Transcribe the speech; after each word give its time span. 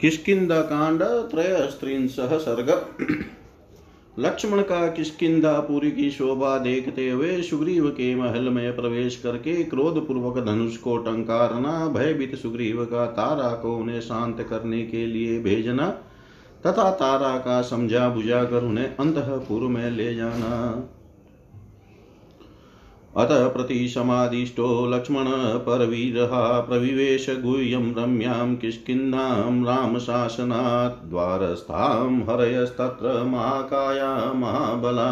किसकिंद 0.00 0.52
कांड 0.52 1.02
सह 2.08 2.38
सर्ग 2.38 2.70
लक्ष्मण 4.18 4.62
का 4.62 4.88
किसकिंदापुरी 4.88 5.90
की 5.90 6.10
शोभा 6.10 6.58
देखते 6.58 7.10
हुए 7.10 7.42
सुग्रीव 7.42 7.88
के 7.88 8.14
महल 8.14 8.48
में 8.48 8.76
प्रवेश 8.76 9.16
करके 9.16 9.64
क्रोध 9.64 10.06
पूर्वक 10.06 10.44
धनुष 10.44 10.76
को 10.76 10.96
टंकारना 10.96 11.88
भयभीत 11.88 12.34
सुग्रीव 12.34 12.84
का 12.84 13.06
तारा 13.06 13.50
को 13.50 13.76
उन्हें 13.76 14.00
शांत 14.00 14.46
करने 14.50 14.82
के 14.82 15.06
लिए 15.06 15.38
भेजना 15.38 15.88
तथा 16.66 16.90
तारा 16.90 17.38
का 17.38 17.62
समझा 17.62 18.08
बुझा 18.08 18.44
कर 18.44 18.64
उन्हें 18.64 18.96
अंतपुर 18.96 19.60
में 19.60 19.90
ले 19.90 20.14
जाना 20.14 20.74
अतः 23.16 23.48
प्रतिसमादिष्टो 23.48 24.86
लक्ष्मण 24.86 25.24
परवीरहा 25.58 26.60
प्रविवेशगुह्यं 26.60 27.92
रम्यां 27.94 28.54
किष्किन्धां 28.56 29.64
रामशासनात् 29.64 31.08
द्वारस्थां 31.10 32.20
हरयस्तत्र 32.20 33.22
महाकाया 33.24 34.32
महाबला 34.32 35.10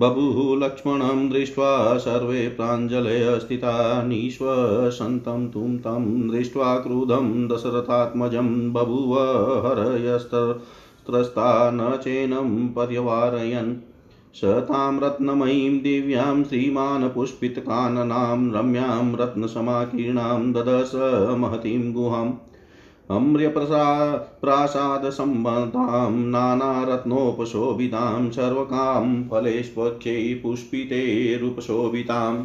बभुः 0.00 0.58
लक्ष्मणं 0.58 1.28
दृष्ट्वा 1.28 1.98
सर्वे 1.98 2.48
प्राञ्जलयस्थिता 2.48 4.02
निःश्वसन्तं 4.02 5.48
तुं 5.48 5.76
तं 5.78 6.04
दृष्ट्वा 6.30 6.76
क्रुधं 6.78 7.48
दशरथात्मजं 7.48 8.72
बभुव 8.72 9.18
हरयस्त्रस्ता 9.66 11.48
न 11.70 11.96
चेनं 11.96 12.68
पर्यवारयन् 12.68 13.74
स 14.36 14.50
तां 14.68 14.92
रत्नमयीं 15.02 15.72
दिव्यां 15.86 16.36
श्रीमान् 16.50 17.02
पुष्पितकाननां 17.16 18.38
रम्यां 18.54 19.02
रत्नसमाकीर्णां 19.20 20.38
ददस 20.54 20.92
महतीं 21.42 21.82
गुहाम् 21.96 22.30
अम्र्यप्रसा 23.16 23.82
प्रासादसम्बद्धां 24.44 26.08
नानारत्नोपशोभितां 26.36 28.22
सर्वकां 28.38 29.04
फलेष्पक्षै 29.32 30.16
पुष्पितैरुपशोभिताम् 30.46 32.42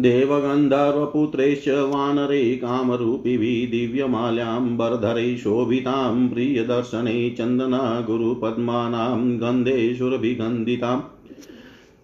देवगन्धर्वपुत्रैश्च 0.00 1.68
वानरे 1.68 2.56
कामरूपिभिः 2.56 3.70
दिव्यमाल्याम्बरधरे 3.70 5.36
शोभितां 5.36 6.28
प्रियदर्शने 6.28 7.34
चन्दना 7.38 8.00
गुरुपद्मानां 8.00 9.38
गन्धे 9.42 9.94
सुरभिगन्धितां 9.94 10.98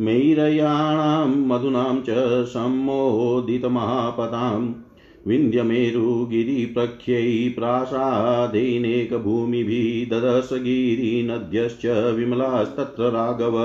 मैरयाणां 0.06 1.28
मधुनां 1.28 2.00
च 2.08 2.44
सम्मोदितमहापताम् 2.52 4.68
विन्द्यमेरुगिरिप्रख्यै 5.28 7.48
प्रासादेनैकभूमिभिः 7.56 9.88
ददश 10.10 10.50
गिरिनद्यश्च 10.66 11.86
विमलास्तत्र 12.16 13.10
राघव 13.16 13.56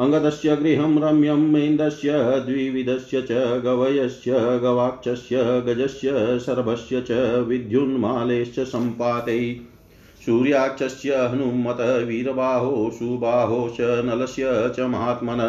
अङ्गदस्य 0.00 0.54
गृहं 0.56 0.94
रम्यं 1.02 1.40
मेन्दस्य 1.52 2.12
द्विविधस्य 2.46 3.20
च 3.30 3.40
गवयस्य 3.64 4.38
गवाक्षस्य 4.62 5.42
गजस्य 5.66 6.38
सर्वस्य 6.38 7.00
च 7.08 7.18
विद्युन्मालेश्च 7.48 8.60
सम्पातै 8.70 9.42
सूर्याक्षस्य 10.24 11.18
हनुमत 11.32 11.80
वीरबाहो 12.08 12.90
सुबाहो 12.98 13.60
च 13.78 13.90
नलस्य 14.06 14.56
च 14.76 14.88
महात्मन 14.94 15.44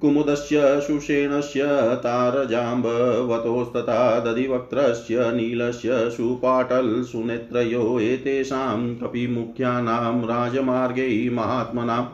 कुमुदस्य 0.00 0.80
सुषेणस्य 0.86 1.66
तारजाम्बवतोस्तथा 2.04 4.00
दधिवक्त्रस्य 4.20 5.30
नीलस्य 5.36 6.02
सुपाटलसुनेत्रयो 6.10 7.88
एतेषां 8.00 8.78
कपिमुख्यानां 8.96 10.14
राजमार्गै 10.26 11.10
महात्मनाम् 11.32 12.13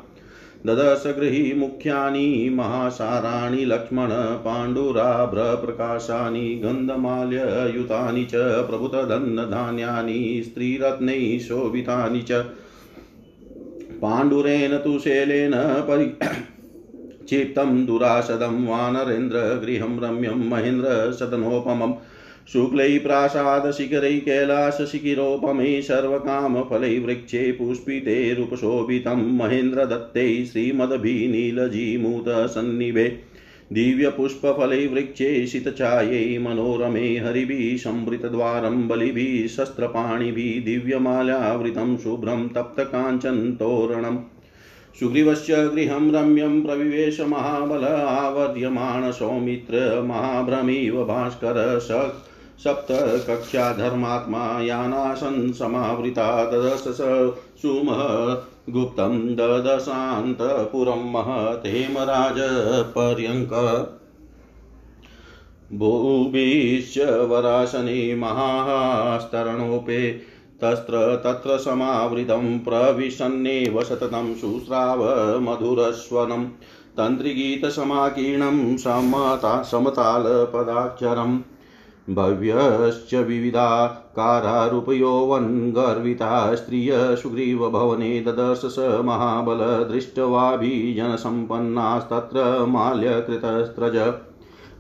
ददशगृही 0.67 1.53
मुख्यानि 1.59 2.48
महासाराणि 2.55 3.64
लक्ष्मण 3.64 4.11
पाण्डुराभ्रप्रकाशानि 4.45 6.45
गन्धमाल्ययुतानि 6.64 8.25
च 8.33 8.42
प्रभुतदन्नधान्यानि 8.69 10.19
स्त्रीरत्नैः 10.45 11.39
शोभितानि 11.47 12.23
च 12.30 12.39
पाण्डुरेण 14.03 14.77
तु 14.85 14.92
शैलेन 14.98 15.55
परि 15.89 16.07
क्षिप्तं 17.25 17.85
दुराशदं 17.86 18.55
वानरेन्द्रगृहं 18.67 19.98
रम्यं 20.05 20.48
महेन्द्रसदनोपमम् 20.51 21.95
शुक्लै 22.51 22.86
प्रासादशिखरै 23.03 24.14
कैलासशिखिरोपमै 24.29 25.67
सर्वकामफलै 25.89 26.89
वृक्षे 27.05 27.42
पुष्पितेरुपशोभितं 27.58 29.23
महेन्द्रदत्तै 29.41 30.25
श्रीमद्भिनीलजीमूतसन्निभे 30.48 33.05
दिव्यपुष्पफलै 33.70 34.80
वृक्षे 34.95 35.29
शितछायै 35.53 36.25
मनोरमे 36.47 37.05
हरिभिः 37.27 37.63
संवृतद्वारं 37.85 38.80
बलिभिः 38.89 39.47
शस्त्रपाणिभिः 39.55 40.61
दिव्यमालावृतं 40.64 41.97
शुभ्रं 41.98 42.48
तप्तकाञ्चन्तोरणम् 42.57 44.19
सुग्रीवस्य 44.95 45.69
गृहं 45.69 46.13
रम्यं 46.13 46.63
प्रविवेश 46.63 47.20
महाबल 47.29 47.85
आवर्यमाण 47.85 49.11
सौमित्र 49.13 50.03
महाभ्रमीव 50.08 51.05
भास्कर 51.05 51.79
स 51.80 51.91
सप्त 52.64 52.89
कक्षा 53.29 53.73
धर्मात्मा 53.73 54.42
यानाशन् 54.63 55.53
समावृता 55.53 56.27
ददश 56.45 56.85
सुमः 57.63 58.03
गुप्तं 58.70 59.17
ददशान्तपुरं 59.36 61.03
महतेमराजपर्यङ्क 61.13 61.95
भूभिश्च 65.73 66.98
वराशनि 67.30 68.14
महास्तरणोपे 68.14 70.01
तत्र 70.63 71.01
तत्र 71.17 71.57
समावृतं 71.58 72.58
प्रविशन्नेव 72.58 73.83
सततं 73.83 74.35
शुश्राव 74.35 75.03
मधुरस्वनं 75.41 76.45
तन्त्रिगीतसमाकीर्णं 76.98 78.77
समता 78.77 79.63
समतालपदाक्षरम् 79.63 81.41
भव्यश्च 82.11 83.14
विविधा 83.14 83.86
कारारूपयोवन्गर्विता 84.17 86.55
स्त्रिय 86.55 87.17
सुग्रीवभवने 87.17 88.20
ददर्श 88.20 88.63
स 88.64 88.79
महाबल 88.79 89.58
महाबलदृष्ट्वाभिजनसम्पन्नास्तत्र 89.58 92.45
माल्यकृतस्त्रज 92.69 94.14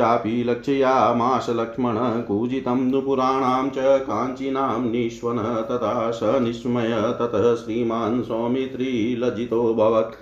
चापि 0.00 0.42
लक्षयामाश 0.46 1.46
लक्ष्मण 1.50 1.98
कूजितं 2.22 2.88
नुपुराणां 2.90 3.68
च 3.68 3.98
काञ्चीनां 4.06 4.80
निष्वन 4.86 5.38
तथा 5.70 6.10
स 6.10 6.40
निस्मय 6.42 6.96
ततः 7.20 7.54
श्रीमान् 7.56 8.22
सौमित्रीलजितोऽभवत् 8.22 10.18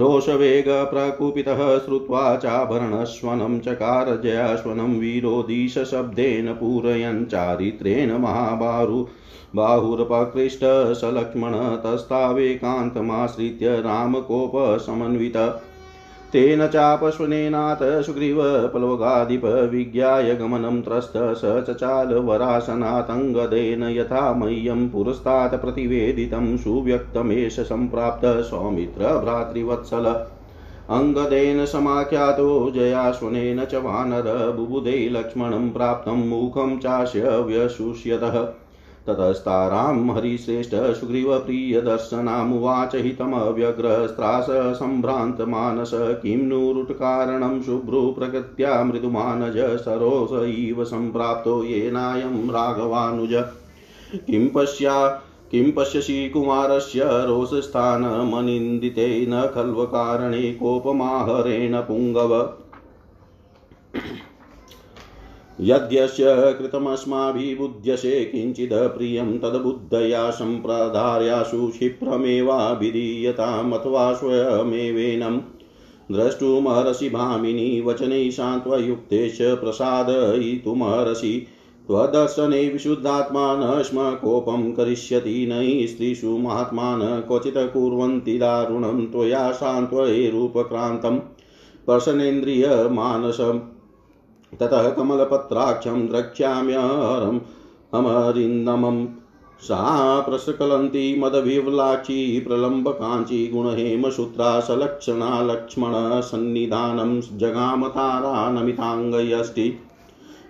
रोषवेगप्रकुपितः 0.00 1.60
श्रुत्वा 1.78 2.24
चाभरणश्वनं 2.36 3.58
चकार 3.60 4.10
जयाश्वनं 4.22 4.98
वीरोदीशशब्देन 4.98 6.52
पूरयन् 6.52 7.24
चारित्रेण 7.26 8.12
महाबारु 8.18 9.00
बाहुरपकृष्ट 9.56 10.60
स 10.94 11.10
लक्ष्मण 11.14 11.54
तस्तावेकान्तमाश्रित्य 11.84 13.72
रामकोपसमन्वित 13.80 15.38
तेन 16.32 16.66
चापश्वनेनाथ 16.66 18.02
सुग्रीवपल्लवगाधिप 18.02 19.44
विज्ञाय 19.44 20.34
गमनं 20.34 20.80
त्रस्त 20.82 21.12
स 21.16 21.54
चचाल 21.68 22.14
वरासनातङ्गदेन 22.24 23.82
यथा 23.82 24.22
मह्यं 24.32 24.88
पुरस्तात् 24.88 25.60
प्रतिवेदितं 25.62 26.56
सुव्यक्तमेष 26.56 27.60
सम्प्राप्त 27.60 28.26
सौमित्रभ्रातृवत्सल 28.50 30.06
अङ्गदेन 30.90 31.64
समाख्यातो 31.66 32.48
जयाश्वनेन 32.70 33.64
च 33.64 33.82
वानर 33.82 34.32
बुबुदे 34.56 35.08
लक्ष्मणं 35.08 35.70
प्राप्तं 35.70 36.26
मुखं 36.28 36.78
चास्य 36.78 37.36
व्यशुष्यतः 37.40 38.40
ततस्तारां 39.06 40.10
हरिश्रेष्ठ 40.14 40.74
सुग्रीवप्रियदर्शनामुवाच 40.98 42.94
हितमव्यग्रस्त्रास 42.94 44.46
सम्भ्रान्तमानस 44.78 45.90
किं 46.22 46.36
नुरुटकारणं 46.48 47.60
शुभ्रुप्रकृत्या 47.62 48.82
मृदुमानज 48.82 49.58
सरोस 49.84 50.32
इव 50.48 50.84
सम्प्राप्तो 50.84 51.62
येनायं 51.62 52.36
राघवानुज 52.56 53.34
किं 54.26 54.48
पश्या 54.54 54.96
किं 55.50 55.70
पश्यसि 55.76 56.28
कुमारस्य 56.34 57.04
रोषस्थानमनिन्दिते 57.28 59.08
न 59.28 59.46
खल्वकारणे 59.54 60.52
कोपमाहरेण 60.60 61.80
पुङ्गव 61.88 62.32
यद्यस्य 65.60 66.54
कृतमस्माभिबुध्यसे 66.58 68.24
किञ्चिद् 68.24 68.96
प्रियं 68.96 69.38
तद्बुद्धया 69.38 70.30
सम्प्रधार्यासु 70.30 71.68
क्षिप्रमेवाभिधीयतामथवा 71.68 74.12
स्वयमेवेनं 74.12 75.38
द्रष्टुमहर्षि 76.12 77.08
भामिनी 77.08 77.80
वचनैः 77.80 78.30
सान्त्वयुक्तेश 78.30 79.38
प्रसादयितुमहर्षि 79.60 81.46
त्वदर्शने 81.86 82.68
विशुद्धात्मा 82.68 83.56
न 83.56 83.82
स्म 83.82 84.14
कोपं 84.14 84.72
करिष्यति 84.72 85.46
नहि 85.46 85.86
स्त्रीषु 85.86 86.38
महात्मान 86.38 87.20
क्वचित् 87.20 87.72
कुर्वन्ति 87.72 88.38
दारुणं 88.38 89.06
त्वया 89.06 89.52
सान्त्वयैरुपक्रान्तं 89.52 91.18
प्रसनेन्द्रियमानसम् 91.86 93.79
ततः 94.58 94.88
कमलपत्राक्षं 94.90 96.06
द्रक्ष्याम्यहरम् 96.08 97.40
अमरिन्दमम् 97.98 99.06
सा 99.66 99.80
प्रसकलन्ती 100.28 101.02
मदविव्लाची 101.20 102.16
प्रलम्बकाञ्ची 102.46 103.38
गुणहेमसूत्रा 103.52 104.48
सलक्षणा 104.68 105.28
लक्ष्मणसन्निधानं 105.50 107.12
जगामतारा 107.40 108.32
नमिताङ्गयष्टि 108.50 109.66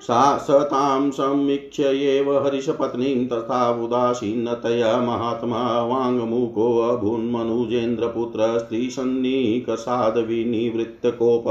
सा 0.06 0.20
स 0.46 0.48
तां 0.70 1.02
सम्मीक्ष्य 1.16 1.90
एव 2.12 2.28
हरिशपत्नीं 2.44 3.18
तथा 3.32 3.58
उदासीनतया 3.84 4.92
महात्मा 5.08 5.60
वाङ्मुखोऽभून्मनुजेन्द्रपुत्र 5.90 8.46
स्त्रीसन्निकसादविनिवृत्तकोप 8.58 11.46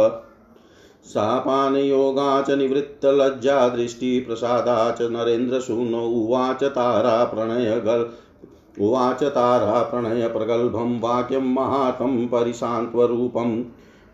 सापानयोगा 1.06 2.42
च 2.42 2.52
दृष्टि 3.76 4.20
प्रसादा 4.20 4.92
च 4.92 5.02
नरेन्द्रशूनो 5.12 6.02
उवाच 6.02 6.64
तारा 6.64 7.24
प्रणयगल् 7.24 8.04
उवाच 8.82 9.24
तारा 9.24 9.82
प्रणयप्रगल्भं 9.84 11.00
वाक्यं 11.00 11.54
महातं 11.54 12.28
परिशान्त्वरूपं 12.28 13.62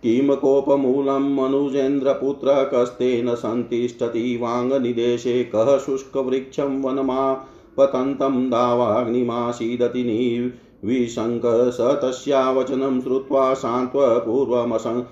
किं 0.03 0.35
कोपमूलं 0.35 1.33
मनुजेन्द्रपुत्र 1.35 2.63
कस्तेन 2.73 3.33
सन्तिष्ठति 3.35 4.37
वाङ्निदेशे 4.41 5.43
कः 5.43 5.77
शुष्कवृक्षं 5.77 6.81
वनमा 6.81 7.33
पतन्तं 7.77 8.49
दावाग्निमासीदति 8.49 10.03
निविशङ्क 10.03 11.41
स 11.45 11.97
तस्या 12.03 12.49
वचनं 12.51 13.01
श्रुत्वा 13.01 13.53
सान्त्वपूर्वमसङ् 13.53 15.01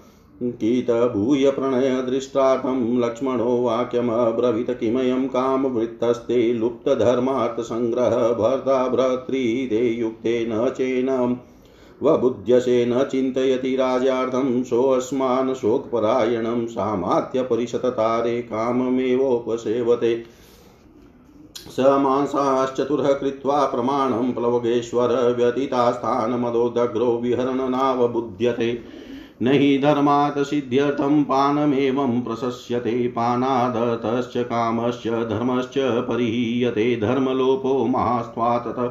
कीत 0.51 0.91
भूय 0.91 1.49
प्रणयदृष्टार्थं 1.51 2.99
लक्ष्मणो 2.99 3.61
वाक्यमब्रवीत 3.63 4.71
किमयं 4.71 5.27
कामवृत्तस्ते 5.27 6.53
लुप्तधर्मार्थसङ्ग्रह 6.53 8.15
भर्ता 8.33 8.87
भ्रतृदे 8.87 9.89
युक्ते 9.89 10.45
न 10.49 10.69
चेन 10.69 11.09
वबुध्यसे 12.03 12.85
न 12.85 13.03
चिन्तयति 13.03 13.75
राजार्थं 13.75 14.63
सोऽस्मान् 14.63 15.53
शोकपरायणं 15.55 16.65
सामात्यपरिशततारे 16.67 18.41
काममेवोपसेवते 18.41 20.23
स 21.77 21.79
मांसाश्चतुरः 21.79 23.11
कृत्वा 23.11 23.65
प्रमाणं 23.65 24.31
प्लवगेश्वर 24.31 25.33
व्यतीतास्थानमदोदग्रो 25.37 27.17
विहरणनावबुध्यते 27.17 29.02
न 29.41 29.47
हि 29.47 29.77
धर्मात् 29.77 30.37
सिद्ध्यर्थं 30.39 31.23
पानमेवं 31.23 32.19
प्रशस्यते 32.21 33.07
पानादर्थश्च 33.07 34.37
कामश्च 34.37 35.07
धर्मश्च 35.29 35.77
परिहीयते 36.09 36.95
धर्मलोपो 37.01 37.85
महास्त्वातः 37.85 38.91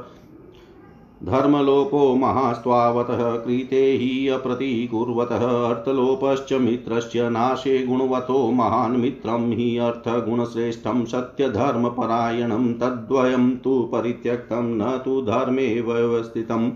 धर्मलोपो 1.24 2.14
महास्त्वावतः 2.14 3.20
कृते 3.36 3.80
हि 3.92 4.28
अप्रतिकुर्वतः 4.28 5.44
अर्थलोपश्च 5.68 6.52
मित्रस्य 6.52 7.28
नाशे 7.30 7.78
गुणवतो 7.86 8.50
महान् 8.50 8.96
मित्रं 8.96 9.50
हि 9.52 9.76
अर्थगुणश्रेष्ठं 9.78 11.04
सत्यधर्मपरायणं 11.04 12.72
तद्वयं 12.72 13.50
तु 13.56 13.80
परित्यक्तं 13.92 14.74
न 14.78 14.96
तु 15.04 15.20
धर्मे 15.22 15.68
व्यवस्थितम् 15.80 16.70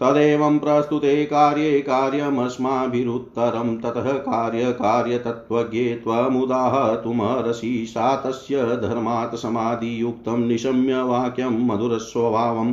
तदेवं 0.00 0.58
प्रस्तुते 0.58 1.24
कार्ये 1.24 1.80
कार्यमस्माभिरुत्तरं 1.80 3.76
ततः 3.76 4.18
कार्यकार्यतत्त्वज्ञे 4.18 6.00
त्वमुदाहतुमर्हसि 6.04 7.86
सा 7.88 8.16
तस्य 8.16 8.78
धर्मात् 8.82 9.36
समाधियुक्तं 9.36 10.48
निशम्य 10.48 11.02
वाक्यं 11.02 11.66
मधुरस्वभावम् 11.66 12.72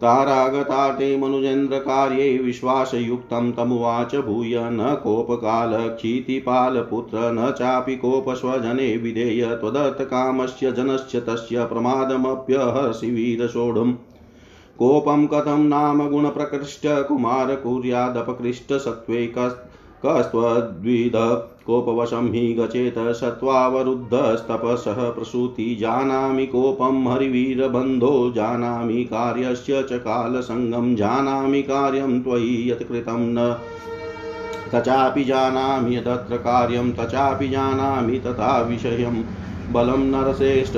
तारागता 0.02 0.90
ते 0.90 1.16
मनुजेन्द्रकार्ये 1.16 2.38
विश्वासयुक्तं 2.38 3.52
तमुवाच 3.52 4.16
भूय 4.16 4.68
न 4.72 5.00
कोपकालक्षीतिपालपुत्र 5.02 7.32
न 7.32 7.54
चापि 7.58 7.96
कोपस्वजने 7.96 8.96
विधेय 8.96 9.56
त्वदर्थकामस्य 9.60 10.72
जनस्य 10.72 11.20
तस्य 11.20 11.64
प्रमादमप्यहर्षि 11.64 13.10
वीरसोढुम् 13.10 13.94
कोपम 14.80 15.26
कथम 15.26 15.60
नाम 15.60 16.08
गुण 16.08 16.28
प्रकृष्ट 16.28 16.86
कुमार 17.08 17.54
कुरियादपकृष्ट 17.54 18.72
सत्व 18.72 19.14
कस्विध 20.06 21.16
कोपवशम 21.66 22.26
हि 22.32 22.54
गचेत 22.54 22.94
सत्वावरुद्ध 22.94 24.10
सत्त्वावरुद्धस्तपसः 24.12 25.10
प्रसूति 25.10 25.74
जानामि 25.80 26.46
कोपं 26.46 27.06
हरिवीरबन्धो 27.12 28.30
जानामि 28.30 29.04
कार्यस्य 29.04 29.82
च 29.82 30.00
संगम 30.42 30.94
जानामि 30.94 31.62
कार्यम 31.62 32.20
त्वयि 32.22 32.70
यत्कृतं 32.70 33.26
न 33.28 33.52
तचापि 34.74 35.24
जानामि 35.24 35.96
तत्र 35.96 36.36
कार्यम 36.36 36.92
तचापि 36.92 37.48
जानामि 37.48 38.18
तथा 38.18 38.60
विषयम् 38.60 39.22
बलं 39.70 40.10
नरश्रेष्ठ 40.10 40.76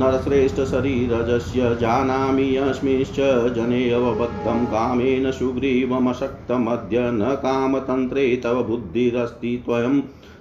नरश्रेष्ठ 0.00 0.60
शरीरजस्य 0.60 1.74
जानामि 1.80 2.56
यस्मिंश्च 2.56 3.16
जनेऽवबद्धं 3.54 4.64
कामेन 4.66 5.30
सुग्रीवमशक्तमद्य 5.30 7.10
न 7.10 7.34
कामतन्त्रे 7.34 8.36
तव 8.44 8.62
बुद्धिरस्ति 8.62 9.56
त्वयं 9.66 10.00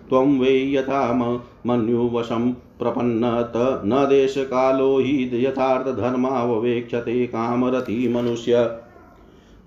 त्वं 0.09 0.37
वै 0.39 0.55
यथा 0.73 1.01
मन्युवशं 1.65 2.51
प्रपन्नत 2.79 3.53
न 3.85 4.05
देशकालो 4.09 4.97
हि 4.99 5.29
यथार्थधर्मावेक्षते 5.45 7.25
कामरति 7.27 8.07
मनुष्य 8.07 8.63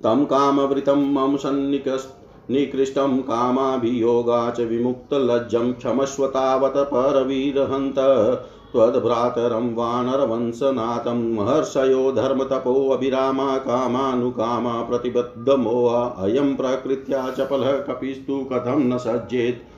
तं 0.04 0.24
कामवृतं 0.24 1.12
मम 1.12 1.36
सन्निकस् 1.36 2.06
निकृष्टं 2.50 3.16
कामाभियोगा 3.22 4.38
च 4.50 4.60
विमुक्तलज्जं 4.68 5.72
क्षमस्वतावत 5.72 6.76
परवीरहन्त 6.92 7.98
त्वद्भ्रातरं 8.72 9.72
वानरवंशनाथं 9.74 11.22
महर्षयो 11.34 12.10
धर्मतपोऽभिरामा 12.12 13.56
कामानुकामा 13.58 14.80
प्रतिबद्धमोहा 14.82 16.04
अयं 16.24 16.54
प्रकृत्या 16.56 17.28
चपलः 17.30 17.78
कपिस्तु 17.88 18.44
कथं 18.52 18.86
न 18.88 18.98
सज्जेत् 18.98 19.68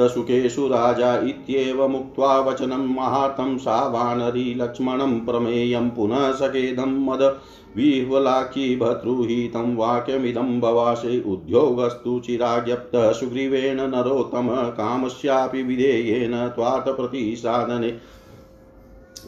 दशुकेषु 0.00 0.66
राजा 0.68 1.16
इत्येवमुक्त्वा 1.26 2.38
वचनं 2.40 2.86
महातं 2.94 3.56
सा 3.58 3.76
वानरी 3.88 4.54
लक्ष्मणं 4.54 5.18
प्रमेयं 5.20 5.90
पुनः 5.90 6.30
सकेदं 6.32 6.96
मद 7.06 7.22
विह्वलाखी 7.76 8.76
भतृहीतं 8.76 9.74
वाक्यमिदं 9.76 10.60
भवासे 10.60 11.20
उद्योगस्तु 11.26 12.20
चिराज्ञप्तः 12.20 13.12
सुग्रीवेण 13.12 13.80
नरोत्तम 13.90 14.48
कामस्यापि 14.70 15.62
विधेयेन 15.62 16.36
त्वार्थप्रतिसाधने 16.48 17.96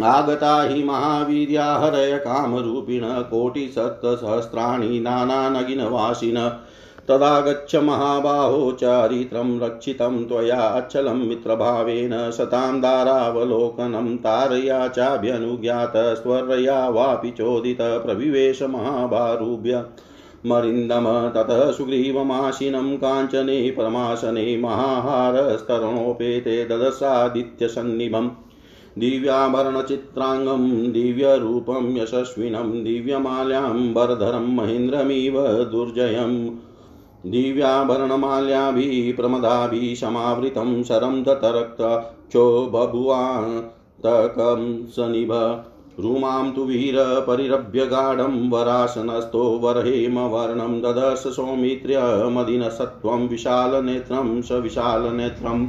आगता 0.05 0.61
हि 0.63 0.83
महावीर्या 0.85 1.65
हरय 1.75 2.17
कामरूपिण 2.19 3.05
कोटिसप्तसहस्राणि 3.23 5.01
नानानगिनवासिन 5.01 6.39
तदागच्छ 7.09 7.77
महाबाहो 7.77 8.73
चारित्रं 8.73 9.61
रक्षितं 9.61 10.25
त्वयाचलं 10.25 11.19
मित्रभावेन 11.19 12.31
सतां 12.31 12.81
दारावलोकनं 12.81 14.17
तारया 14.17 14.89
चाभ्यनुज्ञातस्वर्या 14.89 16.89
वापि 16.89 17.31
चोदित 17.31 17.79
प्रविवेश 18.05 18.63
महाभारुभ्य 18.63 19.85
मरिन्दम 20.47 21.33
ततः 21.37 21.73
सुग्रीवमाशिनं 21.73 22.97
काञ्चने 22.97 23.71
प्रमाशने 23.71 24.57
महाहारस्तरणोपेते 24.57 26.65
ददशादित्यसन्निभम् 26.65 28.31
दिव्याभरणचित्राङ्गं 28.99 30.93
दिव्यरूपं 30.93 31.97
यशस्विनं 31.97 32.85
दिव्यमाल्यां 32.85 33.93
वरधरं 33.93 34.57
महेन्द्रमिव 34.57 35.41
दुर्जयम् 35.71 36.66
दिव्याभरणमाल्याभिः 37.31 39.15
प्रमदाभिः 39.17 39.95
समावृतं 40.01 40.83
शरं 40.89 41.23
दतरक्तक्षो 41.23 42.45
बभुवान्तकं 42.75 44.61
सनिभ 44.97 45.33
रूमां 46.01 46.51
तु 46.53 46.65
वीरपरिरभ्य 46.65 47.87
गाढं 47.87 48.35
वरासनस्थो 48.51 49.43
वरहेमवर्णं 49.63 50.81
ददर्श 50.83 51.23
सौमित्र्यमदिनसत्त्वं 51.37 53.27
विशालनेत्रं 53.29 54.29
स 54.43 54.61
विशालनेत्रम् 54.67 55.65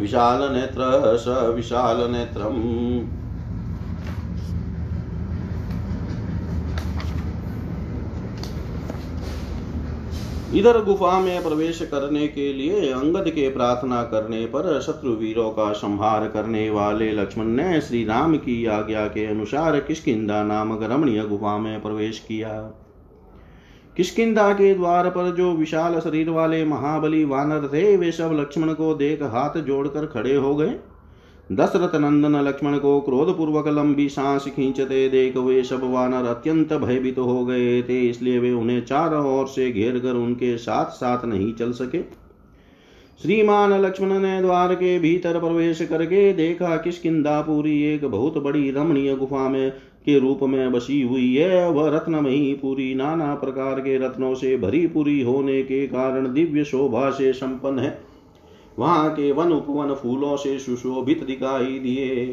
विशालनेत्रः 0.00 1.04
स 1.24 1.40
विशालनेत्रम् 1.56 2.62
इधर 10.54 10.80
गुफा 10.84 11.18
में 11.20 11.42
प्रवेश 11.42 11.78
करने 11.82 12.26
के 12.28 12.52
लिए 12.52 12.90
अंगद 12.92 13.28
के 13.28 13.48
प्रार्थना 13.48 14.02
करने 14.02 14.44
पर 14.46 14.80
शत्रु 14.80 15.10
वीरों 15.10 15.50
का 15.50 15.72
संहार 15.72 16.26
करने 16.28 16.68
वाले 16.70 17.10
लक्ष्मण 17.12 17.44
ने 17.44 17.80
श्री 17.80 18.04
राम 18.04 18.36
की 18.36 18.64
आज्ञा 18.66 19.06
के 19.06 19.26
अनुसार 19.26 19.80
किसकिदा 19.80 20.42
नामक 20.42 20.82
रमणीय 20.82 21.22
गुफा 21.22 21.56
में 21.58 21.82
प्रवेश 21.82 22.18
किया 22.18 22.50
किसकिदा 23.96 24.52
के 24.52 24.74
द्वार 24.74 25.08
पर 25.10 25.30
जो 25.30 25.52
विशाल 25.52 25.98
शरीर 26.00 26.30
वाले 26.30 26.64
महाबली 26.64 27.24
वानर 27.24 27.68
थे 27.68 27.96
वे 27.96 28.12
सब 28.12 28.32
लक्ष्मण 28.32 28.72
को 28.72 28.94
देख 28.94 29.22
हाथ 29.22 29.60
जोड़कर 29.62 30.06
खड़े 30.06 30.34
हो 30.36 30.54
गए 30.56 30.78
दशरथ 31.56 31.94
नंदन 31.94 32.36
लक्ष्मण 32.36 32.78
को 32.78 33.00
क्रोधपूर्वक 33.00 33.68
लंबी 33.68 34.08
सांस 34.08 34.44
खींचते 34.46 35.08
देख 35.08 35.36
वे 35.36 35.62
सब 35.62 35.80
वानर 35.84 36.26
अत्यंत 36.26 36.72
भयभीत 36.72 37.16
तो 37.16 37.24
हो 37.24 37.44
गए 37.44 37.82
थे 37.82 38.00
इसलिए 38.00 38.38
वे 38.38 38.52
उन्हें 38.52 38.84
चारों 38.84 39.38
ओर 39.38 39.46
से 39.46 39.72
घेर 39.72 39.98
कर 39.98 40.12
उनके 40.12 40.58
साथ 40.58 40.84
साथ 40.84 41.24
नहीं 41.24 41.54
चल 41.54 41.72
सके 41.72 41.98
श्रीमान 43.20 43.72
लक्ष्मण 43.72 44.18
ने 44.18 44.40
द्वार 44.42 44.74
के 44.74 44.98
भीतर 44.98 45.38
प्रवेश 45.38 45.82
करके 45.82 46.32
देखा 46.32 46.76
कि 46.76 46.90
एक 47.94 48.04
बहुत 48.04 48.38
बड़ी 48.38 48.70
रमणीय 48.70 49.14
गुफा 49.16 49.48
में 49.48 49.70
के 50.04 50.18
रूप 50.18 50.40
में 50.42 50.72
बसी 50.72 51.02
हुई 51.02 51.34
है 51.34 51.70
वह 51.70 51.96
रत्नमयी 51.96 52.54
पूरी 52.54 52.94
नाना 52.94 53.34
प्रकार 53.34 53.80
के 53.80 53.98
रत्नों 53.98 54.34
से 54.34 54.56
भरी 54.56 54.86
पूरी 54.86 55.22
होने 55.22 55.62
के 55.62 55.86
कारण 55.86 56.32
दिव्य 56.32 56.64
शोभा 56.64 57.10
से 57.10 57.32
संपन्न 57.32 57.78
है 57.78 58.11
वहां 58.78 59.10
के 59.10 59.32
वन 59.32 59.52
उपवन 59.52 59.94
फूलों 59.94 60.36
से 60.36 60.58
सुशोभित 60.58 61.24
दिखाई 61.24 61.78
दिए 61.78 62.33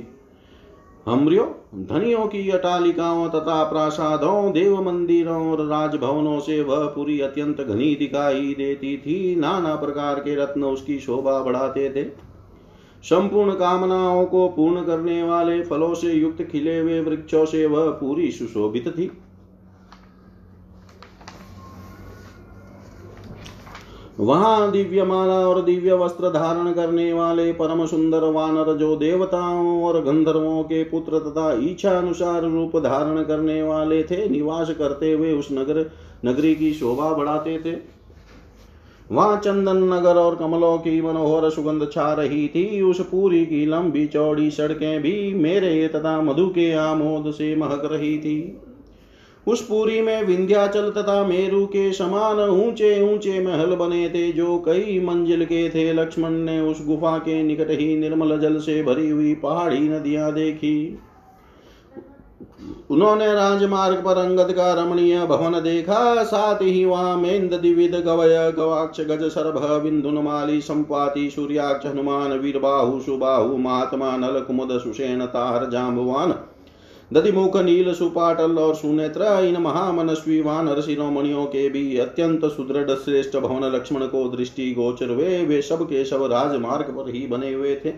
हमरियो 1.05 1.43
धनियों 1.75 2.25
की 2.27 2.49
अटालिकाओं 2.49 3.29
तथा 3.29 3.63
प्रासादों 3.63 4.51
देव 4.51 4.81
मंदिरों 4.81 5.51
और 5.51 5.65
राजभवनों 5.67 6.39
से 6.39 6.61
वह 6.61 6.85
पूरी 6.85 7.19
अत्यंत 7.19 7.61
घनी 7.61 7.95
दिखाई 7.95 8.53
देती 8.57 8.97
थी 8.97 9.35
नाना 9.35 9.75
प्रकार 9.75 10.19
के 10.19 10.35
रत्न 10.35 10.63
उसकी 10.63 10.99
शोभा 10.99 11.39
बढ़ाते 11.41 11.89
थे 11.89 12.03
संपूर्ण 13.03 13.53
कामनाओं 13.53 14.25
को 14.25 14.47
पूर्ण 14.47 14.83
करने 14.83 15.23
वाले 15.23 15.61
फलों 15.61 15.93
से 15.93 16.13
युक्त 16.13 16.41
खिले 16.43 16.79
हुए 16.79 16.99
वृक्षों 16.99 17.45
से 17.45 17.65
वह 17.65 17.89
पूरी 17.91 18.31
सुशोभित 18.31 18.87
थी 18.87 19.11
वहां 24.19 24.71
दिव्य 24.71 25.03
माला 25.03 25.35
और 25.47 25.61
दिव्य 25.61 25.93
वस्त्र 25.93 26.29
धारण 26.29 26.71
करने 26.73 27.11
वाले 27.13 27.51
परम 27.53 27.85
सुंदर 27.85 28.23
वानर 28.23 28.73
जो 28.77 28.95
देवताओं 28.95 29.83
और 29.83 30.01
गंधर्वों 30.03 30.63
के 30.63 30.83
पुत्र 30.83 31.19
तथा 31.19 31.51
इच्छा 31.61 31.97
अनुसार 31.97 32.41
रूप 32.41 32.77
धारण 32.77 33.23
करने 33.23 33.61
वाले 33.63 34.01
थे 34.03 34.27
निवास 34.29 34.71
करते 34.71 35.11
हुए 35.13 35.31
उस 35.31 35.47
नगर 35.51 35.79
नगरी 36.25 36.53
की 36.55 36.73
शोभा 36.73 37.13
बढ़ाते 37.13 37.57
थे 37.57 37.75
वहां 39.11 39.37
चंदन 39.37 39.83
नगर 39.83 40.17
और 40.17 40.35
कमलों 40.35 40.77
की 40.77 41.01
मनोहर 41.01 41.49
सुगंध 41.49 41.89
छा 41.91 42.13
रही 42.13 42.47
थी 42.47 42.81
उस 42.81 43.01
पूरी 43.01 43.45
की 43.45 43.65
लंबी 43.65 44.05
चौड़ी 44.07 44.49
सड़कें 44.51 45.01
भी 45.01 45.33
मेरे 45.33 45.87
तथा 45.87 46.21
मधु 46.21 46.47
के 46.47 46.71
आमोद 46.73 47.31
से 47.31 47.55
महक 47.55 47.85
रही 47.85 48.17
थी 48.17 48.39
पुरी 49.69 50.01
में 50.01 50.21
विंध्याचल 50.23 50.89
तथा 50.91 51.23
मेरू 51.23 51.65
के 51.65 51.91
समान 51.93 52.39
ऊंचे 52.39 53.13
ऊंचे 53.13 53.39
महल 53.39 53.75
बने 53.75 54.09
थे 54.09 54.31
जो 54.31 54.57
कई 54.57 54.99
मंजिल 54.99 55.45
के 55.45 55.69
थे 55.69 55.93
लक्ष्मण 55.93 56.31
ने 56.31 56.59
उस 56.61 56.85
गुफा 56.85 57.17
के 57.17 57.43
निकट 57.43 57.69
ही 57.69 57.97
निर्मल 57.97 58.39
जल 58.39 58.59
से 58.59 58.83
भरी 58.83 59.09
हुई 59.09 59.33
पहाड़ी 59.33 59.79
नदियां 59.79 60.33
देखी 60.33 60.99
उन्होंने 62.91 63.33
राजमार्ग 63.33 63.97
पर 63.97 64.17
अंगद 64.17 64.51
का 64.51 64.73
रमणीय 64.73 65.25
भवन 65.25 65.59
देखा 65.59 66.23
साथ 66.23 66.61
ही 66.61 66.85
वहां 66.85 67.17
मेन्द 67.17 67.53
दिविद 67.53 67.95
गवय 67.95 68.51
गवाक्ष 68.57 69.01
गज 69.01 69.23
सरभ 69.23 69.57
बिंदु 69.57 69.83
विंधुनमाली 69.83 70.61
संपाति 70.61 71.29
सूर्याक्ष 71.29 71.85
हनुमान 71.85 72.31
वीरबाहु 72.31 72.99
सुबाहु 72.99 73.57
महात्मा 73.57 74.17
नल 74.17 74.39
कुमुद 74.39 74.79
सुषेण 74.79 75.25
तार 75.25 75.69
जाम्बवान 75.69 76.33
दधिमुख 77.13 77.55
नील 77.57 77.93
सुपाटल 77.93 78.57
और 78.57 78.75
सुनेत्र 78.75 79.23
इन 79.43 79.57
महामनस्वी 79.57 80.39
वान 80.41 80.81
शिरोमणियों 80.81 81.45
के 81.45 81.69
भी 81.69 81.97
अत्यंत 81.97 82.45
सुदृढ़ 82.45 82.93
श्रेष्ठ 82.95 83.37
भवन 83.37 83.63
लक्ष्मण 83.75 84.05
को 84.07 84.27
दृष्टि 84.29 84.71
गोचर 84.71 85.09
हुए 85.09 85.45
वे 85.45 85.61
सब 85.61 85.83
के 85.83 86.03
सब 86.05 86.23
राजमार्ग 86.23 86.91
पर 86.97 87.09
ही 87.09 87.25
बने 87.27 87.53
हुए 87.53 87.75
थे 87.75 87.93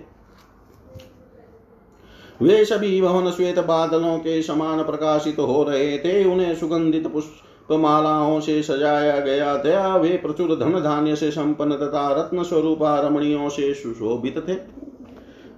वे 2.41 2.63
सभी 2.65 3.01
भवन 3.01 3.31
श्वेत 3.31 3.59
बादलों 3.59 4.17
के 4.19 4.41
समान 4.41 4.83
प्रकाशित 4.83 5.39
हो 5.39 5.63
रहे 5.63 5.97
थे 5.97 6.23
उन्हें 6.25 6.55
सुगंधित 6.55 7.07
पुष्प 7.07 7.71
मालाओं 7.71 8.39
से 8.39 8.61
सजाया 8.63 9.19
गया 9.19 9.57
था 9.57 9.95
वे 9.95 10.17
प्रचुर 10.17 10.55
धन 10.55 10.79
धान्य 10.79 11.15
से 11.15 11.31
संपन्न 11.31 11.75
तथा 11.75 12.11
रत्न 12.11 12.43
स्वरूप 12.43 12.79
रमणियों 12.83 13.49
से 13.49 13.73
सुशोभित 13.73 14.37
थे 14.47 14.55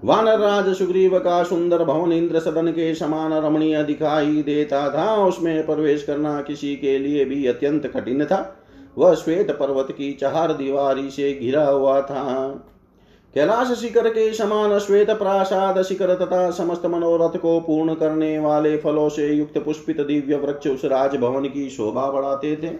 वानर 0.06 0.40
राज 0.40 0.74
सुग्रीव 0.76 1.18
का 1.20 1.44
सुंदर 1.44 1.84
भवन 1.84 2.12
इंद्र 2.12 2.40
सदन 2.40 2.68
के 2.68 2.94
समान 2.96 3.34
रमणीय 3.34 3.84
दिखाई 3.84 4.42
देता 4.42 4.90
था 4.90 5.16
उसमें 5.16 5.66
प्रवेश 5.66 6.04
करना 6.04 6.42
किसी 6.42 6.76
के 6.76 6.98
लिए 7.00 7.26
भी 7.26 7.46
अत्यंत 7.48 7.86
कठिन 7.88 8.26
था 8.26 8.40
वह 8.98 9.14
श्वेत 9.14 9.52
पर्वत 9.52 9.92
की 9.92 10.12
चार 10.14 10.54
दीवारी 10.54 11.10
से 11.12 11.34
घिरा 11.34 11.66
हुआ 11.66 12.02
था 12.02 12.24
कैलाश 13.34 13.72
शिखर 13.80 14.10
के 14.10 14.34
समान 14.34 14.78
श्वेत 14.80 15.10
प्रासाद 15.10 15.82
शिखर 15.82 16.14
तथा 16.16 16.50
समस्त 16.52 16.86
मनोरथ 16.86 17.38
को 17.38 17.60
पूर्ण 17.60 17.94
करने 17.94 18.38
वाले 18.40 18.76
फलों 18.78 19.08
से 19.10 19.28
युक्त 19.34 19.58
पुष्पित 19.58 20.02
दिव्य 20.02 20.36
वृक्ष 20.36 20.68
उस 20.68 20.86
राजभवन 20.86 21.46
की 21.46 21.70
शोभा 21.70 22.10
बढ़ाते 22.12 22.56
थे 22.56 22.68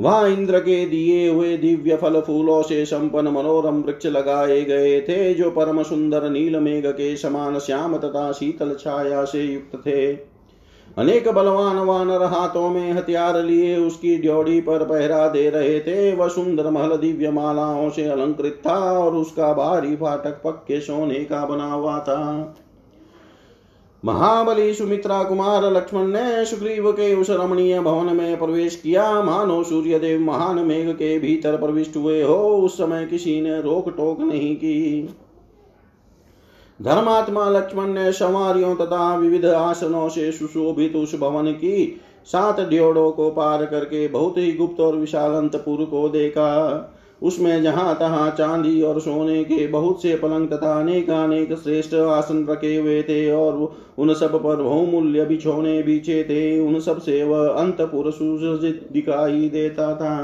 वहां 0.00 0.30
इंद्र 0.30 0.58
के 0.58 0.84
दिए 0.86 1.28
हुए 1.28 1.56
दिव्य 1.56 1.96
फल 1.96 2.20
फूलों 2.20 2.62
से 2.62 2.84
संपन्न 2.84 3.28
मनोरम 3.28 3.80
वृक्ष 3.82 4.06
लगाए 4.06 4.60
गए 4.62 5.00
थे 5.00 5.34
जो 5.34 5.50
परम 5.50 5.82
सुंदर 5.82 6.28
नील 6.30 6.58
मेघ 6.60 6.86
के 6.86 7.16
समान 7.16 7.58
श्याम 7.58 7.96
तथा 7.98 8.30
शीतल 8.32 8.74
छाया 8.80 9.24
से 9.24 9.42
युक्त 9.42 9.76
थे 9.86 10.12
अनेक 10.96 11.28
बलवान 11.28 11.76
वानर 11.76 12.22
हाथों 12.22 12.68
में 12.70 12.92
हथियार 12.92 13.42
लिए 13.42 13.76
उसकी 13.76 14.16
ड्योड़ी 14.18 14.60
पर 14.60 14.84
पहरा 14.84 15.28
दे 15.28 15.48
रहे 15.50 15.78
थे 15.80 16.14
वह 16.14 16.28
सुंदर 16.28 16.70
महल 16.70 16.96
दिव्य 16.96 17.30
मालाओं 17.30 17.88
से 17.90 18.04
अलंकृत 18.04 18.60
था 18.66 18.78
और 18.98 19.14
उसका 19.14 19.52
भारी 19.52 19.96
फाटक 19.96 20.40
पक्के 20.44 20.80
सोने 20.80 21.24
का 21.24 21.44
बना 21.46 21.72
हुआ 21.72 21.98
था 21.98 22.20
महाबली 24.04 24.72
सुमित्रा 24.74 25.22
कुमार 25.24 25.70
लक्ष्मण 25.72 26.06
ने 26.06 26.44
सुग्रीव 26.44 26.90
के 26.92 27.14
उस 27.14 27.30
रमणीय 27.30 27.80
भवन 27.80 28.16
में 28.16 28.38
प्रवेश 28.38 28.76
किया 28.76 29.22
मानो 29.22 29.62
सूर्यदेव 29.64 30.20
महान 30.20 30.58
मेघ 30.58 30.88
के 30.88 31.18
भीतर 31.18 31.56
प्रविष्ट 31.56 31.96
हुए 31.96 32.22
हो 32.22 32.36
उस 32.56 32.76
समय 32.78 33.06
किसी 33.06 33.40
ने 33.40 33.60
रोक 33.60 33.88
टोक 33.96 34.20
नहीं 34.20 34.54
की 34.56 35.02
धर्मात्मा 36.80 37.48
लक्ष्मण 37.48 37.86
ने 37.86 38.12
सवारियों 38.12 38.74
तथा 38.76 39.14
विविध 39.16 39.46
आसनों 39.46 40.08
से 40.08 40.30
सुशोभित 40.32 40.96
उस 40.96 41.14
भवन 41.14 41.52
की 41.52 42.00
सात 42.26 42.60
ड्योड़ों 42.60 43.10
को 43.12 43.30
पार 43.30 43.64
करके 43.66 44.06
बहुत 44.08 44.38
ही 44.38 44.52
गुप्त 44.52 44.80
और 44.80 44.96
विशाल 44.96 45.32
अंतपुर 45.32 45.84
को 45.84 46.08
देखा 46.08 46.50
उसमें 47.22 47.62
जहां 47.62 47.94
तहां 47.94 48.30
चांदी 48.30 48.80
और 48.82 49.00
सोने 49.00 49.42
के 49.44 49.66
बहुत 49.66 50.02
से 50.02 50.16
पलंग 50.16 50.48
तथा 50.48 50.72
अनेक 50.80 51.10
अनेक 51.10 51.52
श्रेष्ठ 51.54 51.94
आसन 51.94 52.46
रखे 52.46 52.76
हुए 52.76 53.02
थे 53.02 53.30
और 53.32 53.76
उन 53.98 54.14
सब 54.14 54.42
पर 54.42 54.62
बहुमूल्य 54.62 55.24
बिछोने 55.24 55.82
बिछे 55.82 56.22
थे 56.24 56.60
उन 56.60 56.80
सब 56.80 57.00
से 57.00 57.22
वह 57.24 57.46
अंत 57.48 57.80
पुरुष 57.80 58.18
दिखाई 58.92 59.48
देता 59.48 59.94
था 59.94 60.23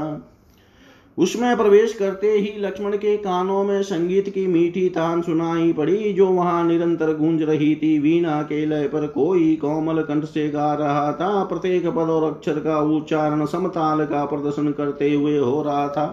उसमें 1.17 1.57
प्रवेश 1.57 1.93
करते 1.93 2.27
ही 2.27 2.53
लक्ष्मण 2.59 2.95
के 2.97 3.15
कानों 3.17 3.63
में 3.63 3.81
संगीत 3.83 4.29
की 4.29 4.45
मीठी 4.47 4.87
तान 4.89 5.21
सुनाई 5.21 5.73
पड़ी 5.73 6.13
जो 6.13 6.27
वहां 6.27 6.65
निरंतर 6.67 7.13
गूंज 7.13 7.43
रही 7.43 7.75
थी 7.75 7.97
वीणा 7.99 8.41
के 8.41 8.65
लय 8.65 8.87
पर 8.87 9.07
कोई 9.07 9.55
कोमल 9.55 10.01
कंठ 10.01 10.25
से 10.25 10.47
गा 10.49 10.73
रहा 10.73 11.11
था 11.11 11.43
प्रत्येक 11.43 11.87
पद 11.87 12.09
और 12.09 12.31
अक्षर 12.31 12.59
का 12.59 12.79
उच्चारण 12.95 13.45
समताल 13.45 14.05
का 14.05 14.25
प्रदर्शन 14.25 14.71
करते 14.71 15.13
हुए 15.13 15.37
हो 15.37 15.61
रहा 15.61 15.87
था 15.87 16.13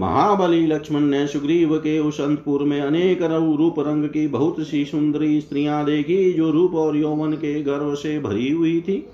महाबली 0.00 0.66
लक्ष्मण 0.66 1.00
ने 1.00 1.26
सुग्रीव 1.26 1.76
के 1.78 1.98
उसंतपुर 1.98 2.62
में 2.62 2.80
अनेक 2.80 3.22
रूप 3.22 3.78
रंग 3.78 4.04
की 4.04 4.26
बहुत 4.28 4.60
सी 4.60 4.84
सुंदरी 4.84 5.40
स्त्रियां 5.40 5.84
देखी 5.84 6.32
जो 6.32 6.50
रूप 6.50 6.74
और 6.74 6.96
यौवन 6.96 7.32
के 7.32 7.62
गर्व 7.62 7.94
से 7.94 8.18
भरी 8.18 8.50
हुई 8.50 8.80
थी 8.80 9.06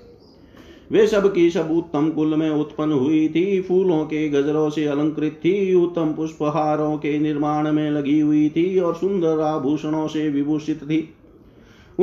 वे 0.91 1.07
सब 1.07 1.33
की 1.33 1.49
सब 1.49 1.71
उत्तम 1.71 2.09
कुल 2.09 2.35
में 2.35 2.49
उत्पन्न 2.49 2.91
हुई 2.91 3.27
थी 3.27 3.61
फूलों 3.61 4.03
के 4.05 4.29
गजरों 4.29 4.69
से 4.69 4.85
अलंकृत 4.85 5.39
थी 5.45 5.75
उत्तम 5.75 6.13
पुष्पहारों 6.13 6.97
के 6.97 7.19
निर्माण 7.19 7.71
में 7.71 7.91
लगी 7.91 8.19
हुई 8.19 8.49
थी 8.49 8.79
और 8.79 8.95
सुंदर 8.95 9.39
आभूषणों 9.39 10.07
से 10.07 10.29
विभूषित 10.29 10.83
थी 10.83 11.15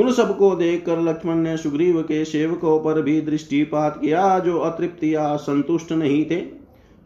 उन 0.00 0.11
सबको 0.11 0.55
देखकर 0.55 1.01
लक्ष्मण 1.01 1.35
ने 1.35 1.57
सुग्रीव 1.57 2.01
के 2.01 2.25
सेवकों 2.25 2.79
पर 2.79 3.01
भी 3.01 3.21
दृष्टिपात 3.21 3.97
किया 4.01 4.39
जो 4.39 4.57
अतृप्त 4.59 5.03
या 5.03 5.35
संतुष्ट 5.35 5.91
नहीं 5.91 6.25
थे 6.25 6.56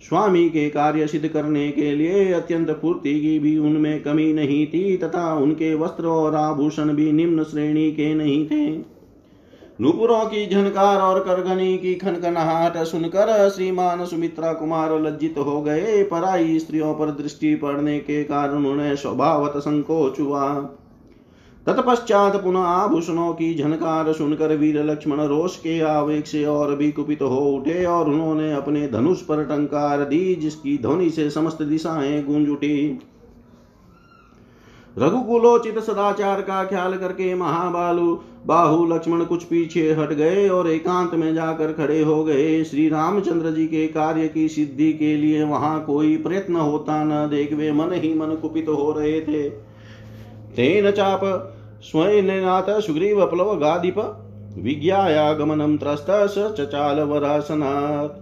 स्वामी 0.02 0.50
के 0.50 0.70
कार्य 0.70 1.08
सिद्ध 1.08 1.28
करने 1.28 1.70
के 1.72 1.92
लिए 1.92 2.32
अत्यंत 2.34 2.70
फूर्ति 2.72 3.20
की 3.20 3.38
भी 3.40 3.58
उनमें 3.58 4.02
कमी 4.04 4.32
नहीं 4.34 4.66
थी 4.68 4.98
तथा 4.98 5.34
उनके 5.34 5.74
वस्त्र 5.76 6.08
और 6.08 6.36
आभूषण 6.36 6.94
भी 6.94 7.12
निम्न 7.12 7.44
श्रेणी 7.44 7.92
के 7.92 8.14
नहीं 8.14 8.46
थे 8.46 8.66
नुपुरों 9.82 10.26
की 10.26 10.46
झनकार 10.48 11.00
और 11.00 11.20
करगनी 11.20 11.78
की 11.78 11.94
खनखनाहट 11.96 12.78
सुनकर 12.78 13.50
श्रीमान 13.50 14.06
सुमित्रा 14.06 14.52
कुमार 14.54 15.00
लज्जित 15.00 15.38
हो 15.38 15.62
गए 15.62 16.04
पराई 16.04 16.60
स्त्रियों 16.60 16.94
पर 16.94 17.12
दृष्टि 17.12 17.56
पड़ने 17.56 18.00
के 18.00 18.24
कारण 18.24 18.66
उन्हें 18.66 18.96
स्वभावत 18.96 19.54
संकोच 19.58 20.20
हुआ 20.20 20.50
तत्पश्चात 21.68 22.36
पुनः 22.36 22.60
आभूषणों 22.60 23.32
की 23.34 23.54
झनकार 23.56 24.12
सुनकर 24.14 24.56
वीर 24.56 24.84
लक्ष्मण 24.84 25.20
रोष 25.28 25.56
के 25.58 25.80
आवेग 25.82 26.24
से 26.24 26.44
और 26.46 26.76
भी 26.76 26.92
कुपित 26.92 27.22
हो 27.22 27.40
उठे 27.50 27.84
और 27.86 28.10
उन्होंने 28.10 28.52
अपने 28.54 28.88
धनुष 28.88 29.22
पर 29.22 29.44
टंकार 29.46 30.04
दी 30.06 30.24
जिसकी 30.36 30.78
ध्वनि 30.78 31.10
से 31.10 31.30
समस्त 31.30 31.62
दिशाएं 31.64 32.26
गूंज 32.26 32.50
उठी 32.50 33.00
रघुकुलोचित 34.96 35.78
सदाचार 35.80 36.42
का 36.42 36.64
ख्याल 36.64 36.98
करके 36.98 37.34
महाबालू 37.36 38.16
बाहु 38.48 38.86
लक्ष्मण 38.86 39.24
कुछ 39.26 39.44
पीछे 39.44 39.92
हट 39.94 40.14
गए 40.14 40.48
और 40.50 40.70
एकांत 40.70 41.14
में 41.14 41.34
जाकर 41.36 41.74
खड़े 41.74 42.02
हो 42.02 42.24
गए 42.24 42.64
श्री 42.64 42.88
रामचंद्र 42.90 43.52
जी 43.52 43.68
के 43.68 43.88
कार्य 43.88 44.28
की 44.28 44.48
सिद्धि 44.50 44.92
के 44.94 45.16
लिए 45.18 45.44
वहां 45.44 45.80
कोई 45.82 46.16
प्रयत्न 46.18 46.56
होता 46.56 47.04
न 47.04 47.28
देख 47.30 47.54
वे 47.54 47.72
मन 47.72 47.94
ही 47.94 48.14
मन 48.14 48.36
कुपित 48.42 48.66
तो 48.66 48.76
हो 48.76 48.92
रहे 48.92 49.20
थे 49.22 49.50
तेन 50.56 50.92
चाप 50.92 51.22
स्वयंनाथ 51.84 52.80
सुग्रीव 52.82 53.26
प्लव 53.26 53.56
गादीप 53.60 53.98
विज्ञायागमनम 54.58 55.76
त्रस्त 55.78 56.10
स 56.10 56.54
चचाल 56.58 57.00
वरासनाथ 57.10 58.22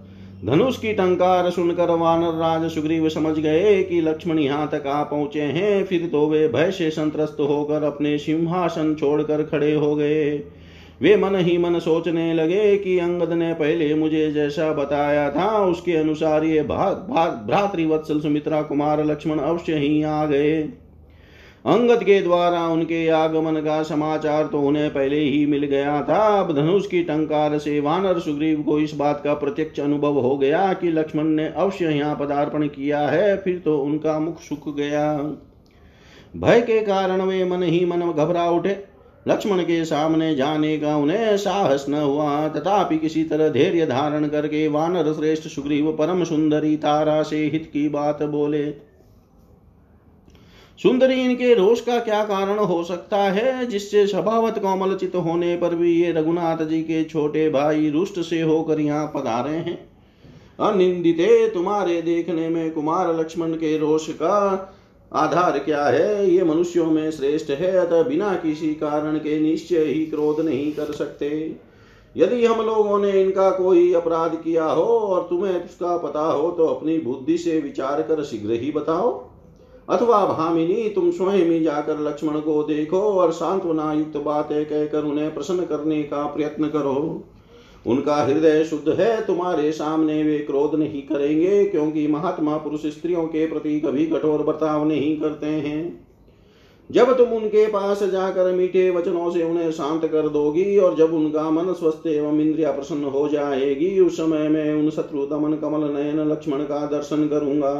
धनुष 0.46 0.76
की 0.78 0.92
टंकार 0.92 1.50
सुनकर 1.50 1.90
वानर 1.96 2.38
राज 2.38 2.70
सुग्रीव 2.70 3.08
समझ 3.08 3.38
गए 3.38 3.82
कि 3.82 4.00
लक्ष्मण 4.00 4.38
यहाँ 4.38 4.68
तक 4.72 4.86
आ 4.86 5.02
पहुंचे 5.04 5.42
हैं 5.52 5.84
फिर 5.84 6.06
तो 6.06 6.26
वे 6.26 6.46
भय 6.48 6.70
से 6.70 6.90
संतरस्त 6.90 7.40
होकर 7.40 7.82
अपने 7.82 8.16
सिंहासन 8.18 8.94
छोड़कर 8.94 9.42
खड़े 9.42 9.72
हो 9.74 9.94
गए 9.96 10.26
वे 11.00 11.16
मन 11.16 11.36
ही 11.36 11.58
मन 11.58 11.78
सोचने 11.78 12.32
लगे 12.34 12.76
कि 12.76 12.98
अंगद 12.98 13.32
ने 13.32 13.52
पहले 13.54 13.94
मुझे 13.94 14.30
जैसा 14.32 14.72
बताया 14.72 15.30
था 15.30 15.56
उसके 15.64 15.96
अनुसार 15.96 16.44
ये 16.44 16.62
भ्रातृवत्सल 16.62 18.20
सुमित्रा 18.20 18.62
कुमार 18.62 19.04
लक्ष्मण 19.04 19.38
अवश्य 19.38 19.76
ही 19.78 20.02
आ 20.02 20.24
गए 20.26 20.62
अंगद 21.64 22.02
के 22.02 22.20
द्वारा 22.22 22.66
उनके 22.66 23.08
आगमन 23.08 23.60
का 23.60 23.82
समाचार 23.82 24.46
तो 24.46 24.60
उन्हें 24.60 24.88
पहले 24.90 25.18
ही 25.18 25.44
मिल 25.46 25.64
गया 25.64 26.00
था 26.02 26.18
अब 26.38 26.54
धनुष 26.56 26.86
की 26.86 27.02
टंकार 27.02 27.58
से 27.58 27.78
वानर 27.80 28.20
सुग्रीव 28.20 28.62
को 28.62 28.78
इस 28.80 28.94
बात 28.94 29.20
का 29.24 29.34
प्रत्यक्ष 29.34 29.80
अनुभव 29.80 30.18
हो 30.18 30.36
गया 30.38 30.72
कि 30.72 30.90
लक्ष्मण 30.90 31.24
ने 31.24 31.48
अवश्य 31.48 31.90
यहाँ 31.90 32.16
पदार्पण 32.16 32.66
किया 32.68 33.00
है 33.08 33.36
फिर 33.36 33.58
तो 33.58 33.78
उनका 33.78 34.18
मुख 34.18 34.40
सुख 34.40 34.74
गया 34.76 35.14
भय 36.36 36.60
के 36.60 36.80
कारण 36.80 37.22
वे 37.22 37.44
मन 37.44 37.62
ही 37.62 37.84
मन 37.84 38.10
घबरा 38.12 38.48
उठे 38.50 38.76
लक्ष्मण 39.28 39.62
के 39.62 39.84
सामने 39.84 40.34
जाने 40.34 40.76
का 40.78 40.96
उन्हें 40.96 41.36
साहस 41.36 41.86
न 41.88 41.94
हुआ 41.94 42.48
तथापि 42.48 42.98
किसी 42.98 43.24
तरह 43.24 43.48
धैर्य 43.48 43.86
धारण 43.86 44.28
करके 44.28 44.66
वानर 44.68 45.12
श्रेष्ठ 45.12 45.48
सुग्रीव 45.48 45.92
परम 45.92 46.24
सुंदरी 46.24 46.76
तारा 46.76 47.22
से 47.22 47.44
हित 47.44 47.70
की 47.72 47.88
बात 47.88 48.22
बोले 48.22 48.72
सुंदरी 50.80 51.14
इनके 51.14 51.54
रोष 51.54 51.80
का 51.80 51.98
क्या 51.98 52.22
कारण 52.24 52.58
हो 52.58 52.82
सकता 52.84 53.16
है 53.30 53.66
जिससे 53.66 54.06
स्वभावत 54.06 54.58
कोमलचित 54.58 55.14
होने 55.16 55.56
पर 55.56 55.74
भी 55.74 55.90
ये 55.92 56.12
रघुनाथ 56.12 56.64
जी 56.66 56.80
के 56.82 57.02
छोटे 57.04 57.48
भाई 57.48 57.90
रुष्ट 57.90 58.20
से 58.20 58.40
होकर 58.40 58.80
यहाँ 58.80 59.10
पधारे 59.16 59.56
हैं 59.56 59.78
अनिंदिते 60.60 61.48
तुम्हारे 61.48 62.00
देखने 62.02 62.48
में 62.48 62.70
कुमार 62.70 63.14
लक्ष्मण 63.14 63.52
के 63.54 63.76
रोष 63.78 64.08
का 64.12 64.38
आधार 65.12 65.58
क्या 65.58 65.84
है 65.84 66.30
ये 66.30 66.44
मनुष्यों 66.44 66.86
में 66.86 67.10
श्रेष्ठ 67.10 67.50
है 67.50 67.76
अतः 67.76 68.02
बिना 68.02 68.34
किसी 68.34 68.72
कारण 68.74 69.18
के 69.18 69.38
निश्चय 69.40 69.84
ही 69.84 70.04
क्रोध 70.06 70.40
नहीं 70.40 70.72
कर 70.72 70.92
सकते 70.92 71.30
यदि 72.16 72.44
हम 72.46 72.60
लोगों 72.60 72.98
ने 72.98 73.10
इनका 73.22 73.50
कोई 73.50 73.92
अपराध 73.94 74.34
किया 74.44 74.64
हो 74.64 74.84
और 74.84 75.26
तुम्हें 75.30 75.54
उसका 75.54 75.96
पता 75.98 76.20
हो 76.22 76.50
तो 76.50 76.66
अपनी 76.66 76.98
बुद्धि 76.98 77.38
से 77.38 77.58
विचार 77.60 78.02
कर 78.02 78.24
शीघ्र 78.24 78.60
ही 78.60 78.70
बताओ 78.72 79.29
अथवा 79.88 80.24
भामिनी 80.26 80.88
तुम 80.88 81.10
स्वयं 81.10 81.44
ही 81.44 81.60
जाकर 81.60 82.00
लक्ष्मण 82.00 82.40
को 82.40 82.62
देखो 82.62 83.00
और 83.12 83.32
सांत्वना 83.32 83.92
युक्त 83.92 84.16
बातें 84.22 84.64
कहकर 84.64 85.04
उन्हें 85.04 85.32
प्रसन्न 85.34 85.64
करने 85.66 86.02
का 86.04 86.26
प्रयत्न 86.26 86.68
करो 86.68 86.98
उनका 87.86 88.16
हृदय 88.16 88.64
शुद्ध 88.64 88.88
है 88.90 89.24
तुम्हारे 89.26 89.70
सामने 89.72 90.22
वे 90.22 90.38
क्रोध 90.40 90.74
नहीं 90.74 91.02
करेंगे 91.02 91.64
क्योंकि 91.64 92.06
महात्मा 92.06 92.56
पुरुष 92.58 92.86
स्त्रियों 92.88 93.26
के 93.26 93.46
प्रति 93.46 93.80
कभी 93.80 94.06
कठोर 94.06 94.42
बर्ताव 94.42 94.86
नहीं 94.86 95.16
करते 95.20 95.46
हैं 95.46 96.06
जब 96.90 97.16
तुम 97.16 97.32
उनके 97.32 97.66
पास 97.66 98.02
जाकर 98.02 98.52
मीठे 98.52 98.88
वचनों 98.90 99.30
से 99.30 99.42
उन्हें 99.42 99.70
शांत 99.72 100.04
कर 100.04 100.28
दोगी 100.28 100.76
और 100.78 100.96
जब 100.96 101.12
उनका 101.14 101.50
मन 101.50 101.72
स्वस्थ 101.72 102.06
एवं 102.06 102.40
इंद्रिया 102.40 102.72
प्रसन्न 102.72 103.04
हो 103.08 103.26
जाएगी 103.28 103.98
उस 104.00 104.16
समय 104.16 104.48
मैं 104.48 104.72
उन 104.74 104.90
शत्रु 104.90 105.26
दमन 105.26 105.56
कमल 105.56 105.90
नयन 105.90 106.20
लक्ष्मण 106.30 106.64
का 106.64 106.84
दर्शन 106.86 107.28
करूंगा 107.28 107.74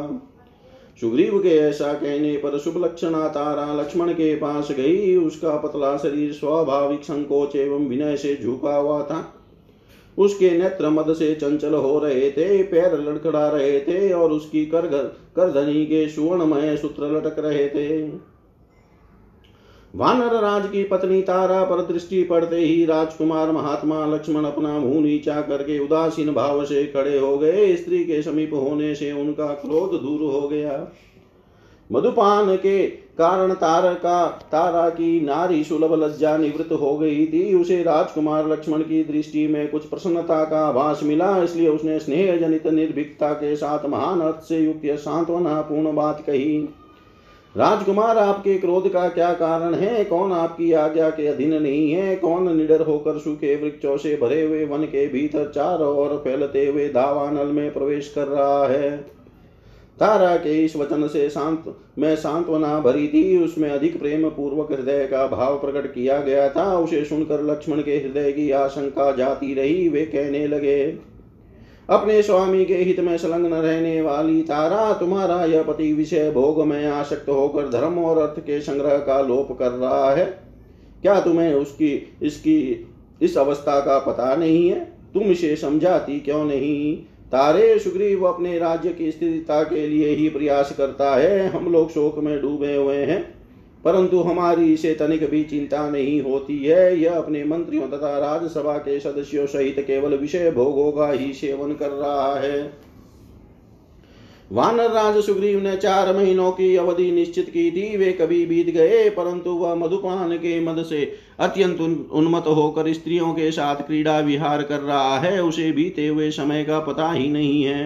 सुग्रीव 1.01 1.39
के 1.39 1.49
ऐसा 1.49 1.93
कहने 1.93 2.37
पर 2.37 2.59
शुभ 2.59 2.85
लक्षणा 2.85 3.29
तारा 3.29 3.75
लक्ष्मण 3.75 4.13
के 4.13 4.35
पास 4.37 4.73
गई 4.73 5.17
उसका 5.17 5.57
पतला 5.57 5.97
शरीर 5.97 6.33
स्वाभाविक 6.33 7.05
संकोच 7.05 7.57
एवं 7.57 7.87
विनय 7.89 8.17
से 8.17 8.37
झुका 8.43 8.77
हुआ 8.77 9.03
था 9.03 9.35
उसके 10.19 10.51
नेत्र 10.51 10.91
मद 10.91 11.13
से 11.15 11.35
चंचल 11.35 11.75
हो 11.75 11.99
रहे 11.99 12.31
थे 12.31 12.63
पैर 12.63 12.99
लड़खड़ा 12.99 13.49
रहे 13.49 13.81
थे 13.81 14.13
और 14.13 14.31
उसकी 14.31 14.67
कर 14.67 14.87
करधनी 15.37 15.85
के 15.87 16.09
सुवर्णमय 16.09 16.77
सूत्र 16.77 17.11
लटक 17.11 17.39
रहे 17.39 17.69
थे 17.69 17.89
वानर 19.95 20.35
राज 20.41 20.67
की 20.67 20.83
पत्नी 20.85 21.21
तारा 21.23 21.63
पर 21.65 21.81
दृष्टि 21.87 22.23
पड़ते 22.23 22.57
ही 22.57 22.85
राजकुमार 22.87 23.51
महात्मा 23.53 24.05
लक्ष्मण 24.07 24.45
अपना 24.45 24.79
मुंह 24.79 25.01
नीचा 25.01 25.41
करके 25.41 25.79
उदासीन 25.79 26.33
भाव 26.33 26.65
से 26.65 26.85
खड़े 26.87 27.19
हो 27.19 27.37
गए 27.39 27.75
स्त्री 27.77 28.05
के 28.05 28.23
समीप 28.23 28.55
होने 28.55 28.95
से 28.95 29.13
उनका 29.13 29.47
क्रोध 29.55 30.01
दूर 30.03 30.21
हो 30.33 30.49
गया 30.49 30.87
मधुपान 31.91 32.57
के 32.57 32.87
कारण 33.19 33.53
तार 33.55 33.95
का 33.95 34.27
तारा 34.53 34.89
की 34.91 35.21
नारी 35.21 35.63
सुलभ 35.65 35.95
लज्जा 35.95 36.37
निवृत्त 36.37 36.73
हो 36.73 36.97
गई 36.99 37.27
थी 37.27 37.43
उसे 37.55 37.83
राजकुमार 37.83 38.49
लक्ष्मण 38.49 38.83
की 38.83 39.03
दृष्टि 39.05 39.47
में 39.47 39.71
कुछ 39.71 39.87
प्रसन्नता 39.87 40.45
का 40.45 40.67
आभास 40.67 41.01
मिला 41.03 41.37
इसलिए 41.43 41.69
उसने 41.69 41.99
स्नेह 41.99 42.37
जनित 42.37 42.67
निर्भीकता 42.67 43.33
के 43.33 43.55
साथ 43.57 43.89
महान 43.89 44.21
अर्थ 44.21 44.43
से 44.43 44.61
युक्त 44.61 44.87
सांत्वना 45.01 45.61
पूर्ण 45.61 45.95
बात 45.95 46.23
कही 46.27 46.69
राजकुमार 47.55 48.19
आपके 48.19 48.57
क्रोध 48.59 48.87
का 48.93 49.09
क्या 49.09 49.33
कारण 49.33 49.75
है 49.75 50.05
कौन 50.05 50.33
आपकी 50.33 50.73
आज्ञा 50.73 51.09
के 51.11 51.27
अधीन 51.27 51.55
नहीं 51.55 51.91
है 51.93 52.15
कौन 52.17 52.57
निडर 52.57 52.83
होकर 52.83 53.19
सूखे 53.19 53.55
वृक्षों 53.57 53.97
से 53.97 54.17
भरे 54.17 54.43
हुए 54.43 54.65
वन 54.65 54.85
के 54.85 55.07
भीतर 55.09 55.51
चारों 55.55 55.97
ओर 55.97 56.17
फैलते 56.25 56.67
हुए 56.67 56.89
धावानल 56.89 57.53
में 57.53 57.73
प्रवेश 57.73 58.13
कर 58.15 58.29
रहा 58.29 58.67
है 58.67 58.97
तारा 59.99 60.37
के 60.37 60.53
इस 60.65 60.77
वचन 60.77 61.07
से 61.09 61.29
शांत 61.31 61.65
में 61.99 62.15
सांत्वना 62.17 62.79
भरी 62.81 63.07
थी 63.09 63.23
उसमें 63.45 63.69
अधिक 63.71 63.99
प्रेम 63.99 64.29
पूर्वक 64.31 64.73
हृदय 64.73 65.07
का 65.07 65.27
भाव 65.27 65.59
प्रकट 65.59 65.93
किया 65.95 66.21
गया 66.21 66.49
था 66.49 66.73
उसे 66.79 67.05
सुनकर 67.05 67.43
लक्ष्मण 67.43 67.81
के 67.81 67.97
हृदय 67.97 68.33
की 68.33 68.51
आशंका 68.57 69.11
जाती 69.13 69.55
रही 69.55 69.89
वे 69.89 70.05
कहने 70.07 70.47
लगे 70.47 70.81
अपने 71.91 72.23
स्वामी 72.23 72.65
के 72.65 72.75
हित 72.75 73.01
में 73.01 73.17
संलग्न 73.19 73.55
रहने 73.55 74.01
वाली 74.01 74.43
तारा 74.43 74.93
तुम्हारा 74.93 75.45
यह 75.45 75.63
पति 75.63 75.93
विषय 75.93 76.31
भोग 76.31 76.63
में 76.67 76.87
आशक्त 76.87 77.29
होकर 77.29 77.69
धर्म 77.69 77.99
और 77.99 78.19
अर्थ 78.19 78.39
के 78.41 78.61
संग्रह 78.61 78.99
का 78.99 79.21
लोप 79.21 79.57
कर 79.59 79.71
रहा 79.71 80.11
है 80.11 80.25
क्या 81.03 81.21
तुम्हें 81.21 81.53
उसकी 81.55 81.91
इसकी 82.23 82.59
इस 83.23 83.37
अवस्था 83.37 83.79
का 83.81 83.99
पता 83.99 84.35
नहीं 84.35 84.69
है 84.71 84.79
तुम 85.15 85.23
इसे 85.23 85.55
समझाती 85.57 86.21
क्यों 86.21 86.45
नहीं 86.45 86.97
तारे 87.33 87.79
सुग्रीव 87.79 88.25
अपने 88.25 88.59
राज्य 88.59 88.93
की 88.93 89.11
स्थिरता 89.11 89.63
के 89.63 89.87
लिए 89.89 90.15
ही 90.15 90.29
प्रयास 90.29 90.75
करता 90.77 91.15
है 91.17 91.47
हम 91.49 91.73
लोग 91.73 91.91
शोक 91.91 92.19
में 92.19 92.41
डूबे 92.43 92.75
हुए 92.77 92.97
हैं 93.05 93.23
परंतु 93.85 94.21
हमारी 94.21 94.73
इसे 94.73 94.95
तनिक 94.95 95.31
भी 95.31 95.43
चिंता 95.45 95.89
नहीं 95.91 96.21
होती 96.23 96.59
है 96.59 97.01
यह 97.01 97.13
अपने 97.13 97.45
मंत्रियों 97.45 97.89
तथा 97.89 98.19
राज्यसभा 98.19 98.77
के 98.79 99.01
सदस्यों 99.01 99.47
सहित 99.47 99.79
केवल 99.87 100.17
विषय 100.17 100.51
भोगों 100.51 100.91
का 100.93 101.11
ही 101.11 101.33
सेवन 101.33 101.73
कर 101.73 101.91
रहा 101.91 102.35
है 102.41 102.73
वानर 104.53 104.91
राज 104.91 105.17
सुग्रीव 105.25 105.61
ने 105.63 105.77
चार 105.77 106.17
महीनों 106.17 106.51
की 106.53 106.77
अवधि 106.77 107.11
निश्चित 107.11 107.49
की 107.49 107.71
थी 107.71 107.97
वे 107.97 108.13
कभी 108.13 108.45
बीत 108.47 108.67
गए 108.67 109.09
परंतु 109.11 109.51
वह 109.51 109.75
मधुपान 109.75 110.37
के 110.37 110.59
मद 110.61 110.83
से 110.85 111.05
अत्यंत 111.41 111.81
उन्मत 111.81 112.45
होकर 112.47 112.93
स्त्रियों 112.93 113.33
के 113.35 113.51
साथ 113.51 113.77
क्रीड़ा 113.77 114.19
विहार 114.21 114.63
कर 114.63 114.81
रहा 114.81 115.19
है 115.19 115.43
उसे 115.43 115.71
बीते 115.73 116.07
हुए 116.07 116.31
समय 116.31 116.65
का 116.65 116.81
पता 116.81 117.13
ही 117.13 117.29
नहीं 117.29 117.63
है 117.63 117.86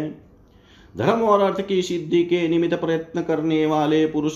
धर्म 0.94 1.22
और 1.22 1.40
अर्थ 1.40 1.60
की 1.60 1.80
सिद्धि 1.82 2.22
के 2.24 2.46
निमित्त 2.48 2.74
प्रयत्न 2.74 3.22
करने 3.22 3.64
वाले 3.66 4.04
पुरुष 4.06 4.34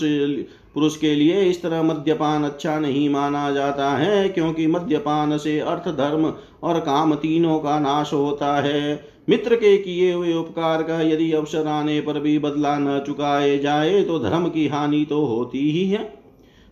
पुरुष 0.73 0.95
के 0.97 1.13
लिए 1.15 1.41
इस 1.41 1.61
तरह 1.61 1.83
मद्यपान 1.83 2.43
अच्छा 2.43 2.77
नहीं 2.79 3.07
माना 3.09 3.49
जाता 3.51 3.89
है 3.91 4.27
क्योंकि 4.29 4.67
मद्यपान 4.67 5.37
से 5.37 5.59
अर्थ 5.59 5.87
धर्म 5.97 6.33
और 6.63 6.79
काम 6.79 7.15
तीनों 7.15 7.59
का 7.59 7.79
नाश 7.79 8.13
होता 8.13 8.55
है 8.61 8.81
मित्र 9.29 9.55
के 9.55 9.77
किए 9.77 10.11
हुए 10.13 10.33
उपकार 10.33 10.83
का 10.83 11.01
यदि 11.01 11.31
अवसर 11.31 11.67
आने 11.67 11.99
पर 12.01 12.19
भी 12.19 12.37
बदला 12.39 12.77
न 12.79 12.99
चुकाए 12.99 13.57
जाए 13.57 14.01
तो 14.03 14.19
धर्म 14.19 14.47
की 14.49 14.67
हानि 14.67 15.05
तो 15.09 15.25
होती 15.25 15.69
ही 15.71 15.89
है 15.89 16.07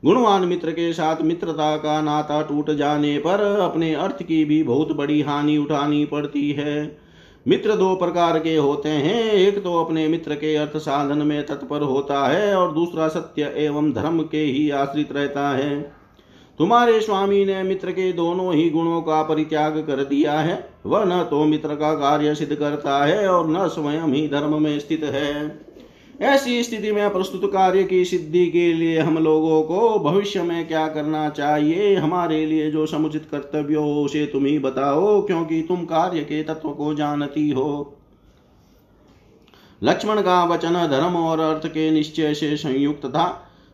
गुणवान 0.03 0.45
मित्र 0.45 0.71
के 0.71 0.91
साथ 0.93 1.21
मित्रता 1.21 1.75
का 1.77 2.01
नाता 2.01 2.41
टूट 2.41 2.69
जाने 2.71 3.17
पर 3.17 3.41
अपने 3.61 3.93
अर्थ 3.95 4.23
की 4.23 4.43
भी 4.45 4.61
बहुत 4.63 4.91
बड़ी 4.91 5.21
हानि 5.21 5.57
उठानी 5.57 6.05
पड़ती 6.05 6.51
है 6.51 6.75
मित्र 7.47 7.75
दो 7.75 7.93
प्रकार 7.95 8.37
के 8.39 8.55
होते 8.55 8.89
हैं 8.89 9.21
एक 9.33 9.63
तो 9.63 9.73
अपने 9.83 10.07
मित्र 10.07 10.35
के 10.35 10.55
अर्थ 10.55 10.75
साधन 10.77 11.17
में 11.17 11.45
तत्पर 11.45 11.81
होता 11.81 12.25
है 12.27 12.55
और 12.55 12.73
दूसरा 12.73 13.07
सत्य 13.07 13.53
एवं 13.57 13.91
धर्म 13.93 14.21
के 14.23 14.37
ही 14.37 14.69
आश्रित 14.69 15.11
रहता 15.11 15.49
है 15.49 15.79
तुम्हारे 16.59 16.99
स्वामी 17.01 17.43
ने 17.45 17.61
मित्र 17.63 17.91
के 17.91 18.11
दोनों 18.13 18.53
ही 18.55 18.69
गुणों 18.69 19.01
का 19.01 19.21
परित्याग 19.23 19.77
कर 19.87 20.03
दिया 20.03 20.39
है 20.39 20.57
वह 20.85 21.03
न 21.05 21.23
तो 21.23 21.43
मित्र 21.45 21.75
का 21.75 21.93
कार्य 21.93 22.35
सिद्ध 22.35 22.55
करता 22.55 23.03
है 23.05 23.27
और 23.27 23.49
न 23.49 23.67
स्वयं 23.67 24.13
ही 24.13 24.27
धर्म 24.27 24.61
में 24.63 24.77
स्थित 24.79 25.03
है 25.03 25.31
ऐसी 26.21 26.63
स्थिति 26.63 26.91
में 26.91 27.09
प्रस्तुत 27.09 27.43
कार्य 27.53 27.83
की 27.83 28.03
सिद्धि 28.05 28.45
के 28.47 28.73
लिए 28.73 28.99
हम 28.99 29.17
लोगों 29.17 29.61
को 29.63 29.99
भविष्य 29.99 30.43
में 30.43 30.67
क्या 30.67 30.87
करना 30.87 31.27
चाहिए 31.29 31.95
हमारे 31.95 32.45
लिए 32.45 32.71
जो 32.71 32.85
समुचित 32.85 33.27
कर्तव्य 33.31 33.75
हो 33.75 34.03
उसे 34.03 34.25
तुम 34.25 34.45
ही 34.45 34.57
बताओ 34.59 35.21
क्योंकि 35.21 35.61
तुम 35.67 35.85
कार्य 35.85 36.21
के 36.21 36.41
तत्व 36.43 36.69
को 36.69 36.93
जानती 36.93 37.49
हो 37.49 37.93
लक्ष्मण 39.81 40.21
का 40.21 40.43
वचन 40.43 40.87
धर्म 40.87 41.15
और 41.15 41.39
अर्थ 41.39 41.67
के 41.67 41.89
निश्चय 41.91 42.33
से 42.33 42.55
संयुक्त 42.57 43.05
था 43.05 43.46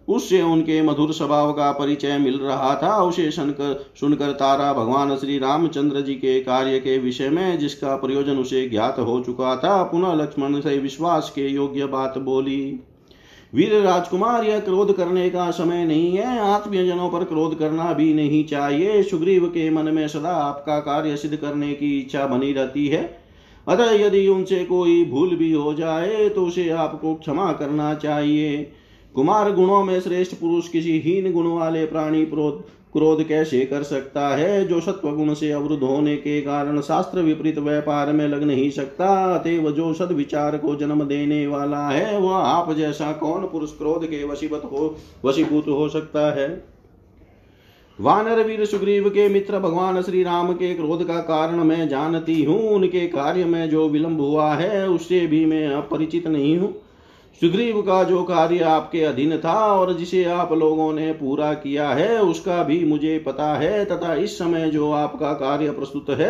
उससे 0.08 0.41
उनके 0.41 0.82
मधुर 0.82 1.12
स्वभाव 1.13 1.52
का 1.54 1.72
परिचय 1.72 2.17
मिल 2.17 2.39
रहा 2.39 2.74
था 2.76 2.96
उसे 3.04 3.30
सुनकर 3.32 3.74
सुनकर 4.00 4.32
तारा 4.32 4.72
भगवान 4.74 5.15
श्री 5.17 5.38
रामचंद्र 5.39 6.02
जी 6.02 6.15
के 6.15 6.39
कार्य 6.39 6.80
के 6.80 6.98
विषय 6.98 7.30
में 7.30 7.58
जिसका 7.60 7.96
प्रयोजन 7.96 8.38
उसे 8.38 8.67
ज्ञात 8.69 9.00
हो 9.00 9.19
चुका 9.26 9.56
था 9.56 9.82
पुनः 9.84 10.13
लक्ष्मण 10.13 10.60
से 10.62 10.78
विश्वास 10.78 11.32
के 11.36 11.48
योग्य 11.48 11.86
बात 11.89 12.17
बोली 12.17 12.60
वीर 13.54 13.74
राजकुमार 13.82 14.43
यह 14.43 14.60
क्रोध 14.60 14.96
करने 14.98 15.30
का 15.30 15.50
समय 15.52 15.84
नहीं 15.86 16.17
है 16.17 16.38
आत्मीयजनों 16.41 17.10
पर 17.10 17.24
क्रोध 17.24 17.58
करना 17.60 17.91
भी 17.93 18.13
नहीं 18.13 18.43
चाहिए 18.46 19.02
सुग्रीव 19.04 19.46
के 19.48 19.69
मन 19.69 19.93
में 19.93 20.08
सदा 20.08 20.30
आपका 20.36 20.80
कार्य 20.80 21.17
सिद्ध 21.17 21.36
करने 21.36 21.74
की 21.74 21.98
इच्छा 22.00 22.26
बनी 22.28 22.52
रहती 22.54 22.88
है 22.88 23.04
अतः 23.67 23.91
यदि 23.91 24.28
उनसे 24.28 24.63
कोई 24.65 25.04
भूल 25.06 25.36
भी 25.36 25.52
हो 25.52 25.74
जाए 25.74 26.28
तो 26.30 26.46
उसे 26.46 26.69
आपको 26.78 27.13
क्षमा 27.15 27.52
करना 27.52 27.93
चाहिए 27.96 28.72
कुमार 29.15 29.52
गुणों 29.52 29.84
में 29.84 30.00
श्रेष्ठ 30.02 30.34
पुरुष 30.34 30.67
किसी 30.67 31.00
हीन 31.00 31.32
गुण 31.34 31.48
वाले 31.50 31.86
प्राणी 31.86 32.26
क्रोध 32.93 33.24
कैसे 33.28 33.60
कर 33.65 33.84
सकता 33.84 34.28
है 34.30 34.65
जो 34.65 34.80
सत्व 34.82 35.10
गुण 35.12 35.34
से 35.34 35.52
अवरुद्ध 35.52 35.84
होने 35.84 36.15
के 36.17 36.39
कारण 36.41 36.82
शास्त्र 36.82 37.22
विपरीत 37.22 37.58
व्यापार 37.58 38.12
में 38.12 38.28
लग 38.28 38.43
नहीं 38.43 38.69
सकता 38.72 39.08
अतएव 39.36 39.72
जो 39.72 39.93
सद 39.93 40.12
विचार 40.12 40.58
को 40.58 40.76
जन्म 40.76 41.04
देने 41.04 41.46
वाला 41.48 41.88
है 41.88 42.19
वह 42.19 42.36
आप 42.36 42.72
जैसा 42.74 43.12
कौन 43.13 43.48
पुरुष 43.48 43.72
क्रोध 43.78 44.06
के 44.06 44.24
वशीभूत 44.24 44.69
हो 44.72 44.96
वशीभूत 45.26 45.67
हो 45.69 45.88
सकता 45.89 46.32
है 46.34 46.48
वानर 48.00 48.43
वीर 48.43 48.65
सुग्रीव 48.65 49.10
के 49.10 49.28
मित्र 49.30 49.60
भगवान 49.60 50.02
श्री 50.02 50.24
राम 50.24 50.54
के 50.54 50.74
क्रोध 50.76 51.06
का 51.08 51.19
कारण 51.24 51.63
मैं 51.63 51.88
जानती 51.89 52.43
हूँ 52.43 52.60
उनके 52.69 53.08
कार्य 53.08 53.46
में 53.46 53.69
जो 53.69 53.88
विलंब 53.89 54.22
हुआ 54.22 54.54
है 54.54 54.88
उससे 54.89 55.26
भी 55.28 55.46
मैं 55.46 55.67
अपरिचित 55.67 56.28
नहीं 56.28 56.58
हूँ 56.58 56.74
सुग्रीव 57.41 57.82
का 57.82 58.04
जो 58.04 58.24
कार्य 58.24 58.63
आपके 58.63 59.04
अधीन 59.04 59.38
था 59.38 59.54
और 59.67 59.93
जिसे 59.93 60.24
आप 60.32 60.52
लोगों 60.54 60.91
ने 60.93 61.12
पूरा 61.13 61.54
किया 61.54 61.89
है 61.89 62.22
उसका 62.22 62.62
भी 62.63 62.84
मुझे 62.86 63.17
पता 63.19 63.54
है 63.56 63.84
तथा 63.86 64.13
इस 64.17 64.38
समय 64.38 64.69
जो 64.69 64.91
आपका 64.93 65.34
कार्य 65.34 65.72
प्रस्तुत 65.72 66.10
है 66.19 66.30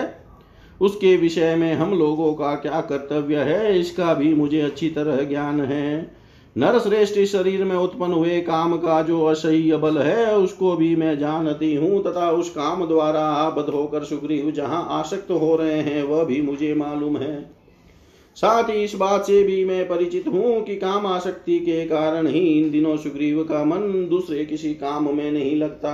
उसके 0.82 1.16
विषय 1.18 1.56
में 1.56 1.74
हम 1.74 1.94
लोगों 1.94 2.34
का 2.34 2.54
क्या 2.56 2.82
कर्तव्य 2.82 3.44
है 3.44 3.80
इसका 3.80 4.14
भी 4.14 4.34
मुझे 4.34 4.62
अच्छी 4.62 4.90
तरह 4.90 5.24
ज्ञान 5.26 5.62
है 5.62 5.86
नरश्रेष्ठ 6.56 7.20
शरीर 7.28 7.64
में 7.64 7.76
उत्पन्न 7.76 8.14
हुए 8.14 8.40
काम 8.42 8.78
का 8.78 9.02
जो 9.02 9.24
असह्य 9.26 9.78
बल 9.78 9.98
है 10.00 10.36
उसको 10.36 10.76
भी 10.76 10.96
मैं 10.96 11.18
जानती 11.20 11.74
हूँ 11.76 12.04
तथा 12.04 12.30
उस 12.32 12.50
काम 12.52 12.86
द्वारा 12.88 13.22
आबद्ध 13.22 13.70
होकर 13.70 14.04
सुग्रीव 14.06 14.52
जहाँ 14.52 14.86
आसक्त 14.92 15.32
हो 15.32 15.56
रहे 15.56 15.80
हैं 15.82 16.04
वह 16.04 16.24
भी 16.24 16.42
मुझे 16.42 16.74
मालूम 16.76 17.18
है 17.18 17.36
साथ 18.38 18.70
ही 18.70 18.84
इस 18.84 18.96
बात 18.96 19.26
से 19.26 19.44
भी 19.44 19.64
मैं 19.66 19.88
परिचित 19.88 20.28
हूं 20.28 20.62
कि 20.62 20.76
काम 20.76 21.06
आसक्ति 21.08 21.60
के 21.60 21.86
कारण 21.86 22.28
ही 22.28 22.40
इन 22.40 22.72
दिनों 22.72 22.96
सुग्रीव 22.98 23.44
का 23.44 23.64
मन 23.64 24.08
दूसरे 24.10 24.46
किसी 24.46 24.74
काम 24.74 25.16
में 25.16 25.32
नहीं 25.32 25.56
लगता 25.56 25.92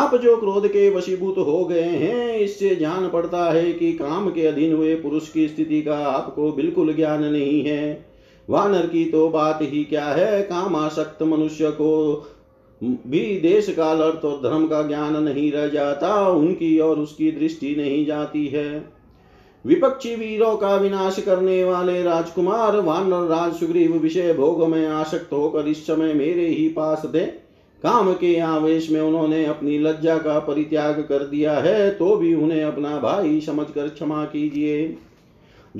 आप 0.00 0.14
जो 0.14 0.36
क्रोध 0.36 0.66
के 0.68 0.88
वशीभूत 0.90 1.38
हो 1.38 1.64
गए 1.64 1.82
हैं 1.82 2.36
इससे 2.36 2.74
जान 2.76 3.08
पड़ता 3.08 3.50
है 3.52 3.72
कि 3.72 3.92
काम 3.92 4.30
के 4.30 4.46
अधीन 4.46 4.72
हुए 4.72 4.94
पुरुष 4.94 5.28
की 5.28 5.48
स्थिति 5.48 5.80
का 5.82 5.96
आपको 5.98 6.52
बिल्कुल 6.52 6.94
ज्ञान 6.94 7.24
नहीं 7.24 7.64
है 7.64 8.06
वानर 8.48 8.86
की 8.86 9.04
तो 9.04 9.28
बात 9.28 9.58
ही 9.62 9.82
क्या 9.84 10.04
है 10.04 10.42
काम 10.42 10.76
आसक्त 10.76 11.22
मनुष्य 11.22 11.70
को 11.70 11.92
भी 12.80 13.40
देश 13.40 13.68
काल 13.70 14.00
अर्थ 14.00 14.24
और 14.24 14.40
धर्म 14.42 14.66
का 14.66 14.82
ज्ञान 14.82 15.22
नहीं 15.22 15.50
रह 15.52 15.66
जाता 15.68 16.28
उनकी 16.28 16.78
और 16.78 16.98
उसकी 16.98 17.30
दृष्टि 17.30 17.74
नहीं 17.76 18.04
जाती 18.06 18.46
है 18.46 18.91
विपक्षी 19.64 20.14
वीरों 20.14 20.56
का 20.56 20.74
विनाश 20.76 21.18
करने 21.22 21.62
वाले 21.64 22.02
राजकुमार 22.02 22.76
वानर 22.80 23.26
राज 23.28 23.52
सुग्रीव 23.52 23.96
विषय 23.98 24.32
भोग 24.32 24.66
में 24.68 24.86
आसक्त 24.88 25.32
होकर 25.32 25.68
इस 25.68 25.86
समय 25.86 26.12
मेरे 26.14 26.46
ही 26.46 26.68
पास 26.68 27.02
थे 27.14 27.26
काम 27.82 28.12
के 28.12 28.38
आवेश 28.38 28.90
में 28.90 29.00
उन्होंने 29.00 29.44
अपनी 29.44 29.78
लज्जा 29.78 30.16
का 30.18 30.38
परित्याग 30.38 31.00
कर 31.00 31.24
दिया 31.26 31.52
है 31.52 31.90
तो 31.90 32.16
भी 32.16 32.34
उन्हें 32.34 32.62
अपना 32.64 32.98
भाई 32.98 33.40
समझकर 33.40 33.88
क्षमा 33.88 34.24
कीजिए 34.24 34.98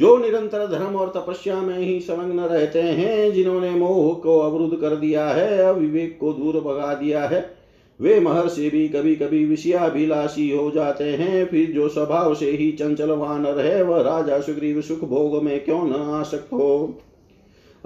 जो 0.00 0.17
निरंतर 0.17 0.67
धर्म 0.67 0.97
और 0.97 1.12
तपस्या 1.17 1.61
में 1.61 1.79
ही 1.79 1.99
संलग्न 2.01 2.41
रहते 2.41 2.83
हैं 2.83 3.33
जिन्होंने 3.33 3.71
मोह 3.71 4.12
को 4.15 4.38
अवरुद्ध 4.38 4.81
कर 4.81 4.97
दिया 4.97 5.27
है 5.29 5.59
अविवेक 5.59 6.17
को 6.21 6.33
दूर 6.33 6.61
भगा 6.61 6.95
दिया 6.95 7.27
है 7.27 7.41
वे 8.01 8.19
महर्षि 8.21 8.69
भी 8.71 8.88
कभी 8.88 9.15
कभी 9.17 9.45
विषयाभिलाषी 9.45 10.51
हो 10.51 10.71
जाते 10.71 11.05
हैं 11.05 11.45
फिर 11.47 11.71
जो 11.71 11.88
स्वभाव 11.88 12.35
से 12.35 12.51
ही 12.51 12.71
चंचल 12.73 13.11
वानर 13.11 13.61
है 13.61 13.83
वह 13.83 14.01
राजा 14.03 14.41
सुग्रीव 14.41 14.81
सुख 14.81 15.05
भोग 15.05 15.43
में 15.43 15.59
क्यों 15.65 15.83
न 15.87 16.23
सकते 16.23 16.57
हो 16.57 16.99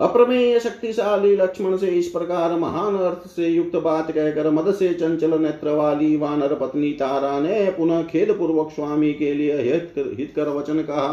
अप्रमेय 0.00 0.59
शक्तिशाली 0.61 1.35
लक्ष्मण 1.37 1.77
से 1.77 1.89
इस 1.89 2.09
प्रकार 2.09 2.55
महान 2.59 2.97
अर्थ 2.97 3.29
से 3.29 3.49
युक्त 3.49 3.77
बात 3.77 4.11
कहकर 4.11 4.51
मद 4.51 4.75
से 4.75 4.93
चंचल 4.95 5.39
नेत्र 5.41 5.71
वाली 5.71 6.17
वानर 6.17 6.55
पत्नी 6.55 6.93
तारा 6.93 7.39
ने 7.41 7.71
पुनः 7.71 8.03
खेद 8.03 8.37
पूर्वक 8.39 8.71
स्वामी 8.71 9.13
के 9.13 9.33
लिए 9.35 9.61
हित 9.63 10.33
कर 10.37 10.49
वचन 10.49 10.83
कहा 10.83 11.09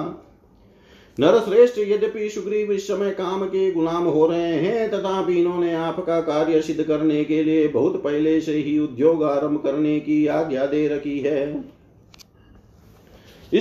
नरश्रेष्ठ 1.17 1.77
यद्यपि 1.79 2.29
सुग्रीव 2.29 2.71
इस 2.71 2.87
समय 2.87 3.11
काम 3.11 3.45
के 3.45 3.69
गुलाम 3.71 4.03
हो 4.05 4.25
रहे 4.27 4.55
हैं 4.55 4.89
तथापि 4.91 5.33
इन्होंने 5.33 5.73
आपका 5.75 6.19
कार्य 6.21 6.61
सिद्ध 6.61 6.83
करने 6.83 7.23
के 7.23 7.43
लिए 7.43 7.67
बहुत 7.67 8.01
पहले 8.03 8.39
से 8.41 8.53
ही 8.53 8.77
उद्योग 8.79 9.23
आरंभ 9.23 9.61
करने 9.63 9.99
की 9.99 10.25
आज्ञा 10.31 10.65
दे 10.65 10.87
रखी 10.87 11.19
है 11.19 11.43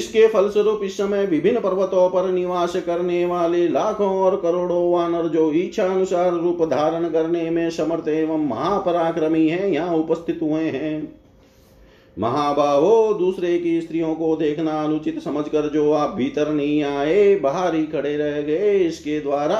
इसके 0.00 0.27
फलस्वरूप 0.29 0.83
इस 0.85 0.97
समय 0.97 1.27
विभिन्न 1.27 1.61
पर्वतों 1.61 2.09
पर 2.11 2.31
निवास 2.31 2.77
करने 2.77 3.25
वाले 3.27 3.67
लाखों 3.69 4.11
और 4.21 4.37
करोड़ों 4.37 4.93
वानर 4.93 5.29
जो 5.29 5.51
इच्छा 5.55 5.85
अनुसार 5.85 6.33
रूप 6.33 6.63
धारण 6.69 7.09
करने 7.09 7.49
में 7.51 7.69
समर्थ 7.71 8.09
एवं 8.09 8.47
महापराक्रमी 8.47 9.49
हैं 9.49 9.67
यहाँ 9.67 9.97
उपस्थित 9.97 10.39
हुए 10.43 10.63
हैं 10.71 11.22
महाबाहो 12.17 13.15
दूसरे 13.15 13.59
की 13.59 13.81
स्त्रियों 13.81 14.15
को 14.15 14.35
देखना 14.37 14.83
अनुचित 14.83 15.19
समझकर 15.19 15.69
जो 15.69 15.91
आप 15.93 16.15
भीतर 16.15 16.51
नहीं 16.51 16.83
आए 16.85 17.35
बाहर 17.37 17.75
ही 17.75 17.85
खड़े 17.87 18.17
रह 18.17 18.41
गए 18.43 18.77
इसके 18.79 19.21
द्वारा 19.21 19.59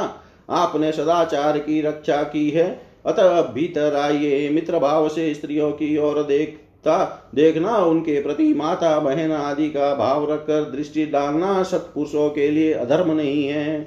आपने 0.53 0.91
सदाचार 0.93 1.59
की 1.59 1.81
रक्षा 1.81 2.23
की 2.25 2.49
है 2.51 2.67
अतः 3.07 3.41
भीतर 3.53 3.97
आइए 3.97 4.49
मित्र 4.49 4.79
भाव 4.79 5.09
से 5.09 5.33
स्त्रियों 5.35 5.71
की 5.73 5.97
ओर 5.99 6.23
देखता 6.23 7.05
देखना 7.35 7.77
उनके 7.77 8.21
प्रति 8.23 8.53
माता 8.55 8.99
बहन 8.99 9.33
आदि 9.33 9.69
का 9.69 9.95
भाव 9.95 10.31
रखकर 10.33 10.71
दृष्टि 10.71 11.07
डालना 11.07 11.63
सत्पुरुषों 11.63 12.29
के 12.31 12.51
लिए 12.51 12.73
अधर्म 12.73 13.13
नहीं 13.13 13.45
है 13.45 13.81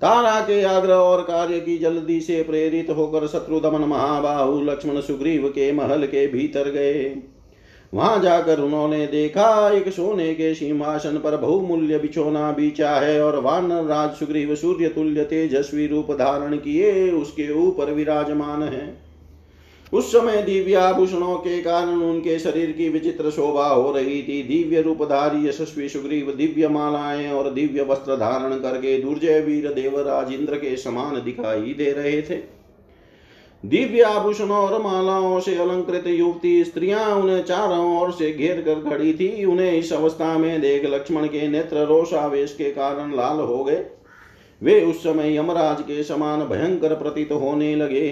तारा 0.02 0.40
के 0.40 0.62
आग्रह 0.64 0.94
और 0.94 1.22
कार्य 1.22 1.60
की 1.60 1.76
जल्दी 1.78 2.20
से 2.20 2.42
प्रेरित 2.42 2.90
होकर 2.90 3.26
शत्रु 3.26 3.60
दमन 3.60 3.88
महाबाहु 3.88 4.60
लक्ष्मण 4.62 5.00
सुग्रीव 5.00 5.48
के 5.48 5.70
महल 5.72 6.06
के 6.06 6.26
भीतर 6.26 6.70
गए 6.70 7.04
वहां 7.96 8.20
जाकर 8.22 8.60
उन्होंने 8.60 9.06
देखा 9.06 9.46
एक 9.70 9.88
सोने 9.88 10.32
के 10.34 10.54
सिंहासन 10.54 11.16
पर 11.18 11.36
बहुमूल्य 11.36 11.98
बिछोना 11.98 12.50
बिछा 12.52 12.90
है 12.96 13.20
और 13.22 13.38
वानर 13.40 13.84
राज 13.84 14.14
सुग्रीव 14.14 14.54
सूर्य 14.54 14.88
तुल्य 14.88 15.24
तेजस्वी 15.24 15.86
रूप 15.86 16.12
धारण 16.12 16.56
किए 16.56 17.10
उसके 17.10 17.50
ऊपर 17.58 17.92
विराजमान 17.92 18.62
है 18.62 19.06
उस 19.92 20.10
समय 20.12 20.42
दिव्याभूषणों 20.42 21.36
के 21.36 21.60
कारण 21.62 22.02
उनके 22.02 22.38
शरीर 22.38 22.72
की 22.72 22.88
विचित्र 22.88 23.30
शोभा 23.30 23.66
हो 23.66 23.92
रही 23.92 24.22
थी 24.22 24.42
दिव्य 24.42 24.82
रूपधारी 24.82 25.46
यशस्वी 25.48 25.88
सुग्रीव 25.88 26.30
दिव्य 26.32 26.68
मालाएं 26.68 27.30
और 27.30 27.50
दिव्य 27.50 27.82
वस्त्र 27.82 28.16
धारण 28.16 28.58
करके 28.60 28.98
दुर्जय 29.02 29.40
वीर 29.40 29.72
देवराज 29.72 30.32
इंद्र 30.32 30.56
के 30.56 30.76
समान 30.76 31.22
दिखाई 31.24 31.74
दे 31.74 31.92
रहे 31.92 32.20
थे 32.22 32.40
दिव्य 33.64 34.02
आभूषण 34.02 34.50
और 34.50 34.82
मालाओं 34.82 35.38
से 35.40 35.56
अलंकृत 35.56 36.06
युवती 36.06 36.64
स्त्रियां 36.64 37.04
उन्हें 37.12 37.42
चारों 37.42 37.98
ओर 37.98 38.12
से 38.12 38.32
घेर 38.32 38.60
कर 38.60 38.80
खड़ी 38.90 39.12
थी 39.12 39.44
उन्हें 39.44 39.72
इस 39.72 39.92
अवस्था 39.92 40.36
में 40.38 40.60
देख 40.60 40.84
लक्ष्मण 40.84 41.26
के 41.26 41.48
नेत्र 41.48 41.84
रोषावेश 41.84 42.52
के 42.52 42.70
कारण 42.70 43.14
लाल 43.14 43.40
हो 43.40 43.64
गए 43.64 43.84
वे 44.62 44.80
उस 44.80 45.02
समय 45.02 45.36
यमराज 45.36 45.80
के 45.80 46.02
समान 46.02 46.40
भयंकर 46.40 46.94
प्रतीत 46.94 47.32
होने 47.32 47.74
लगे 47.76 48.12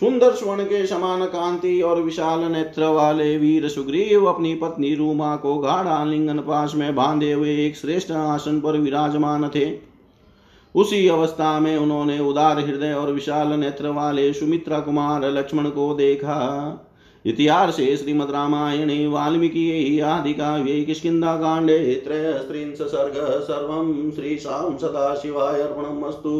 सुंदर 0.00 0.34
स्वर्ण 0.34 0.64
के 0.64 0.86
समान 0.86 1.24
कांति 1.26 1.80
और 1.82 2.02
विशाल 2.02 2.44
नेत्र 2.44 2.84
वाले 2.84 3.36
वीर 3.38 3.68
सुग्रीव 3.68 4.26
अपनी 4.26 4.54
पत्नी 4.54 4.94
रूमा 4.94 5.36
को 5.36 5.56
गाढ़ा 5.58 6.04
लिंगन 6.04 6.38
पास 6.38 6.74
में 6.74 6.94
बांधे 6.94 7.32
हुए 7.32 7.56
एक 7.66 7.76
श्रेष्ठ 7.76 8.10
आसन 8.10 8.60
पर 8.60 8.78
विराजमान 8.78 9.48
थे 9.48 9.89
उसी 10.74 11.06
अवस्था 11.08 11.58
में 11.60 11.76
उन्होंने 11.76 12.18
उदार 12.18 12.58
हृदय 12.58 12.92
और 12.92 13.12
विशाल 13.12 13.48
नेत्र 13.52 13.88
वाले 13.88 14.32
सुमित्रा 14.32 14.78
कुमार 14.80 15.30
लक्ष्मण 15.30 15.68
को 15.70 15.94
देखा 15.94 16.38
इतिहास 17.24 17.76
श्रीमद 17.76 18.30
रामायणे 18.30 19.06
वाल्मीकि 19.06 19.68
आदि 19.70 20.00
आदिकाव्ये 20.00 20.84
कांडे 21.14 21.78
त्रयस्त्रिश 22.04 22.78
सर्ग 22.78 23.14
सर्व 23.14 23.40
सर्वं 23.46 24.10
श्रीशां 24.10 24.76
सदाशिवाय 24.78 25.60
अर्पणम् 25.62 26.04
अस्तु 26.04 26.36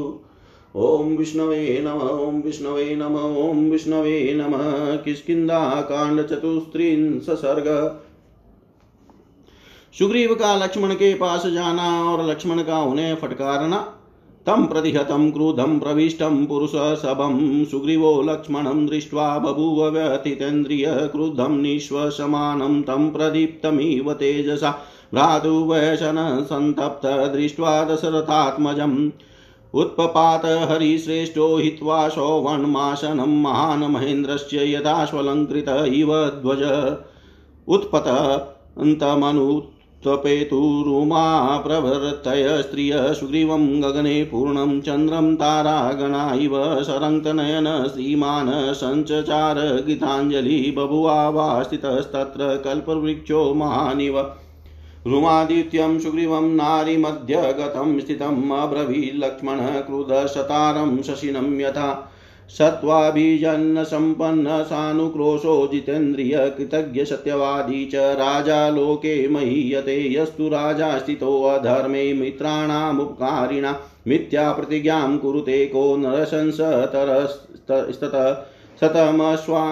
ओम 0.75 1.17
विष्णवे 1.17 1.81
नम 1.85 2.01
ओम 2.01 2.41
विष्णवे 2.41 2.95
नम 2.97 3.17
ओम 3.17 3.71
विष्णवे 3.71 4.19
नम 4.35 4.57
कांड 5.89 6.23
चतुस्त्रिश 6.23 7.31
सर्ग 7.31 7.69
सुग्रीव 9.95 10.35
का 10.35 10.55
लक्ष्मण 10.57 10.95
के 10.95 11.15
पास 11.15 11.47
जाना 11.47 11.89
और 12.05 12.29
लक्ष्मण 12.31 12.63
का 12.63 12.83
उन्हें 12.83 13.15
फटकारना 13.17 13.87
तं 14.47 14.67
प्रतिहतं 14.67 15.31
क्रुधं 15.31 15.79
प्रविष्टं 15.79 16.45
पुरुषसभं 16.47 17.65
सुग्रीवो 17.65 18.13
लक्ष्मणं 18.23 18.87
दृष्ट्वा 18.87 19.27
बभूव 19.39 19.83
व्यथितेन्द्रियक्रुद्धं 19.89 21.61
निःश्वसमानं 21.63 22.81
तं 22.83 23.11
प्रदीप्तमिव 23.11 24.13
तेजसा 24.13 24.71
भ्रातुवशनसन्तप्त 25.15 27.07
दृष्ट्वा 27.33 27.73
दशरथात्मजम् 27.85 28.97
उत्पपात 29.75 30.45
हरिश्रेष्ठो 30.71 31.57
हित्वा 31.57 32.09
सौवण्माशनं 32.09 33.41
महान् 33.43 33.91
महेन्द्रस्य 33.93 34.73
यदाश्वलङ्कृत 34.75 35.69
इव 35.95 36.15
ध्वज 36.43 36.63
उत्पतन्तमनु 37.69 39.47
त्वपेतुरुमा 40.05 41.25
प्रभृतय 41.57 42.47
स्त्रियः 42.63 43.13
सुग्रीवं 43.13 43.65
गगने 43.83 44.23
पूर्णं 44.25 44.81
चन्द्रं 44.81 45.35
तारागणा 45.37 46.23
इव 46.35 46.55
सरङ्कनयन 46.83 47.67
श्रीमान् 47.89 48.51
सञ्चचार 48.75 49.59
गीताञ्जलि 49.87 50.59
बभुवावास्थितस्तत्र 50.77 52.57
कल्पवृक्षो 52.65 53.43
महानिव 53.55 54.19
रुमादित्यं 55.07 55.99
सुग्रीवं 55.99 56.49
नारीमध्य 56.55 57.43
गतं 57.59 57.99
स्थितम् 58.01 58.53
अब्रवील्लक्ष्मणः 58.53 59.81
क्रुधशतारं 59.81 61.01
शशिनं 61.03 61.61
यथा 61.61 61.91
सत्त्वाभिजन्न 62.59 63.83
सम्पन्न 63.85 64.63
सानुक्रोशो 64.63 65.55
जितेन्द्रिय 65.73 66.37
कृतज्ञ 66.57 67.05
सत्यवादी 67.05 67.85
च 67.87 67.95
राजा 67.95 68.69
लोके 68.69 69.29
महीयते 69.29 69.97
यस्तु 70.15 70.49
राजा 70.49 70.89
अधर्मे 71.55 72.13
मित्राणामुपकारिणा 72.13 73.73
मिथ्या 74.09 74.53
प्रतिज्ञां 74.53 75.19
कुरुते 75.19 75.67
को 75.67 75.97
नरशंसतरस्ततः 75.97 76.87
सतमस्वा 78.81 79.65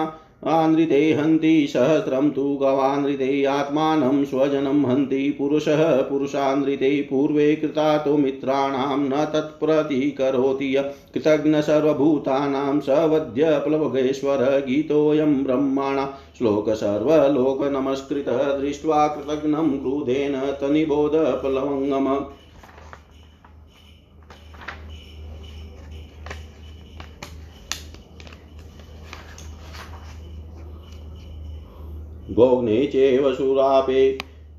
आनृते 0.47 1.13
हन्ति 1.13 1.67
सहस्रं 1.67 2.29
तु 2.29 2.59
गवानृते 2.61 3.45
आत्मानं 3.45 4.25
स्वजनं 4.25 4.85
हन्ति 4.85 5.35
पुरुषः 5.37 6.01
पुरुषानृते 6.01 7.01
पूर्वे 7.01 7.55
कृता 7.55 7.97
तु 7.97 8.17
मित्राणां 8.17 8.99
न 8.99 9.25
तत्प्रतिकरोति 9.25 10.75
य 10.75 10.91
कृतज्ञसर्वभूतानां 11.13 12.79
सवद्य 12.79 13.59
प्लवगेश्वर 13.59 14.63
गीतोऽयं 14.67 15.43
ब्रह्मणा 15.43 16.17
श्लोकसर्वलोकनमस्कृतः 16.37 18.59
दृष्ट्वा 18.59 19.07
कृतघ्नं 19.07 19.79
क्रुधेन 19.79 20.53
तनिबोधपलवङ्गम 20.61 22.25
गोग्ने 32.29 32.85
चैव 32.85 33.33
शूरापे 33.33 34.17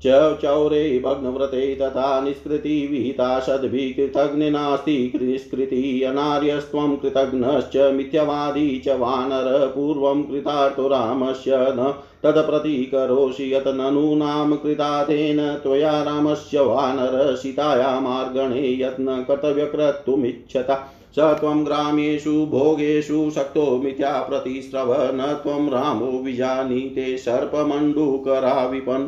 च 0.05 0.37
चौरे 0.41 0.99
भग्नव्रते 0.99 1.75
तथा 1.75 2.19
निष्कृतिविहिता 2.21 3.39
सद्भिः 3.39 3.91
कृतज्ञनास्ति 3.95 5.11
निष्कृति 5.21 6.01
अनार्यस्त्वं 6.03 6.95
कृतघ्नश्च 6.95 7.77
मिथ्यवादी 7.93 8.77
च 8.87 8.95
वानर 8.99 9.67
पूर्वं 9.75 10.23
कृतार्थो 10.23 10.87
रामस्य 10.87 11.57
न 11.79 11.93
तत्प्रतिकरोषि 12.23 13.53
यत् 13.53 13.67
ननूनां 13.67 14.55
कृतातेन 14.55 15.39
त्वया 15.63 16.01
रामस्य 16.03 16.61
वानर 16.61 17.35
सीताया 17.35 17.99
मार्गणे 17.99 18.77
यत्न 18.81 19.23
कर्तव्यक्रतुमिच्छता 19.27 20.75
स 21.15 21.19
त्वं 21.39 21.65
ग्रामेषु 21.65 22.33
भोगेषु 22.45 23.29
शक्तो 23.35 23.65
मिथ्या 23.77 24.11
प्रतिस्रव 24.21 24.93
न 25.13 25.33
त्वं 25.43 25.69
रामो 25.69 26.11
विजानीते 26.23 27.17
सर्पमण्डूकरा 27.17 28.53
विपन् 28.65 29.07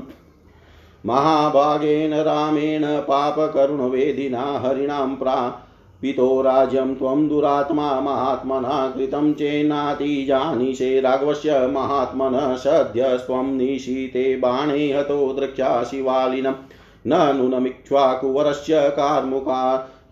महाभागेन 1.03 2.13
रामेण 2.13 2.85
पापकरुणवेदिना 3.01 4.43
हरिणां 4.63 5.15
प्रा 5.15 5.35
पितो 6.01 6.41
राज्यं 6.41 6.93
त्वं 6.95 7.27
दुरात्मा 7.27 7.89
महात्मना 7.99 8.87
कृतं 8.87 9.31
चेन्नातिजानीषे 9.33 10.99
राघवस्य 11.01 11.67
महात्मनः 11.67 12.55
सद्यस्त्वं 12.55 13.55
निशीते 13.57 14.35
बाणे 14.35 14.91
हतो 14.93 15.33
द्रक्ष्या 15.33 15.83
शिवालिनं 15.83 16.53
न 17.07 17.21
नूनमिक्ष्वाकुवरस्य 17.37 18.89
कार्मुका 18.89 19.63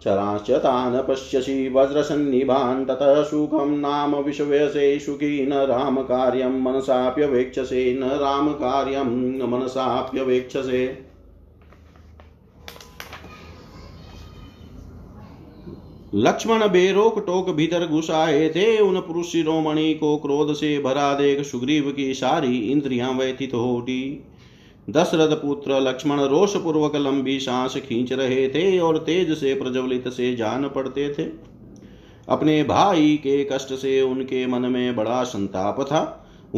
चरांश्च 0.02 0.50
तान् 0.52 0.96
पश्यसि 1.08 1.68
वज्रसन्निभान् 1.70 2.86
ततः 2.86 3.22
सुखं 3.24 3.78
नाम 3.80 4.16
विश्वसे 4.16 5.00
सुखी 5.00 5.46
न 5.46 5.66
रामकार्यं 5.66 6.62
मनसाप्यवेक्षसे 6.62 7.94
न 7.94 8.10
रामकार्यं 8.20 9.12
मनसाप्यवेक्षसे 9.48 10.84
लक्ष्मण 16.16 16.68
बेरोक 16.68 17.20
टोक 17.20 17.50
भीतर 17.50 17.86
घुस 17.88 18.10
आए 18.12 18.50
थे 18.50 18.80
उन 18.80 19.00
पुरुष 19.00 19.32
शिरोमणि 19.32 19.94
को 19.94 20.18
क्रोध 20.18 20.54
से 20.54 20.78
भरा 20.80 21.14
देख 21.14 21.46
सुग्रीव 21.46 21.92
की 21.92 22.14
सारी 22.14 22.58
इंद्रियां 22.72 23.18
व्यथित 23.18 23.54
हो 23.54 23.74
उठी 23.74 24.04
दशरथ 24.88 25.36
पुत्र 25.36 25.80
लक्ष्मण 25.80 26.20
रोष 26.28 26.56
पूर्वक 26.58 26.96
लंबी 26.96 27.40
सांस 27.40 27.76
खींच 27.88 28.14
रहे 28.14 28.48
थे 28.50 28.78
और 28.80 28.98
तेज 28.98 29.38
से 29.40 29.54
प्रज्वलित 29.54 30.08
से 30.10 30.36
जान 30.36 30.68
पड़ते 30.68 31.14
थे 31.14 31.30
अपने 32.30 32.62
भाई 32.64 33.16
के 33.18 33.44
कष्ट 33.52 33.74
से 33.74 34.02
उनके 34.02 34.46
मन 34.48 34.72
में 34.72 34.96
बड़ा 34.96 35.24
संताप 35.24 35.82
था 35.82 36.02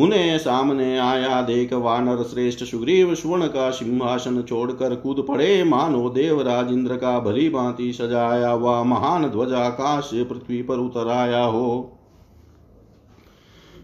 उन्हें 0.00 0.38
सामने 0.38 0.98
आया 0.98 1.42
देख 1.42 1.74
वानर 1.74 2.24
श्रेष्ठ 2.24 2.64
सुग्रीव 2.64 3.14
स्वर्ण 3.16 3.48
का 3.48 3.70
सिंहासन 3.72 4.42
छोड़कर 4.42 4.96
कूद 4.96 5.26
पड़े 5.28 5.64
मानो 5.64 6.10
देवराज 6.10 6.72
इंद्र 6.72 6.96
का 6.98 7.20
भली 7.20 7.50
भांति 7.50 7.92
सजाया 7.94 8.50
हुआ 8.50 8.82
महान 8.84 9.28
ध्वजा 9.30 9.70
काश 9.72 10.10
पृथ्वी 10.30 10.62
पर 10.62 10.80
उतर 10.80 11.10
आया 11.10 11.44
हो 11.44 11.70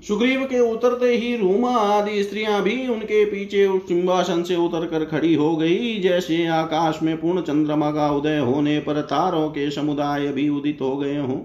सुग्रीव 0.08 0.44
के 0.46 0.60
उतरते 0.60 1.14
ही 1.14 1.36
रूमा 1.38 1.72
आदि 1.78 2.24
स्त्रियां 2.24 2.62
भी 2.64 2.88
उनके 2.88 3.24
पीछे 3.26 3.66
उस 3.68 3.88
सिंहासन 3.88 4.44
से 4.44 4.56
उतर 4.56 4.86
कर 4.86 5.06
खड़ी 5.06 5.34
हो 5.36 5.56
गई 5.56 6.00
जैसे 6.00 6.46
आकाश 6.48 7.00
में 7.04 7.16
पूर्ण 7.18 7.42
चंद्रमा 7.42 7.92
का 7.92 8.10
उदय 8.12 8.38
होने 8.38 8.80
पर 8.80 9.02
तारों 9.02 9.50
के 9.50 9.70
समुदाय 9.72 10.28
भी 10.28 10.48
उदित 10.50 10.82
हो 10.82 10.96
गए 10.98 11.18
हों 11.18 11.40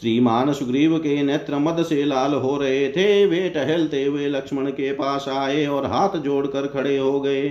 श्रीमान 0.00 0.52
सुग्रीव 0.52 0.96
के 0.98 1.22
नेत्र 1.22 1.58
मद 1.58 1.82
से 1.82 2.04
लाल 2.04 2.34
हो 2.34 2.56
रहे 2.56 2.88
थे 2.88 3.26
वे 3.26 3.48
टहलते 3.48 4.04
हुए 4.04 4.28
लक्ष्मण 4.28 4.70
के 4.70 4.92
पास 4.92 5.28
आए 5.28 5.66
और 5.66 5.86
हाथ 5.86 6.16
जोड़कर 6.18 6.66
खड़े 6.66 6.96
हो 6.98 7.20
गए 7.20 7.50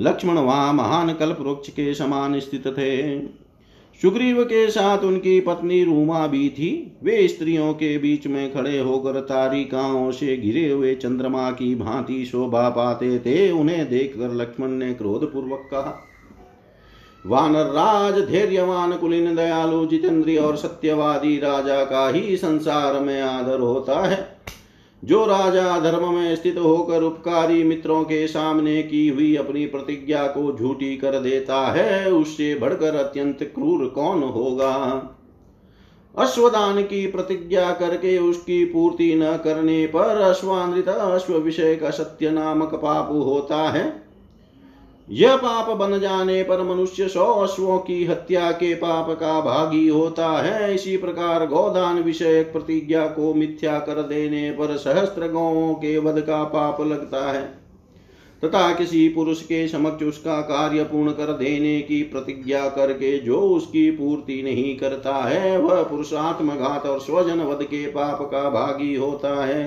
लक्ष्मण 0.00 0.38
वहां 0.38 0.74
महान 0.74 1.12
कल्प 1.12 1.40
वृक्ष 1.40 1.70
के 1.70 1.94
समान 1.94 2.38
स्थित 2.40 2.66
थे 2.66 2.94
सुग्रीव 4.02 4.42
के 4.44 4.70
साथ 4.70 4.98
उनकी 4.98 5.40
पत्नी 5.40 5.84
रूमा 5.84 6.26
भी 6.26 6.48
थी 6.48 6.98
वे 7.02 7.28
स्त्रियों 7.28 7.72
के 7.74 7.98
बीच 7.98 8.26
में 8.26 8.52
खड़े 8.52 8.78
होकर 8.78 9.20
तारिकाओं 9.20 10.10
से 10.12 10.36
घिरे 10.36 10.68
हुए 10.70 10.94
चंद्रमा 10.94 11.50
की 11.50 11.74
भांति 11.74 12.24
शोभा 12.24 12.68
पाते 12.68 13.18
थे 13.18 13.50
उन्हें 13.50 13.88
देखकर 13.90 14.34
लक्ष्मण 14.34 14.68
ने 14.68 14.92
क्रोधपूर्वक 14.94 15.68
कहा 15.70 16.00
वानर 17.26 17.66
राज 17.66 18.18
धैर्यवान 18.20 18.96
कुलीन 18.96 19.34
दयालु 19.34 19.86
जितेंद्रिय 19.86 20.38
और 20.38 20.56
सत्यवादी 20.56 21.36
राजा 21.38 21.84
का 21.84 22.08
ही 22.08 22.36
संसार 22.36 23.00
में 23.00 23.20
आदर 23.22 23.60
होता 23.60 24.02
है 24.06 24.33
जो 25.04 25.24
राजा 25.26 25.78
धर्म 25.80 26.12
में 26.14 26.34
स्थित 26.36 26.58
होकर 26.58 27.02
उपकारी 27.02 27.62
मित्रों 27.64 28.02
के 28.04 28.26
सामने 28.26 28.82
की 28.82 29.08
हुई 29.08 29.34
अपनी 29.36 29.64
प्रतिज्ञा 29.66 30.26
को 30.26 30.52
झूठी 30.52 30.96
कर 30.96 31.18
देता 31.20 31.60
है 31.72 32.10
उससे 32.12 32.54
बढ़कर 32.54 32.96
अत्यंत 32.96 33.42
क्रूर 33.54 33.86
कौन 33.88 34.22
होगा 34.22 34.72
अश्वदान 36.14 36.82
की 36.82 37.06
प्रतिज्ञा 37.06 37.72
करके 37.72 38.16
उसकी 38.18 38.64
पूर्ति 38.64 39.14
न 39.14 39.36
करने 39.36 39.86
पर 39.86 40.20
अश्वानृत 40.20 40.88
अश्व 40.88 41.36
विषय 41.36 41.76
का 41.76 41.90
सत्य 41.90 42.30
नामक 42.30 42.74
पाप 42.74 43.08
होता 43.12 43.68
है 43.70 44.03
यह 45.08 45.36
पाप 45.36 45.68
बन 45.70 45.98
जाने 46.00 46.42
पर 46.42 46.62
मनुष्य 46.62 47.08
सौ 47.08 47.24
अश्वों 47.24 47.78
की 47.78 48.04
हत्या 48.04 48.50
के 48.52 48.74
पाप 48.74 49.10
का 49.10 49.40
भागी 49.40 49.88
होता 49.88 50.30
है 50.42 50.74
इसी 50.74 50.96
प्रकार 50.96 51.46
गोदान 51.46 52.02
विषयक 52.02 52.52
प्रतिज्ञा 52.52 53.06
को 53.06 53.34
मिथ्या 53.34 53.78
कर 53.78 54.02
देने 54.02 54.50
पर 54.50 54.76
सहस्त्र 54.76 55.28
गौं 55.28 55.74
के 55.74 55.98
वध 55.98 56.20
का 56.20 56.44
पाप 56.44 56.80
लगता 56.80 57.30
है 57.32 57.42
तथा 58.42 58.72
किसी 58.74 59.08
पुरुष 59.08 59.42
के 59.42 59.66
समक्ष 59.68 60.02
उसका 60.02 60.40
कार्य 60.40 60.84
पूर्ण 60.84 61.12
कर 61.12 61.32
देने 61.32 61.80
की 61.80 62.02
प्रतिज्ञा 62.02 62.68
करके 62.68 63.18
जो 63.18 63.40
उसकी 63.40 63.90
पूर्ति 63.90 64.42
नहीं 64.42 64.76
करता 64.76 65.14
है 65.14 65.58
वह 65.58 65.82
पुरुषात्मघात 65.82 66.86
और 66.86 67.00
स्वजन 67.00 67.40
वध 67.40 67.62
के 67.62 67.86
पाप 67.86 68.22
का 68.22 68.48
भागी 68.50 68.94
होता 68.94 69.44
है 69.44 69.67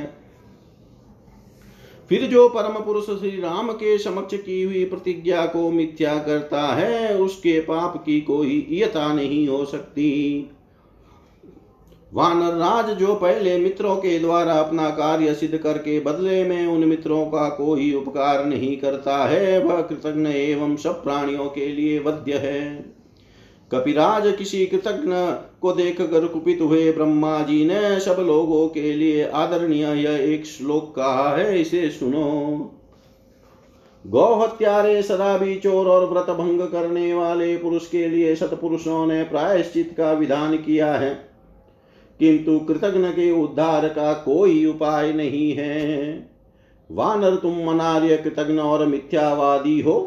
फिर 2.09 2.25
जो 2.27 2.47
परम 2.49 2.79
पुरुष 2.83 3.05
श्री 3.05 3.39
राम 3.41 3.71
के 3.71 3.97
समक्ष 3.97 4.35
की 4.35 4.61
हुई 4.63 4.83
प्रतिज्ञा 4.85 5.45
को 5.45 5.69
मिथ्या 5.69 6.17
करता 6.17 6.61
है 6.73 7.17
उसके 7.17 7.59
पाप 7.59 7.97
की 8.05 8.19
कोई 8.21 8.59
इयता 8.71 9.13
नहीं 9.13 9.47
हो 9.47 9.63
सकती 9.65 10.13
वानर 12.13 12.53
राज 12.53 12.89
जो 12.97 13.15
पहले 13.15 13.57
मित्रों 13.57 13.95
के 13.95 14.17
द्वारा 14.19 14.53
अपना 14.53 14.89
कार्य 14.89 15.33
सिद्ध 15.33 15.57
करके 15.57 15.99
बदले 15.99 16.43
में 16.43 16.67
उन 16.67 16.83
मित्रों 16.83 17.25
का 17.25 17.47
कोई 17.49 17.93
उपकार 17.93 18.45
नहीं 18.45 18.77
करता 18.77 19.17
है 19.25 19.59
वह 19.59 19.81
कृतज्ञ 19.81 20.29
एवं 20.29 20.75
सब 20.75 21.03
प्राणियों 21.03 21.49
के 21.49 21.67
लिए 21.67 21.99
वध्य 21.99 22.37
है 22.37 22.96
कपिराज 23.71 24.23
किसी 24.37 24.65
कृतज्ञ 24.65 25.11
को 25.61 25.71
देख 25.73 26.01
कर 26.01 26.27
कुपित 26.27 26.61
हुए 26.61 26.91
ब्रह्मा 26.91 27.39
जी 27.41 27.63
ने 27.65 27.99
सब 27.99 28.19
लोगों 28.19 28.67
के 28.69 28.93
लिए 28.93 29.27
आदरणीय 29.35 29.85
यह 29.95 30.23
एक 30.33 30.45
श्लोक 30.45 30.93
कहा 30.95 31.35
है 31.35 31.59
इसे 31.61 31.89
सुनो 31.89 32.23
गौ 34.05 34.33
हत्यारे 34.35 35.01
सदा 35.01 35.37
भी 35.37 35.55
चोर 35.55 35.87
और 35.87 36.09
व्रत 36.09 36.29
भंग 36.29 36.61
करने 36.61 37.13
वाले 37.13 37.55
पुरुष 37.57 37.87
के 37.87 38.07
लिए 38.07 38.35
सतपुरुषों 38.35 39.05
ने 39.07 39.23
प्रायश्चित 39.23 39.93
का 39.97 40.11
विधान 40.13 40.57
किया 40.57 40.93
है 40.93 41.13
किंतु 42.19 42.59
कृतज्ञ 42.59 43.07
के 43.11 43.29
उद्धार 43.33 43.87
का 43.87 44.13
कोई 44.23 44.65
उपाय 44.65 45.11
नहीं 45.13 45.51
है 45.55 46.13
वानर 46.89 47.35
तुम 47.35 47.57
मनार्य 47.65 48.17
कृतज्ञ 48.17 48.59
और 48.59 48.85
मिथ्यावादी 48.85 49.79
हो 49.81 49.99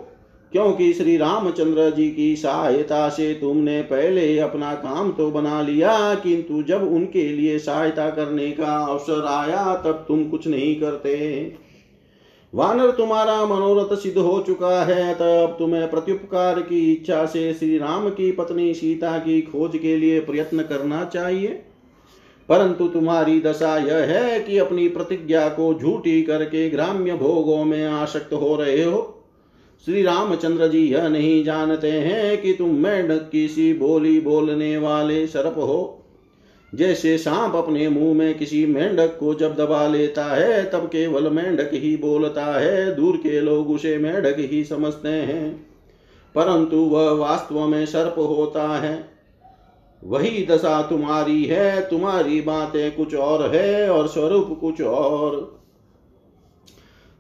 क्योंकि 0.52 0.92
श्री 0.92 1.16
रामचंद्र 1.16 1.90
जी 1.90 2.08
की 2.10 2.34
सहायता 2.36 3.08
से 3.08 3.32
तुमने 3.34 3.80
पहले 3.82 4.38
अपना 4.38 4.74
काम 4.74 5.10
तो 5.12 5.30
बना 5.30 5.60
लिया 5.62 6.14
किंतु 6.14 6.62
जब 6.62 6.82
उनके 6.84 7.28
लिए 7.28 7.58
सहायता 7.58 8.08
करने 8.10 8.50
का 8.50 8.76
अवसर 8.76 9.26
आया 9.26 9.74
तब 9.76 10.04
तुम 10.08 10.24
कुछ 10.24 10.46
नहीं 10.46 10.74
करते 10.80 11.18
वानर 12.52 12.90
तुम्हारा 12.90 13.44
मनोरथ 13.46 13.96
सिद्ध 13.96 14.16
हो 14.18 14.42
चुका 14.46 14.82
है 14.84 15.14
तब 15.14 15.56
तुम्हें 15.58 15.90
प्रत्युपकार 15.90 16.60
की 16.60 16.80
इच्छा 16.92 17.24
से 17.26 17.52
श्री 17.54 17.76
राम 17.78 18.08
की 18.10 18.30
पत्नी 18.32 18.72
सीता 18.74 19.18
की 19.18 19.40
खोज 19.42 19.76
के 19.76 19.96
लिए 19.96 20.20
प्रयत्न 20.20 20.62
करना 20.62 21.04
चाहिए 21.04 21.48
परंतु 22.48 22.86
तुम्हारी 22.88 23.40
दशा 23.40 23.76
यह 23.76 24.06
है 24.06 24.40
कि 24.40 24.58
अपनी 24.58 24.88
प्रतिज्ञा 24.88 25.48
को 25.48 25.72
झूठी 25.74 26.22
करके 26.22 26.68
ग्राम्य 26.70 27.16
भोगों 27.16 27.64
में 27.64 27.86
आशक्त 27.86 28.32
हो 28.32 28.54
रहे 28.56 28.82
हो 28.84 29.19
श्री 29.86 30.02
रामचंद्र 30.02 30.68
जी 30.68 30.78
यह 30.86 31.08
नहीं 31.08 31.44
जानते 31.44 31.90
हैं 31.90 32.40
कि 32.42 32.52
तुम 32.52 32.74
मेंढक 32.74 33.28
किसी 33.32 33.72
बोली 33.72 34.20
बोलने 34.20 34.76
वाले 34.76 35.26
सर्प 35.26 35.54
हो 35.58 35.96
जैसे 36.74 37.16
सांप 37.18 37.54
अपने 37.56 37.88
मुंह 37.88 38.12
में 38.14 38.38
किसी 38.38 38.64
मेंढक 38.66 39.16
को 39.20 39.34
जब 39.34 39.54
दबा 39.56 39.86
लेता 39.86 40.24
है 40.24 40.62
तब 40.70 40.86
केवल 40.86 41.28
मेंढक 41.30 41.70
ही 41.72 41.96
बोलता 41.96 42.44
है 42.44 42.94
दूर 42.96 43.16
के 43.16 43.40
लोग 43.40 43.70
उसे 43.70 43.96
मेंढक 43.98 44.36
ही 44.50 44.64
समझते 44.64 45.08
हैं 45.08 45.50
परंतु 46.34 46.76
वह 46.76 47.10
वास्तव 47.10 47.66
में 47.66 47.84
सर्प 47.86 48.14
होता 48.18 48.68
है 48.78 48.98
वही 50.02 50.46
दशा 50.46 50.80
तुम्हारी 50.82 51.44
है 51.44 51.80
तुम्हारी 51.90 52.40
बातें 52.40 52.90
कुछ 52.96 53.14
और 53.14 53.54
है 53.54 53.88
और 53.90 54.08
स्वरूप 54.08 54.58
कुछ 54.60 54.80
और 54.82 55.59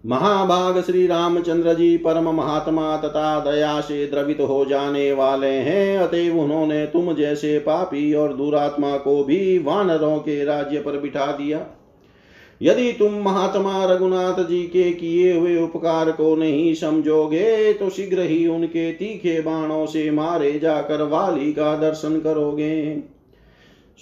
महाभाग 0.04 0.80
श्री 0.82 1.06
रामचंद्र 1.06 1.72
जी 1.74 1.96
परम 1.96 2.28
महात्मा 2.30 2.96
तथा 2.96 3.38
दया 3.40 3.80
से 3.80 4.06
द्रवित 4.06 4.38
हो 4.40 4.64
जाने 4.64 5.10
वाले 5.12 5.50
हैं 5.58 5.98
अतएव 5.98 6.38
उन्होंने 6.38 6.84
तुम 6.86 7.12
जैसे 7.14 7.58
पापी 7.58 8.12
और 8.14 8.32
दुरात्मा 8.36 8.96
को 8.98 9.22
भी 9.24 9.58
वानरों 9.58 10.18
के 10.18 10.44
राज्य 10.44 10.80
पर 10.80 10.98
बिठा 11.00 11.26
दिया 11.32 11.60
यदि 12.60 12.92
तुम 12.92 13.20
महात्मा 13.22 13.84
रघुनाथ 13.84 14.42
जी 14.44 14.62
के 14.68 14.90
किए 14.92 15.32
हुए 15.34 15.56
उपकार 15.58 16.12
को 16.12 16.34
नहीं 16.36 16.74
समझोगे 16.74 17.72
तो 17.74 17.90
शीघ्र 17.90 18.22
ही 18.22 18.46
उनके 18.46 18.90
तीखे 18.92 19.40
बाणों 19.40 19.84
से 19.86 20.10
मारे 20.10 20.58
जाकर 20.58 21.02
वाली 21.08 21.52
का 21.52 21.76
दर्शन 21.78 22.20
करोगे 22.20 23.02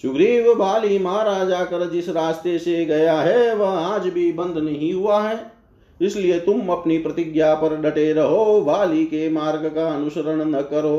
सुग्रीव 0.05 0.55
बाली 0.55 0.99
मारा 1.01 1.45
जाकर 1.45 1.89
जिस 1.91 2.09
रास्ते 2.09 2.59
से 2.59 2.85
गया 2.85 3.21
है 3.21 3.55
वह 3.55 3.79
आज 3.79 4.09
भी 4.09 4.33
बंद 4.33 4.59
नहीं 4.59 4.93
हुआ 4.95 5.23
है 5.23 5.58
इसलिए 6.01 6.39
तुम 6.41 6.69
अपनी 6.69 6.99
प्रतिज्ञा 6.99 7.55
पर 7.55 7.77
डटे 7.81 8.13
रहो 8.13 8.61
वाली 8.63 9.05
के 9.05 9.29
मार्ग 9.31 9.67
का 9.67 9.87
अनुसरण 9.87 10.45
न 10.47 10.63
करो 10.63 10.99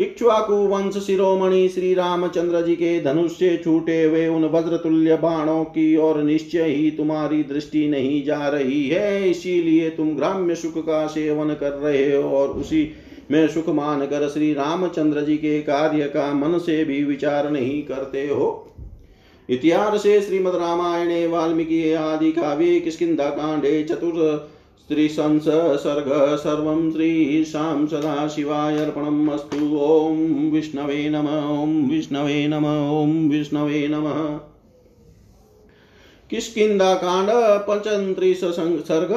इक्ष्वाकु 0.00 0.54
वंश 0.66 0.96
शिरोमणि 0.96 1.68
श्री 1.68 1.92
रामचंद्र 1.94 2.60
जी 2.66 2.74
के 2.76 3.00
धनुष 3.00 3.32
से 3.32 3.56
छूटे 3.64 4.02
हुए 4.04 4.26
उन 4.28 4.44
वज्रतुल्य 4.44 5.16
बाणों 5.16 5.64
की 5.64 5.94
और 5.96 6.22
निश्चय 6.22 6.64
ही 6.64 6.90
तुम्हारी 6.90 7.42
दृष्टि 7.42 7.86
नहीं 7.88 8.22
जा 8.24 8.48
रही 8.48 8.88
है 8.88 9.30
इसीलिए 9.30 9.90
तुम 9.90 10.14
ग्राम्य 10.16 10.54
सुख 10.54 10.78
का 10.78 11.06
सेवन 11.06 11.54
कर 11.54 11.72
रहे 11.72 12.12
हो 12.16 12.30
और 12.30 12.48
उसी 12.48 12.90
में 13.30 13.46
सुख 13.48 13.68
मानकर 13.68 14.28
श्री 14.28 14.52
रामचंद्र 14.54 15.24
जी 15.24 15.36
के 15.36 15.60
कार्य 15.62 16.08
का 16.08 16.32
मन 16.34 16.58
से 16.58 16.84
भी 16.84 17.02
विचार 17.04 17.50
नहीं 17.50 17.82
करते 17.82 18.26
हो 18.28 18.48
से 19.50 20.20
श्रीमद् 20.20 20.54
रामायणे 20.54 21.26
वाल्मीकि 21.26 21.92
आदि 21.94 22.30
काव्ये 22.32 22.78
किष्किन्धाकाण्डे 22.80 23.82
चतुस्त्रिशंस 23.82 25.48
सर्ग 25.84 26.10
सर्व 26.36 26.68
श्रीशां 26.90 27.86
सदाशिवाय 27.86 28.78
अर्पणम् 28.78 29.30
अस्तु 29.30 29.66
ॐ 29.78 30.50
विष्णवे 30.50 31.08
नम 31.10 31.26
ॐ 31.26 31.74
विष्णवे 31.90 32.46
नम 32.48 32.66
ॐ 32.66 33.28
विष्णवे 33.30 33.86
नमः 33.88 34.22
किष्किन्धाकाण्ड 36.30 37.30
पञ्चत्रिश 37.68 38.44
सर्ग 38.88 39.12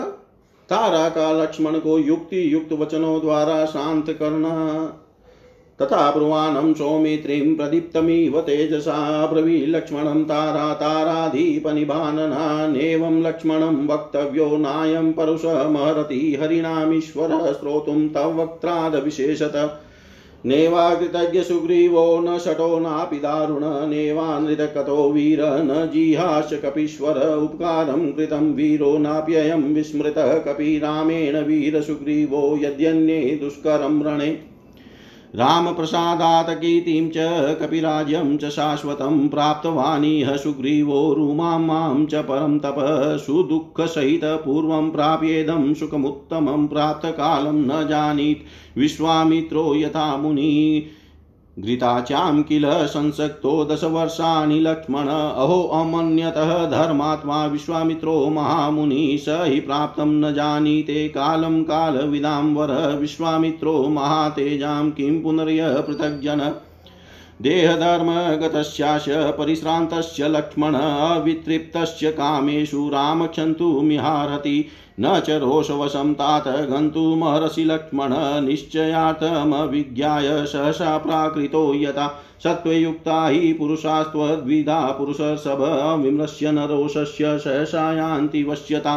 तारा 0.70 1.08
का 1.10 1.32
लक्ष्मण 1.34 1.80
को 1.80 1.98
युक्ति 2.00 2.54
युक्त 2.54 2.72
वचनों 2.74 3.20
द्वारा 3.22 3.66
शांत 3.66 4.10
करना 4.20 4.54
तथा 5.84 6.12
ब्रुवाणं 6.12 6.74
सौमित्रीं 6.74 7.56
प्रदीप्तमिव 7.56 8.42
तेजसा 8.42 9.26
ब्रवीलक्ष्मणं 9.26 10.24
तारा 10.24 10.74
ताराधीपनिबाननानेवं 10.74 13.24
लक्ष्मणं 13.24 13.88
वक्तव्यो 13.88 14.58
नायं 14.58 15.14
परुष 15.14 15.46
महरति 15.46 16.38
हरिणामीश्वरः 16.42 17.54
श्रोतुं 17.54 18.08
तव 18.08 18.42
वक्त्रादविशेषत 18.42 19.80
नेवाकृतज्ञ 20.46 21.42
सुग्रीवो 21.42 22.20
न 22.20 22.38
शटो 22.38 22.80
नापि 22.80 23.18
दारुण 23.18 23.90
नेवानृतकतो 23.90 25.12
वीर 25.12 25.40
न 25.44 25.90
जिहाश 25.94 26.50
कपीश्वर 26.54 27.38
उपकारं 27.38 28.12
कृतं 28.12 28.54
वीरो 28.54 28.98
नाप्ययं 28.98 29.74
विस्मृतः 29.74 30.38
कपि 30.38 30.82
वीर 31.48 31.82
सुग्रीवो 31.82 32.58
यद्यन्ये 32.58 33.40
दुष्करं 33.42 34.04
रणे 34.04 34.53
राम 35.36 35.66
रामप्रसादातकीर्तिं 35.66 37.10
च 37.10 37.14
कपिराज्यं 37.62 38.38
च 38.38 38.50
शाश्वतं 38.50 39.28
प्राप्तवानिह 39.30 40.36
सुग्रीवो 40.36 41.14
रुमां 41.14 41.62
मां 41.62 42.06
च 42.06 42.16
परं 42.16 42.60
तप 42.60 42.76
सुदुःखसहितपूर्वं 43.26 44.92
प्राप्येदं 44.92 45.74
सुखमुत्तमं 45.74 46.68
प्राप्तकालं 46.68 47.54
न 47.54 47.88
जानीत् 47.88 48.78
विश्वामित्रो 48.78 49.76
यथा 49.76 50.18
मुनी 50.18 50.86
घृताच्यां 51.60 52.42
किल 52.44 52.66
संसक्तो 52.88 53.64
दशवर्षाणि 53.66 54.60
लक्ष्मण 54.60 55.08
अहो 55.08 55.62
अमन्यतः 55.74 56.54
धर्मात्मा 56.70 57.46
विश्वामित्रो 57.46 58.16
महामुनि 58.30 59.18
स 59.26 59.38
हि 59.44 59.60
प्राप्तं 59.60 60.20
न 60.22 60.34
जानीते 60.34 61.08
कालं 61.08 61.62
कालविदाम्बर 61.64 62.72
विश्वामित्रो 63.00 63.78
महातेजां 63.90 64.90
किं 64.92 65.22
पुनर्य 65.22 65.74
पृथग्जन 65.88 66.42
देहधर्मगतस्याश 67.42 69.06
परिश्रान्तस्य 69.38 70.28
लक्ष्मण 70.28 70.76
कामेशु 71.26 72.12
कामेषु 72.18 72.90
रामक्षन्तु 72.90 73.70
मिहारति 73.82 74.66
न 75.00 75.20
च 75.20 75.40
रोषवशं 75.42 76.14
तात 76.14 76.70
गन्तुमहर्षि 76.70 77.64
लक्ष्मण 77.64 78.14
निश्चयार्थमभिज्ञाय 78.46 80.46
सहसा 80.46 80.98
प्राकृतो 80.98 81.76
यथा 81.76 82.22
सत्त्वयुक्ता 82.44 83.28
हि 83.28 83.54
पुरुषास्त्वद्विधा 83.54 84.92
पुरुषसभविमृश्य 84.92 86.52
न 86.52 86.68
रोषस्य 86.68 87.38
सहसा 87.38 87.94
यान्ति 87.94 88.44
वश्यता 88.44 88.98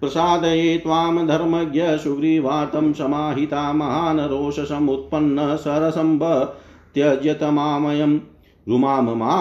प्रसादये 0.00 0.78
त्वां 0.78 1.26
धर्मज्ञ 1.26 1.98
सुग्रीवार्तं 1.98 2.92
समाहिता 2.92 3.72
महान् 3.72 4.20
रोषसमुत्पन्न 4.20 5.56
सरसम्ब 5.56 6.54
त्यजत 6.94 7.44
मामयं 7.52 8.18
मा 8.66 9.41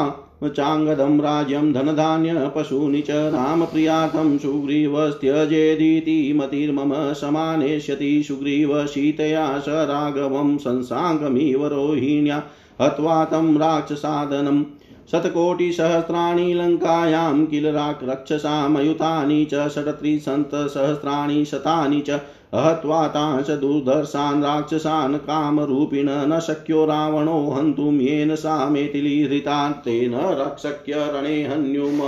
चाङ्गदं 0.47 1.19
राज्यं 1.21 1.73
धनधान्य 1.73 2.51
पशूनि 2.55 3.01
च 3.01 3.11
रामप्रियार्थं 3.11 4.37
सुग्रीवस्त्यजेदिति 4.37 6.33
मतिर्मम 6.35 7.13
समानेष्यति 7.13 8.23
सुग्रीवशीतया 8.23 9.59
स 9.59 9.65
राघवं 9.69 10.57
संसाङ्गमिव 10.57 11.67
रोहिण्या 11.67 12.43
हत्वा 12.81 13.25
तं 13.25 13.57
राक्षसादनम् 13.57 14.63
शतकोटिसहस्राणि 15.11 16.53
लङ्कायां 16.53 17.45
किल 17.45 17.65
राक्षसामयुतानि 17.75 19.45
च 19.53 19.67
षट्त्रिंशत्सहस्राणि 19.75 21.45
शतानि 21.45 22.01
च 22.07 22.19
अहत्वा 22.53 23.07
तांश 23.07 23.49
दुर्धर्षान् 23.61 24.43
राक्षसान् 24.43 25.17
कामरूपिण 25.25 26.09
न 26.09 26.39
शक्यो 26.47 26.85
रावणो 26.85 27.37
हन्तुं 27.51 27.93
येन 27.99 28.35
सा 28.35 28.57
मेतिलीहृतान् 28.69 29.73
तेन 29.85 30.15
रक्षक्य 30.41 31.05
रणे 31.15 31.43
हन्युम 31.43 32.01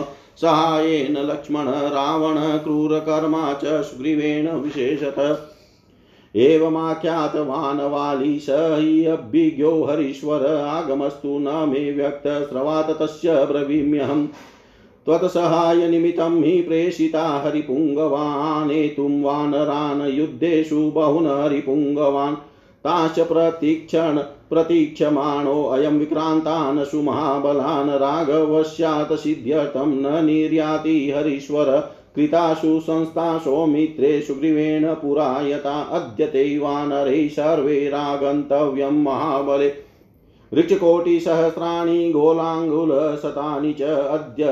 सहायेन 0.41 1.17
लक्ष्मण 1.25 1.67
रावण 1.95 2.37
क्रूरकर्मा 2.63 3.53
च 3.63 3.81
सुग्रीवेण 3.83 4.47
विशेषतः 4.55 5.33
एवमाख्यातवान् 6.35 7.79
वाली 7.91 8.39
स 8.39 8.49
हि 8.79 9.05
अभिज्ञो 9.05 9.71
हरीश्वर 9.85 10.45
आगमस्तु 10.47 11.37
न 11.41 11.69
मे 11.69 11.91
व्यक्तस्रवात 11.91 12.89
तस्य 13.01 13.45
ब्रवीम्यहम् 13.45 14.27
त्वत्सहायनिमित्तं 15.05 16.41
हि 16.43 16.61
प्रेषिता 16.61 17.23
हरिपुङ्गवानेतुं 17.45 19.21
वानरान् 19.21 20.09
युद्धेषु 20.09 20.89
बहुन 20.95 21.27
हरिपुङ्गवान् 21.27 22.35
ताश्च 22.85 23.19
प्रतीक्षण 23.19 24.21
प्रतीक्षमाणोऽयं 24.49 25.97
विक्रान्तान् 25.99 26.83
सुमहाबलान् 26.85 27.89
राघवस्यात् 28.03 29.13
सिद्ध्यर्थं 29.19 29.93
न 30.01 30.23
निर्याति 30.25 31.09
हरीश्वर 31.09 31.69
कृताशु 32.15 32.79
संस्थाशो 32.79 33.65
मित्रे 33.65 34.19
सुग्रीवेण 34.21 34.93
पुरा 35.01 35.27
यथा 35.41 35.79
अद्यते 35.99 36.57
वानरे 36.59 37.27
सर्वे 37.29 37.77
रागन्तव्यं 37.89 39.01
महाबले 39.03 39.69
ऋक्षकोटिसहस्राणि 40.53 42.11
गोलाङ्गुलशतानि 42.11 43.73
च 43.79 43.81
अद्य 44.17 44.49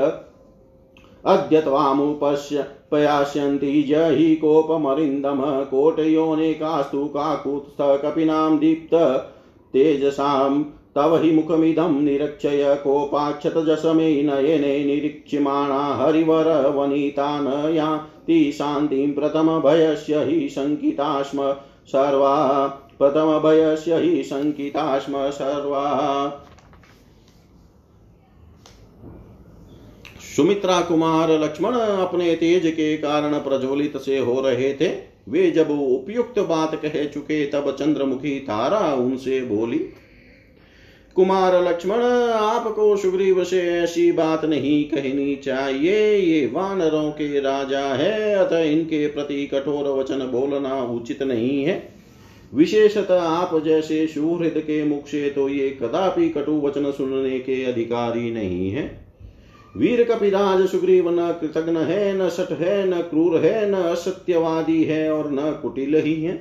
अद्य 1.32 1.60
त्वामुपश्य 1.60 2.62
प्रयास्यन्ति 2.90 3.72
य 3.92 4.34
कोपमरिन्दम 4.40 5.42
कोटयोनेकास्तु 5.70 7.06
काकुत्स्थकपिनां 7.16 8.58
दीप्त 8.58 8.94
तेजसाम् 9.74 10.64
तव 10.96 11.16
हि 11.22 11.30
मुखमिदं 11.30 12.00
निरक्षय 12.02 12.74
कोपाक्षत 12.84 13.54
जसमे 13.66 14.10
नयने 14.22 14.78
निरीक्ष्यमाणा 14.84 15.80
हरिवरवनिता 15.96 17.28
न 17.40 17.74
याति 17.74 18.50
शान्तिं 18.52 19.12
प्रथमभयस्य 19.12 20.24
हि 20.24 20.48
शङ्किता 20.48 21.22
स्म 21.22 21.52
सर्वा 21.88 22.36
प्रथमभयस्य 22.98 23.98
हि 23.98 24.22
शङ्किता 24.22 24.98
स्म 24.98 25.28
सर्वा 25.30 25.86
सुमित्रा 30.36 30.80
कुमार 30.80 31.30
लक्ष्मण 31.38 31.74
अपने 31.74 32.34
तेज 32.34 32.66
के 32.66 32.96
कारण 32.96 33.38
प्रज्वलित 33.38 33.96
से 33.96 34.18
हो 34.18 34.40
रहे 34.40 34.72
थे 34.74 34.88
वे 35.28 35.50
जब 35.50 35.70
उपयुक्त 35.70 36.38
बात 36.48 36.74
कह 36.74 37.04
चुके 37.04 37.44
तब 37.46 37.70
चंद्रमुखी 37.78 38.38
तारा 38.40 38.92
उनसे 38.94 39.40
बोली 39.40 39.78
कुमार 41.16 41.62
लक्ष्मण 41.62 42.02
आपको 42.32 42.96
सुग्रीव 42.96 43.42
से 43.44 43.60
ऐसी 43.72 44.10
बात 44.12 44.44
नहीं 44.44 44.84
कहनी 44.84 45.34
चाहिए 45.36 46.16
ये 46.16 46.46
वानरों 46.46 47.10
के 47.10 47.40
राजा 47.40 47.82
है 47.94 48.34
अतः 48.34 48.62
इनके 48.62 49.06
प्रति 49.06 49.46
कठोर 49.46 49.88
वचन 49.98 50.26
बोलना 50.32 50.82
उचित 50.82 51.22
नहीं 51.22 51.64
है 51.64 51.82
विशेषतः 52.54 53.22
आप 53.22 53.62
जैसे 53.64 54.06
सुहृद 54.06 54.54
के 54.56 54.84
मुख 54.84 55.06
से 55.06 55.28
तो 55.30 55.48
ये 55.48 55.70
कदापि 55.82 56.28
कटु 56.28 56.52
वचन 56.60 56.90
सुनने 56.90 57.38
के 57.38 57.64
अधिकारी 57.64 58.30
नहीं 58.30 58.70
है 58.70 58.84
वीर 59.76 60.02
कपिराज 60.04 60.66
सुग्रीव 60.68 61.10
न 61.10 61.32
कृतघ्न 61.40 61.76
है 61.76 62.12
न 62.18 62.28
सठ 62.28 62.52
है 62.52 62.86
न 62.88 63.00
क्रूर 63.00 63.38
है 63.38 63.70
न 63.70 63.82
असत्यवादी 63.82 64.82
है 64.84 65.10
और 65.12 65.30
न 65.30 65.52
कुटिल 65.62 65.96
ही 65.96 66.14
है 66.22 66.40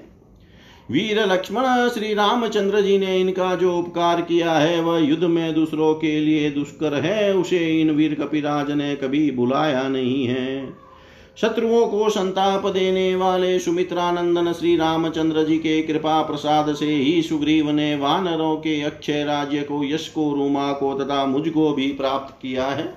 वीर 0.92 1.20
लक्ष्मण 1.26 1.90
श्री 1.90 2.14
रामचंद्र 2.14 2.82
जी 2.82 2.98
ने 2.98 3.20
इनका 3.20 3.56
जो 3.56 3.78
उपकार 3.78 4.22
किया 4.22 4.54
है 4.54 4.80
वह 4.82 4.98
युद्ध 5.00 5.24
में 5.24 5.54
दूसरों 5.54 5.94
के 5.94 6.20
लिए 6.20 6.50
दुष्कर 6.52 6.94
है 6.94 7.34
उसे 7.34 7.82
इन 7.82 7.92
वीर 7.92 8.14
कपिराज 8.14 8.72
ने 8.72 8.96
कभी 8.96 9.30
भुलाया 9.32 9.88
नहीं 9.88 10.26
है 10.28 10.74
शत्रुओं 11.38 11.86
को 11.88 12.10
संताप 12.10 12.66
देने 12.66 13.16
वाले 13.16 13.60
सुमित्रानंदन 13.60 14.52
श्री 14.54 14.76
रामचंद्र 14.76 15.44
जी 15.44 15.58
के 15.58 15.82
कृपा 15.82 16.22
प्रसाद 16.22 16.74
से 16.76 16.86
ही 16.86 17.22
सुग्रीव 17.22 17.70
ने 17.72 17.96
वानरों 17.96 18.56
के 18.56 18.82
अक्षय 18.82 19.24
राज्य 19.24 19.62
को 19.62 19.84
यश 19.84 20.08
को 20.08 20.34
रूमा 20.34 20.72
को 20.74 20.94
तथा 20.94 21.26
मुझको 21.26 21.72
भी 21.74 21.88
प्राप्त 21.92 22.34
किया 22.42 22.66
है 22.66 22.97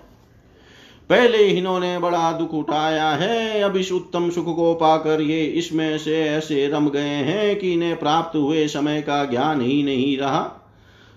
पहले 1.12 1.38
इन्होंने 1.38 1.98
बड़ा 1.98 2.32
दुख 2.32 2.52
उठाया 2.54 3.08
है 3.10 3.60
अब 3.62 3.76
इस 3.76 3.92
उत्तम 3.92 4.30
सुख 4.30 4.44
को 4.56 4.72
पाकर 4.74 5.20
ये 5.20 5.44
इसमें 5.44 5.98
से 5.98 6.22
ऐसे 6.24 6.66
रम 6.68 6.88
गए 6.88 7.16
हैं 7.24 7.56
कि 7.56 7.72
इन्हें 7.72 7.96
प्राप्त 7.96 8.36
हुए 8.36 8.66
समय 8.68 9.02
का 9.02 9.24
ज्ञान 9.24 9.60
ही 9.60 9.82
नहीं 9.82 10.16
रहा 10.18 10.40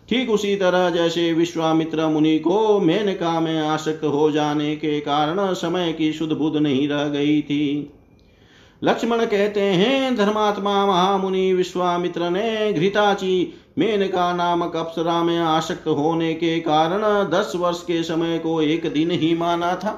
ठीक 0.09 0.29
उसी 0.29 0.55
तरह 0.55 0.89
जैसे 0.89 1.31
विश्वामित्र 1.33 2.07
मुनि 2.07 2.37
को 2.39 2.79
मेनका 2.79 3.39
में 3.39 3.59
आसक्त 3.61 4.03
हो 4.05 4.31
जाने 4.31 4.75
के 4.75 4.99
कारण 4.99 5.53
समय 5.53 5.93
की 5.93 6.11
शुद्ध 6.13 6.33
बुद्ध 6.33 6.57
नहीं 6.57 6.87
रह 6.87 7.07
गई 7.09 7.41
थी 7.41 7.91
लक्ष्मण 8.83 9.25
कहते 9.25 9.61
हैं 9.61 10.15
धर्मात्मा 10.15 10.85
महामुनि 10.85 11.53
विश्वामित्र 11.53 12.29
ने 12.29 12.73
घृताची 12.73 13.53
मेनका 13.77 14.31
नामक 14.33 14.75
अप्सरा 14.75 15.21
में 15.23 15.37
आशक्त 15.39 15.87
होने 15.87 16.33
के 16.33 16.59
कारण 16.59 17.01
दस 17.29 17.51
वर्ष 17.55 17.81
के 17.81 18.01
समय 18.03 18.37
को 18.39 18.61
एक 18.61 18.91
दिन 18.93 19.11
ही 19.11 19.33
माना 19.35 19.75
था 19.75 19.91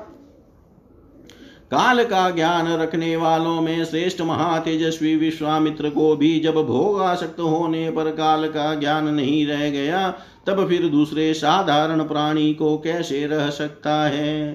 काल 1.71 2.03
का 2.03 2.29
ज्ञान 2.29 2.67
रखने 2.77 3.15
वालों 3.15 3.61
में 3.61 3.83
श्रेष्ठ 3.85 4.21
महातेजस्वी 4.21 5.15
विश्वामित्र 5.15 5.89
को 5.89 6.15
भी 6.15 6.39
जब 6.39 6.55
भोग 6.67 7.01
आसक्त 7.01 7.39
होने 7.39 7.89
पर 7.91 8.09
काल 8.11 8.47
का 8.47 8.73
ज्ञान 8.75 9.07
नहीं 9.07 9.45
रह 9.47 9.69
गया 9.69 10.09
तब 10.47 10.67
फिर 10.69 10.87
दूसरे 10.89 11.33
साधारण 11.33 12.03
प्राणी 12.03 12.53
को 12.53 12.77
कैसे 12.77 13.25
रह 13.27 13.49
सकता 13.49 13.95
है 14.05 14.55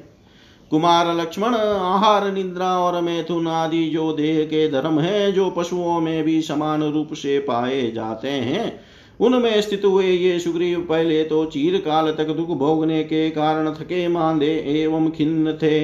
कुमार 0.70 1.14
लक्ष्मण 1.16 1.54
आहार 1.54 2.30
निद्रा 2.32 2.68
और 2.78 3.00
मैथुन 3.00 3.48
आदि 3.48 3.84
जो 3.88 4.12
देह 4.12 4.44
के 4.44 4.68
धर्म 4.70 5.00
है 5.00 5.32
जो 5.32 5.50
पशुओं 5.50 6.00
में 6.00 6.22
भी 6.24 6.40
समान 6.42 6.82
रूप 6.82 7.12
से 7.14 7.38
पाए 7.38 7.90
जाते 7.90 8.30
हैं 8.30 8.64
उनमें 9.22 9.60
स्थित 9.62 9.84
हुए 9.84 10.06
ये 10.06 10.38
सुग्रीव 10.38 10.80
पहले 10.80 11.22
तो 11.24 11.44
चीर 11.44 11.78
काल 11.78 12.10
तक 12.12 12.30
दुख 12.36 12.48
भोगने 12.58 13.02
के 13.04 13.28
कारण 13.30 13.72
थके 13.74 14.06
मांदे 14.08 14.54
एवं 14.74 15.10
खिन्न 15.10 15.52
थे 15.52 15.84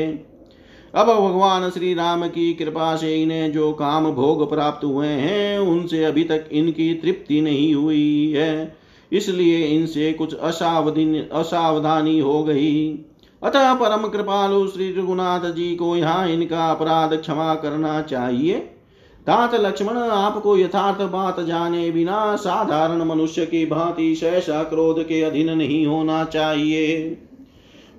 अब 0.94 1.06
भगवान 1.06 1.68
श्री 1.70 1.92
राम 1.94 2.26
की 2.28 2.52
कृपा 2.54 2.94
से 2.96 3.14
इन्हें 3.14 3.50
जो 3.52 3.72
काम 3.72 4.10
भोग 4.12 4.48
प्राप्त 4.50 4.84
हुए 4.84 5.06
हैं 5.06 5.58
उनसे 5.58 6.04
अभी 6.04 6.24
तक 6.24 6.48
इनकी 6.52 6.92
तृप्ति 6.94 7.40
नहीं 7.40 7.74
हुई 7.74 8.32
है 8.36 8.76
इसलिए 9.12 9.66
इनसे 9.66 10.12
कुछ 10.12 10.34
असावधि 10.34 11.28
असावधानी 11.32 12.18
हो 12.20 12.42
गई 12.44 12.88
अतः 13.42 13.72
परम 13.74 14.08
कृपालु 14.08 14.66
श्री 14.66 14.90
रघुनाथ 14.92 15.50
जी 15.52 15.74
को 15.76 15.96
यहाँ 15.96 16.28
इनका 16.28 16.70
अपराध 16.70 17.14
क्षमा 17.14 17.54
करना 17.54 18.00
चाहिए 18.00 18.58
तात 19.28 19.54
लक्ष्मण 19.54 19.96
आपको 19.96 20.56
यथार्थ 20.56 21.00
बात 21.02 21.40
जाने 21.40 21.90
बिना 21.90 22.36
साधारण 22.36 23.02
मनुष्य 23.02 23.44
की 23.46 23.64
भांति 23.66 24.14
सहसा 24.14 24.62
क्रोध 24.62 25.02
के 25.02 25.20
अधीन 25.22 25.50
नहीं 25.50 25.84
होना 25.86 26.24
चाहिए 26.24 26.86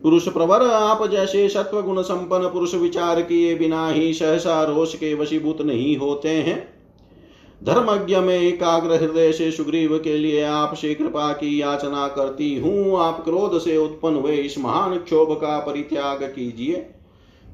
पुरुष 0.04 0.28
प्रवर 0.30 0.66
आप 0.68 1.06
जैसे 1.12 1.48
सत्व 1.50 1.82
गुण 1.82 2.02
संपन्न 2.02 2.50
पुरुष 2.50 2.74
विचार 2.76 3.22
किए 3.22 3.56
बिना 3.56 3.88
ही 3.90 4.14
सहसा 4.14 4.62
रोष 4.64 4.96
के 4.96 5.14
वशीभूत 5.14 5.62
नहीं 5.62 5.98
होते 5.98 6.30
हैं 6.30 6.58
धर्मज्ञ 7.62 8.16
में 8.18 8.38
एकाग्र 8.38 8.96
हृदय 8.96 9.32
से 9.32 9.52
सुग्रीव 9.52 9.98
के 9.98 10.18
लिए 10.18 10.44
आपसे 10.44 10.94
कृपा 10.94 11.32
की 11.34 11.62
याचना 11.62 12.08
करती 12.08 12.56
हूँ 12.60 13.00
आप 13.00 13.24
क्रोध 13.24 13.60
से 13.60 13.78
उत्पन्न 13.78 14.16
हुए 14.16 14.36
इस 14.36 14.58
महान 14.58 14.98
क्षोभ 14.98 15.34
का 15.34 15.60
परित्याग 15.60 16.24
कीजिए 16.26 16.88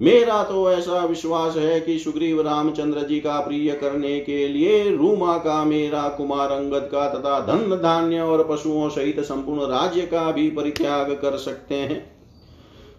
मेरा 0.01 0.41
तो 0.43 0.71
ऐसा 0.71 1.03
विश्वास 1.05 1.55
है 1.57 1.79
कि 1.79 1.97
सुग्रीव 1.99 2.41
रामचंद्र 2.41 3.03
जी 3.07 3.19
का 3.19 3.39
प्रिय 3.39 3.71
करने 3.71 4.19
के 4.19 4.47
लिए 4.47 4.89
रूमा 4.89 5.37
का 5.37 5.63
मेरा 5.63 6.07
कुमार 6.07 6.51
अंगद 6.51 6.89
का 6.91 7.07
तथा 7.09 7.39
धन 7.45 7.75
धान्य 7.83 8.19
और 8.21 8.45
पशुओं 8.49 8.89
सहित 8.89 9.19
संपूर्ण 9.19 9.69
राज्य 9.71 10.01
का 10.05 10.31
भी 10.31 10.49
परित्याग 10.49 11.11
कर 11.11 11.37
सकते 11.37 11.75
हैं 11.75 12.03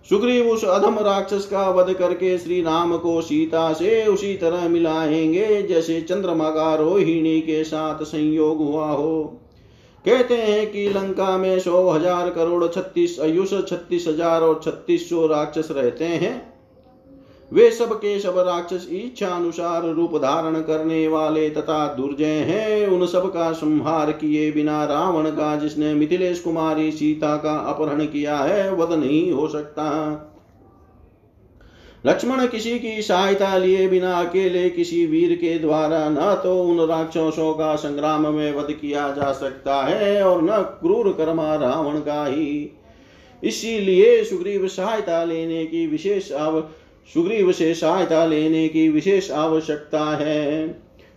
सुग्रीव 0.11 0.49
उस 0.49 0.65
अधम 0.65 0.99
राक्षस 0.99 1.47
का 1.47 1.69
वध 1.71 1.93
करके 1.95 2.37
श्री 2.39 2.63
राम 2.63 2.97
को 2.97 3.21
सीता 3.23 3.73
से 3.73 4.07
उसी 4.07 4.35
तरह 4.37 4.69
मिलाएंगे 4.69 5.63
जैसे 5.63 6.01
चंद्रमा 6.01 6.51
का 6.51 6.75
रोहिणी 6.75 7.41
के 7.41 7.63
साथ 7.65 8.05
संयोग 8.05 8.59
हुआ 8.59 8.87
हो 8.87 9.23
कहते 10.05 10.37
हैं 10.37 10.67
कि 10.73 10.89
लंका 10.89 11.37
में 11.39 11.59
सौ 11.61 11.89
हजार 11.91 12.31
करोड़ 12.31 12.67
छत्तीस 12.67 13.21
आयुष 13.21 13.55
छत्तीस 13.69 14.05
हजार 14.09 14.43
और 14.43 14.61
छत्तीस 14.65 15.09
सौ 15.11 15.27
राक्षस 15.27 15.69
रहते 15.71 16.05
हैं 16.05 16.56
वे 17.53 17.71
सब 17.71 17.93
के 17.95 18.19
सब 18.21 18.39
राक्षस 18.39 18.87
इच्छा 18.93 19.29
अनुसार 19.29 19.83
रूप 19.87 20.17
धारण 20.17 20.61
करने 20.61 21.07
वाले 21.09 21.49
तथा 21.51 21.87
दुर्जय 21.95 22.39
हैं 22.45 22.87
उन 22.87 23.07
सब 23.07 23.27
का 23.33 23.53
संहार 23.53 24.13
किए 24.13 24.51
बिना 24.53 24.85
रावण 24.85 25.31
का 25.31 25.55
जिसने 25.57 25.93
मिथिलेश 25.95 26.41
कुमारी 26.41 26.91
सीता 26.93 27.37
का 27.37 27.57
अपहरण 27.65 28.05
किया 28.07 28.39
है 28.39 28.73
वध 28.75 28.93
नहीं 28.95 29.31
हो 29.33 29.49
सकता 29.49 29.85
लक्ष्मण 32.05 32.47
किसी 32.47 32.79
की 32.79 33.03
सहायता 33.03 33.57
लिए 33.59 33.87
बिना 33.89 34.13
अकेले 34.15 34.69
किसी 34.71 35.05
वीर 35.07 35.35
के 35.35 35.59
द्वारा 35.59 36.09
न 36.09 36.35
तो 36.43 36.63
उन 36.63 36.87
राक्षसों 36.89 37.53
का 37.55 37.75
संग्राम 37.77 38.27
में 38.35 38.53
वध 38.55 38.73
किया 38.73 39.11
जा 39.13 39.33
सकता 39.33 39.83
है 39.83 40.23
और 40.25 40.43
न 40.43 40.63
क्रूर 40.81 41.13
कर्मा 41.13 41.55
रावण 41.55 41.99
का 42.01 42.25
ही 42.27 42.71
इसीलिए 43.43 44.23
सुग्रीव 44.25 44.67
सहायता 44.69 45.23
लेने 45.25 45.65
की 45.67 45.87
विशेष 45.87 46.33
आवश्यकता 46.33 46.86
सुग्रीव 47.15 47.53
से 47.53 47.75
सहायता 47.75 48.25
लेने 48.27 48.67
की 48.69 48.89
विशेष 48.89 49.31
आवश्यकता 49.31 50.05
है 50.17 50.67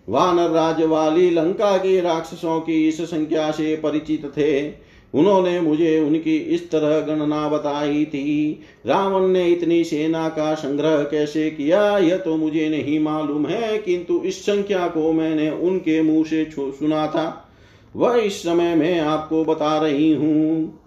वानर 0.08 0.50
राज 0.50 0.82
वाली 0.82 1.30
लंका 1.30 1.78
के 1.78 2.00
राक्षसों 2.02 2.60
की 2.62 2.88
इस 2.88 3.02
संख्या 3.02 3.50
से 3.52 3.76
परिचित 3.76 4.26
थे 4.38 4.54
उन्होंने 5.14 5.60
मुझे 5.60 6.00
उनकी 6.00 6.36
इस 6.38 6.70
तरह 6.72 7.00
गणना 7.00 7.48
बताई 7.50 8.06
थी 8.06 8.52
रावण 8.86 9.28
ने 9.28 9.46
इतनी 9.48 9.84
सेना 9.84 10.28
का 10.30 10.54
संग्रह 10.56 11.04
कैसे 11.04 11.50
किया 11.52 11.98
यह 11.98 12.18
तो 12.18 12.36
मुझे 12.38 12.70
नहीं 12.70 13.00
मालूम 13.00 13.48
है 13.48 13.78
किंतु 13.78 14.22
इस 14.26 14.46
संख्या 14.46 14.88
को 14.88 15.12
मैंने 15.14 15.50
उनके 15.50 16.02
मुंह 16.02 16.24
से 16.26 16.46
सुना 16.56 17.06
था 17.08 17.28
वह 17.96 18.16
इस 18.16 18.42
समय 18.44 18.76
मैं 18.76 19.00
आपको 19.00 19.44
बता 19.46 19.78
रही 19.78 20.14
हूँ 20.14 20.79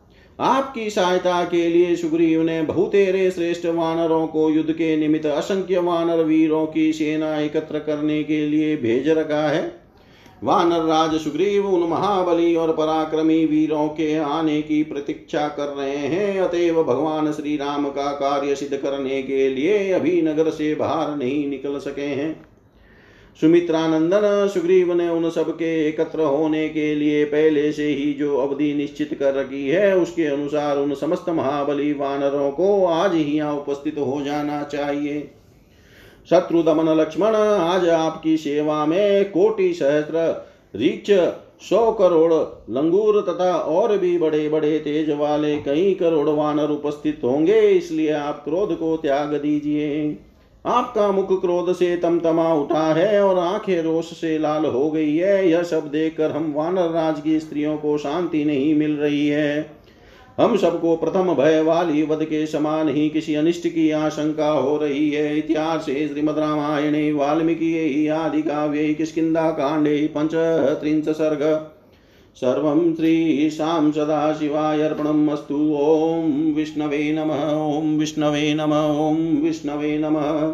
आपकी 0.43 0.89
सहायता 0.91 1.43
के 1.45 1.69
लिए 1.69 1.95
सुग्रीव 1.97 2.43
ने 2.43 2.61
बहुतेरे 2.63 3.31
श्रेष्ठ 3.31 3.67
वानरों 3.67 4.27
को 4.27 4.49
युद्ध 4.51 4.71
के 4.71 4.97
निमित्त 4.97 5.27
असंख्य 5.27 5.79
वानर 5.81 6.23
वीरों 6.25 6.67
की 6.67 6.93
सेना 6.93 7.37
एकत्र 7.39 7.79
करने 7.79 8.23
के 8.23 8.47
लिए 8.47 8.77
भेज 8.77 9.09
रखा 9.09 9.49
है 9.49 9.63
वानर 10.43 10.85
राज 10.85 11.15
सुग्रीव 11.21 11.67
उन 11.67 11.89
महाबली 11.89 12.55
और 12.55 12.73
पराक्रमी 12.73 13.45
वीरों 13.47 13.89
के 13.89 14.17
आने 14.17 14.61
की 14.63 14.83
प्रतीक्षा 14.83 15.47
कर 15.49 15.69
रहे 15.69 15.97
हैं 15.97 16.41
अतएव 16.41 16.83
भगवान 16.85 17.33
श्री 17.33 17.57
राम 17.57 17.89
का 17.89 18.11
कार्य 18.13 18.55
सिद्ध 18.55 18.77
करने 18.77 19.23
के 19.23 19.49
लिए 19.49 19.93
अभी 19.93 20.21
नगर 20.23 20.51
से 20.51 20.75
बाहर 20.75 21.17
नहीं 21.17 21.49
निकल 21.51 21.79
सके 21.79 22.07
हैं 22.07 22.52
सुमित्रानंदन 23.41 24.49
सुग्रीव 24.49 24.93
ने 24.93 25.09
उन 25.09 25.29
सबके 25.31 25.75
एकत्र 25.89 26.23
होने 26.23 26.69
के 26.69 26.95
लिए 26.95 27.25
पहले 27.25 27.71
से 27.73 27.87
ही 27.87 28.13
जो 28.13 28.37
अवधि 28.37 28.73
निश्चित 28.75 29.15
कर 29.15 29.35
रखी 29.35 29.69
है 29.69 29.97
उसके 29.97 30.27
अनुसार 30.27 30.79
उन 30.79 30.95
समस्त 30.95 31.29
महाबली 31.29 31.93
वानरों 31.93 32.51
को 32.51 32.85
आज 32.87 33.15
ही 33.15 33.25
यहाँ 33.25 33.55
उपस्थित 33.55 33.99
हो 33.99 34.23
जाना 34.23 34.63
चाहिए 34.63 35.31
शत्रु 36.29 36.63
दमन 36.63 36.89
लक्ष्मण 37.01 37.35
आज 37.35 37.89
आपकी 37.89 38.37
सेवा 38.37 38.85
में 38.87 39.31
कोटि 39.31 39.73
सहस्त्र 39.75 40.29
रिच 40.75 41.11
सौ 41.63 41.91
करोड़ 41.93 42.33
लंगूर 42.73 43.21
तथा 43.23 43.53
और 43.55 43.97
भी 43.99 44.17
बड़े 44.19 44.49
बड़े 44.49 44.79
तेज 44.79 45.11
वाले 45.11 45.57
कई 45.63 45.93
करोड़ 45.95 46.29
वानर 46.29 46.71
उपस्थित 46.71 47.21
होंगे 47.25 47.61
इसलिए 47.71 48.13
आप 48.13 48.43
क्रोध 48.45 48.77
को 48.79 48.97
त्याग 48.97 49.35
दीजिए 49.35 50.19
आपका 50.67 51.13
मुख 51.13 51.41
क्रोध 51.41 51.73
से 51.73 51.97
तमतमा 51.97 52.55
उठा 52.55 52.95
है 52.95 53.23
और 53.25 53.39
आंखें 53.39 53.83
रोष 53.83 54.05
से 54.05 54.39
लाल 54.39 54.65
हो 54.65 54.91
गई 54.91 55.17
है 55.17 55.51
यह 55.51 55.63
सब 55.63 55.91
देखकर 55.91 56.31
हम 56.31 56.53
वानर 56.57 56.91
राज 56.91 57.21
की 57.21 57.41
स्त्रियों 57.41 57.77
को 57.77 57.99
शांति 57.99 58.45
नहीं 58.45 58.75
मिल 58.75 58.97
रही 58.97 59.29
है 59.29 59.77
हम 60.41 60.57
सबको 60.57 60.97
प्रथम 60.97 61.35
भय 61.35 61.61
वाली 61.61 62.03
वध 62.03 62.25
के 62.25 62.47
समान 62.47 62.89
ही 62.89 63.09
किसी 63.09 63.35
अनिष्ट 63.35 63.69
की 63.69 63.91
आशंका 63.91 64.49
हो 64.49 64.77
रही 64.77 65.11
है 65.11 65.39
इतिहास 65.39 65.85
श्रीमद 65.85 66.39
रामायणे 66.39 67.13
वाल्मीकि 67.13 68.09
आदि 68.09 68.43
काव्य 68.43 68.95
किस्किा 68.95 69.51
कांडे 69.51 70.11
पंच 70.15 70.31
त्रिंश 70.81 71.09
सर्ग 71.09 71.73
सर्वं 72.37 72.95
श्रीशां 72.95 73.91
सदाशिवाय 73.93 74.83
अर्पणम् 74.83 75.29
ॐ 75.29 76.53
विष्णवे 76.55 77.13
नमः 77.13 77.43
ॐ 77.53 77.97
विष्णवे 77.99 78.55
नमः 78.55 79.01
ॐ 79.01 79.19
विष्णवे 79.43 79.97
नमः 79.99 80.54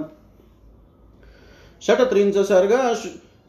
षट्त्रिंश 1.83 2.37
सर्ग 2.49 2.73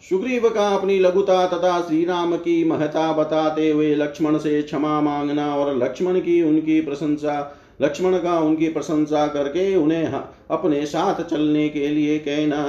सुग्रीव 0.04 0.50
का 0.50 0.68
अपनी 0.70 1.00
लघुता 1.00 1.46
तथा 1.48 1.80
श्री 1.82 2.04
राम 2.06 2.36
की 2.38 2.64
महता 2.64 3.12
बताते 3.14 3.70
हुए 3.72 3.94
लक्ष्मण 3.96 4.38
से 4.38 4.62
क्षमा 4.62 5.00
मांगना 5.02 5.56
और 5.56 5.76
लक्ष्मण 5.78 6.20
की 6.20 6.42
उनकी 6.42 6.80
प्रशंसा 6.82 7.40
लक्ष्मण 7.82 8.18
का 8.18 8.40
उनकी 8.40 8.70
प्रशंसा 8.70 9.28
करके 9.28 9.76
उन्हें 9.76 10.06
अपने 10.06 10.86
साथ 10.86 11.24
चलने 11.24 11.70
के 11.70 11.88
लिए 11.88 12.20
कहना 12.20 12.64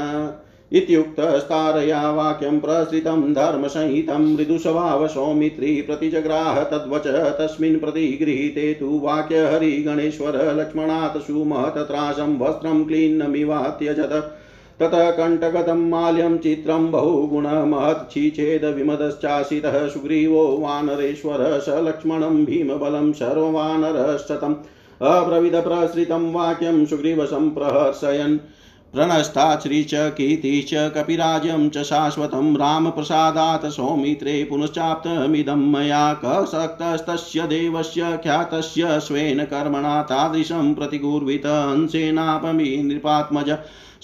इत्युक्तस्तारया 0.73 2.11
वाक्यं 2.11 2.59
प्रसृतं 2.61 3.33
धर्मसहितं 3.35 4.27
मृदुस्वभाव 4.35 5.07
सौमित्री 5.09 5.81
प्रतिजग्राह 5.83 6.63
तद्वच 6.65 7.07
तस्मिन् 7.41 7.79
प्रतिगृहीते 7.81 8.73
तु 8.75 8.99
वाक्य 9.03 9.47
हरिगणेश्वर 9.47 10.39
लक्ष्मणात् 10.61 11.19
सुमहतत्रासं 11.27 12.39
वस्त्रं 12.39 12.85
क्लीन्नमिवात्यजत 12.85 14.13
ततः 14.81 15.11
कण्टकतं 15.11 15.81
माल्यं 15.89 16.39
चित्रं 16.39 16.91
बहुगुणमहच्छीचेद 16.91 18.65
विमदश्चासितः 18.77 19.87
सुग्रीवो 19.89 20.45
वानरेश्वर 20.61 21.43
स 21.67 21.75
लक्ष्मणं 21.87 22.45
भीमबलं 22.45 23.13
सर्ववानरश्चतम् 23.13 24.55
अब्रविदप्रसृतं 25.11 26.33
वाक्यं 26.33 26.85
सुग्रीवसं 26.87 27.51
प्रहर्षयन् 27.51 28.39
प्रणस्ताश्री 28.95 29.83
च 29.85 29.95
कीर्ति 29.95 30.61
च 30.69 30.91
कपिराजं 30.95 31.69
च 31.69 31.83
शाश्वतं 31.83 32.57
रामप्रसादात् 32.57 33.67
सौमित्रे 33.67 34.45
पुनश्चाप्तमिदं 34.45 35.61
मया 35.73 36.13
कसक्तस्तस्य 36.25 37.47
देवस्य 37.47 38.19
ख्यातस्य 38.23 38.99
स्वेन 39.01 39.45
कर्मणा 39.45 40.03
तादृशं 40.03 40.75
प्रतिगूर्वित 40.75 41.47
नृपात्मज 42.83 43.51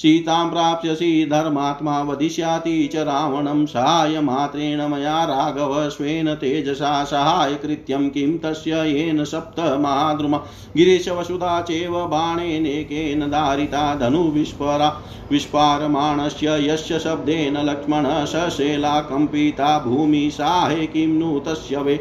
सीतां 0.00 0.49
प्राप्स्यसि 0.51 1.27
धर्मात्मा 1.31 2.01
वदिष्याति 2.03 2.89
च 2.93 3.05
रावणं 3.07 3.65
सहायमात्रेण 3.67 4.81
मया 4.89 5.23
राघव 5.25 5.89
स्वेन 5.91 6.35
तेजसा 6.35 7.05
सहायकृत्यं 7.05 8.09
किं 8.09 8.37
तस्य 8.39 8.83
येन 8.87 9.25
सप्त 9.25 9.61
महाद्रुमा 9.81 10.39
गिरीशवसुधा 10.77 11.61
चैव 11.61 11.97
बाणेनेकेन 12.07 13.27
धारिता 13.31 13.95
धनुविस्फरा 14.01 14.89
विस्पारमाणस्य 15.31 16.59
यस्य 16.63 16.99
शब्देन 16.99 17.57
लक्ष्मणः 17.69 18.25
सशेला 18.25 19.01
कम्पिता 19.01 19.79
भूमि 19.79 20.29
साहे 20.33 20.87
किं 20.87 21.09
नु 21.09 21.39
तस्य 21.47 21.83
वे 21.83 21.97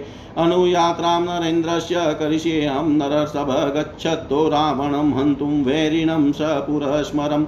अनुयात्रां 0.37 1.19
नरेन्द्रस्य 1.21 2.03
करिष्येऽहं 2.19 2.89
नरसभ 2.97 3.51
गच्छतो 3.75 4.47
रावणं 4.49 5.13
हन्तुं 5.19 5.63
वैरिणं 5.63 6.31
स 6.31 6.51
पुरस्मरम् 6.67 7.45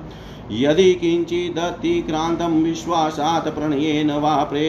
यदि 0.52 0.94
किञ्चिदतिक्रान्तं 1.02 2.62
विश्वासात् 2.64 3.48
प्रणयेन 3.56 4.12
वा 4.24 4.36
प्रे 4.52 4.68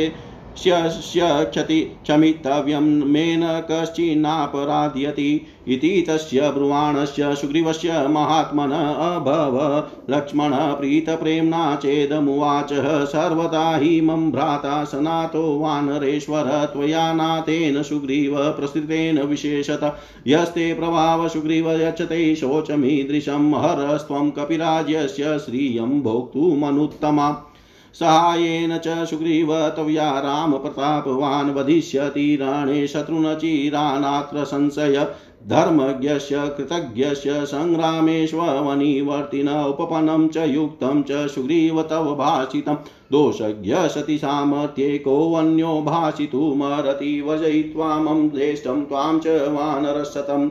क्षति 0.66 1.80
क्षमितव्यं 2.04 2.82
मेन 3.04 3.44
न 3.44 3.60
कश्चिन्नापराधयति 3.70 5.46
इति 5.68 6.04
तस्य 6.08 6.50
ब्रुवाणस्य 6.50 7.34
सुग्रीवस्य 7.34 8.06
महात्मन 8.08 8.70
अभव 8.70 9.56
लक्ष्मण 10.10 10.52
प्रीतप्रेम्णा 10.52 11.74
चेदमुवाचः 11.76 13.04
सर्वदा 13.04 13.76
हि 13.76 14.00
मम 14.00 14.30
भ्राता 14.30 14.84
सनातो 14.84 15.58
वानरेश्वर 15.58 16.50
त्वया 16.72 17.12
नाथेन 17.12 17.82
सुग्रीव 17.82 18.36
प्रसृतेन 18.52 19.20
विशेषत 19.22 19.96
यस्ते 20.26 20.74
प्रभाव 20.74 21.28
सुग्रीव 21.28 21.70
यच्छते 21.72 22.34
शोचमीदृशं 22.34 23.52
हरस्त्वं 23.54 24.30
कपिराज्यस्य 24.30 25.38
श्रियं 25.38 26.00
भोक्तुमनुत्तमा 26.02 27.47
सहायेन 28.00 28.78
च 28.78 29.06
सुग्रीव 29.06 29.52
राम 29.52 30.24
रामप्रतापवान् 30.24 31.50
वधिष्यति 31.50 32.36
शत्रुन 32.36 32.86
शत्रुनचिरानात्र 32.86 34.44
संशय 34.44 35.06
धर्मज्ञस्य 35.48 36.52
कृतज्ञस्य 36.56 37.46
सङ्ग्रामेष्वनिवर्तिन 37.46 39.48
उपपनं 39.48 40.28
च 40.28 40.48
युक्तं 40.48 41.02
च 41.02 41.28
सुग्रीव 41.28 41.82
तव 41.82 42.14
भाषितं 42.14 42.76
दोषज्ञ 43.12 43.88
सति 43.88 44.18
सामर्थ्ये 44.18 44.98
कोऽन्यो 44.98 45.82
भाषितुमरति 45.82 47.20
वजयित्वा 47.20 47.98
मम 47.98 48.28
ज्येष्ठं 48.28 48.84
त्वां 48.84 49.18
च 49.18 49.48
वानरशतम् 49.48 50.50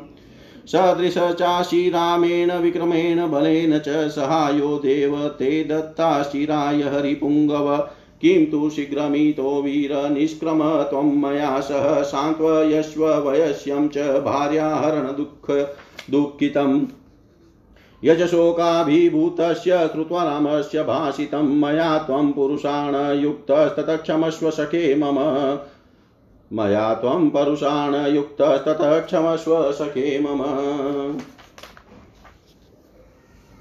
सदृश 0.72 1.18
चाशिरामेण 1.39 2.51
विक्रमेण 2.51 3.28
बलेन 3.32 3.78
च 3.80 4.08
सहायो 4.10 4.78
देव 4.78 5.16
ते 5.39 5.64
दत्ता 5.64 6.24
शिराय 6.24 6.82
हरिपुङ्गव 6.84 7.76
किं 8.22 8.45
तु 8.45 8.70
शीघ्रमितो 8.70 9.62
वीरनिष्क्रम 9.62 10.62
त्वं 10.84 11.16
मया 11.18 11.60
सह 11.60 12.01
सान्त्वयस्व 12.03 13.05
वयस्यं 13.28 13.88
च 13.88 14.08
भार्याहरणदुःख 14.26 15.51
दुःखितम् 16.12 16.80
यजशोकाभिभूतस्य 18.03 19.78
कृत्वरामस्य 19.93 20.84
भाषितं 20.84 21.47
मया 21.60 21.97
त्वं 21.97 22.32
पुरुषाण 22.32 22.95
युक्तस्ततक्षमस्व 23.20 24.49
सखे 24.51 24.95
मम 24.95 25.20
मया 26.51 26.93
त्वं 26.93 27.30
परुषाण 27.30 27.95
युक्तस्ततः 28.05 28.99
क्षमस्व 28.99 29.72
सखे 29.72 30.20
मम 30.20 30.43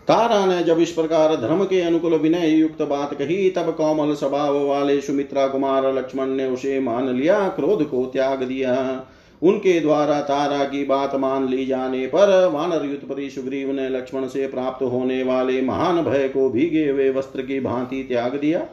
तारा 0.09 0.45
ने 0.47 0.63
जब 0.63 0.79
इस 0.79 0.91
प्रकार 0.93 1.35
धर्म 1.37 1.65
के 1.65 1.81
अनुकूल 1.81 2.15
विनय 2.15 2.51
युक्त 2.51 2.83
बात 2.83 3.15
कही 3.15 3.49
तब 3.51 3.71
कोमल 3.71 4.15
स्वभाव 4.15 4.59
वाले 4.67 5.01
सुमित्रा 5.01 5.47
कुमार 5.47 5.93
लक्ष्मण 5.95 6.29
ने 6.29 6.47
उसे 6.47 6.79
मान 6.81 7.09
लिया 7.09 7.49
क्रोध 7.49 7.85
को 7.85 8.05
त्याग 8.07 8.43
दिया 8.43 8.77
उनके 9.43 9.79
द्वारा 9.81 10.21
तारा 10.21 10.65
की 10.65 10.85
बात 10.85 11.15
मान 11.15 11.49
ली 11.49 11.67
जाने 11.67 12.07
पर 12.07 12.31
वानर 12.53 12.85
युद्धपति 12.85 13.29
सुग्रीव 13.31 13.73
ने 13.73 13.89
लक्ष्मण 13.89 14.27
से 14.29 14.47
प्राप्त 14.47 14.83
होने 14.83 15.23
वाले 15.23 15.61
महान 15.63 16.03
भय 16.03 16.29
को 16.29 16.49
भीगे 16.51 16.89
हुए 16.89 17.11
वस्त्र 17.11 17.43
की 17.43 17.61
भांति 17.61 18.03
त्याग 18.03 18.37
दिया 18.37 18.67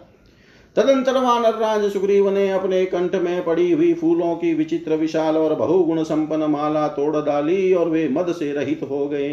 तदंतर 0.76 1.18
वानर 1.18 1.56
राज 1.56 1.92
सुग्रीव 1.94 2.30
ने 2.30 2.50
अपने 2.52 2.86
कंठ 2.86 3.16
में 3.16 3.44
पड़ी 3.46 3.72
हुई 3.72 3.94
फूलों 3.94 4.36
की 4.36 4.54
विचित्र 4.54 4.96
विशाल 4.96 5.38
और 5.38 5.56
बहुगुण 5.56 6.04
संपन्न 6.04 6.44
माला 6.44 6.88
तोड़ 6.88 7.16
डाली 7.16 7.74
और 7.74 7.90
वे 7.90 8.08
मद 8.10 8.32
से 8.34 8.52
रहित 8.54 8.80
हो 8.84 9.08
गए 9.08 9.33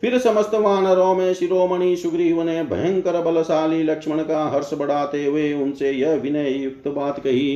फिर 0.00 0.18
समस्त 0.18 0.54
वानरों 0.54 1.14
में 1.14 1.34
शिरोमणि 1.34 1.96
सुग्रीव 1.96 2.42
ने 2.42 2.62
भयंकर 2.62 3.20
बलशाली 3.22 3.82
लक्ष्मण 3.82 4.22
का 4.22 4.44
हर्ष 4.44 4.74
बढ़ाते 4.74 5.24
हुए 5.24 5.52
उनसे 5.52 5.90
यह 5.90 6.14
विनय 6.14 6.50
युक्त 6.50 6.88
बात 6.88 7.20
कही 7.20 7.55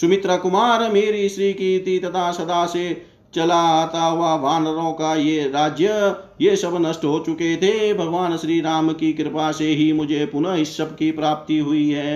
सुमित्रा 0.00 0.36
कुमार 0.36 0.92
मेरी 0.92 1.28
श्री 1.28 1.52
की 1.52 1.98
तथा 1.98 2.30
सदा 2.32 2.66
से 2.66 3.02
चला 3.34 3.60
आता 3.70 4.02
हुआ 4.02 4.34
वानरों 4.34 4.92
का 4.92 5.14
ये 5.14 5.48
राज्य 5.48 6.14
ये 6.40 6.56
सब 6.56 6.76
नष्ट 6.80 7.04
हो 7.04 7.18
चुके 7.26 7.56
थे 7.56 7.92
भगवान 7.94 8.36
श्री 8.36 8.60
राम 8.60 8.92
की 8.92 9.12
कृपा 9.12 9.50
से 9.52 9.66
ही 9.72 9.92
मुझे 9.92 10.24
पुनः 10.26 10.54
इस 10.56 10.76
सब 10.76 10.94
की 10.96 11.10
प्राप्ति 11.12 11.58
हुई 11.58 11.88
है 11.90 12.15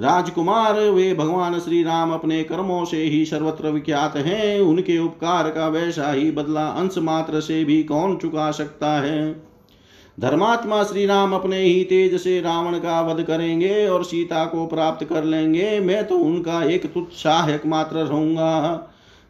राजकुमार 0.00 0.80
वे 0.80 1.12
भगवान 1.14 1.58
श्री 1.60 1.82
राम 1.82 2.12
अपने 2.12 2.42
कर्मों 2.42 2.84
से 2.84 3.02
ही 3.04 3.24
सर्वत्र 3.24 3.70
विख्यात 3.70 4.16
हैं 4.18 4.60
उनके 4.60 4.98
उपकार 4.98 5.50
का 5.50 5.66
वैसा 5.68 6.10
ही 6.12 6.30
बदला 6.30 6.66
अंश 6.72 6.98
मात्र 7.00 7.40
से 7.40 7.64
भी 7.64 7.82
कौन 7.82 8.16
चुका 8.16 8.50
सकता 8.50 8.92
है 9.00 9.32
धर्मात्मा 10.18 10.82
श्री 10.84 11.04
राम 11.06 11.32
अपने 11.32 11.58
ही 11.58 11.84
तेज 11.84 12.20
से 12.20 12.40
रावण 12.40 12.78
का 12.78 13.00
वध 13.02 13.22
करेंगे 13.22 13.86
और 13.88 14.04
सीता 14.04 14.44
को 14.44 14.66
प्राप्त 14.66 15.04
कर 15.04 15.24
लेंगे 15.24 15.78
मैं 15.80 16.04
तो 16.06 16.16
उनका 16.20 16.62
एक 16.64 16.92
तुत्साहक 16.94 17.66
मात्र 17.66 17.96
रहूंगा 17.98 18.52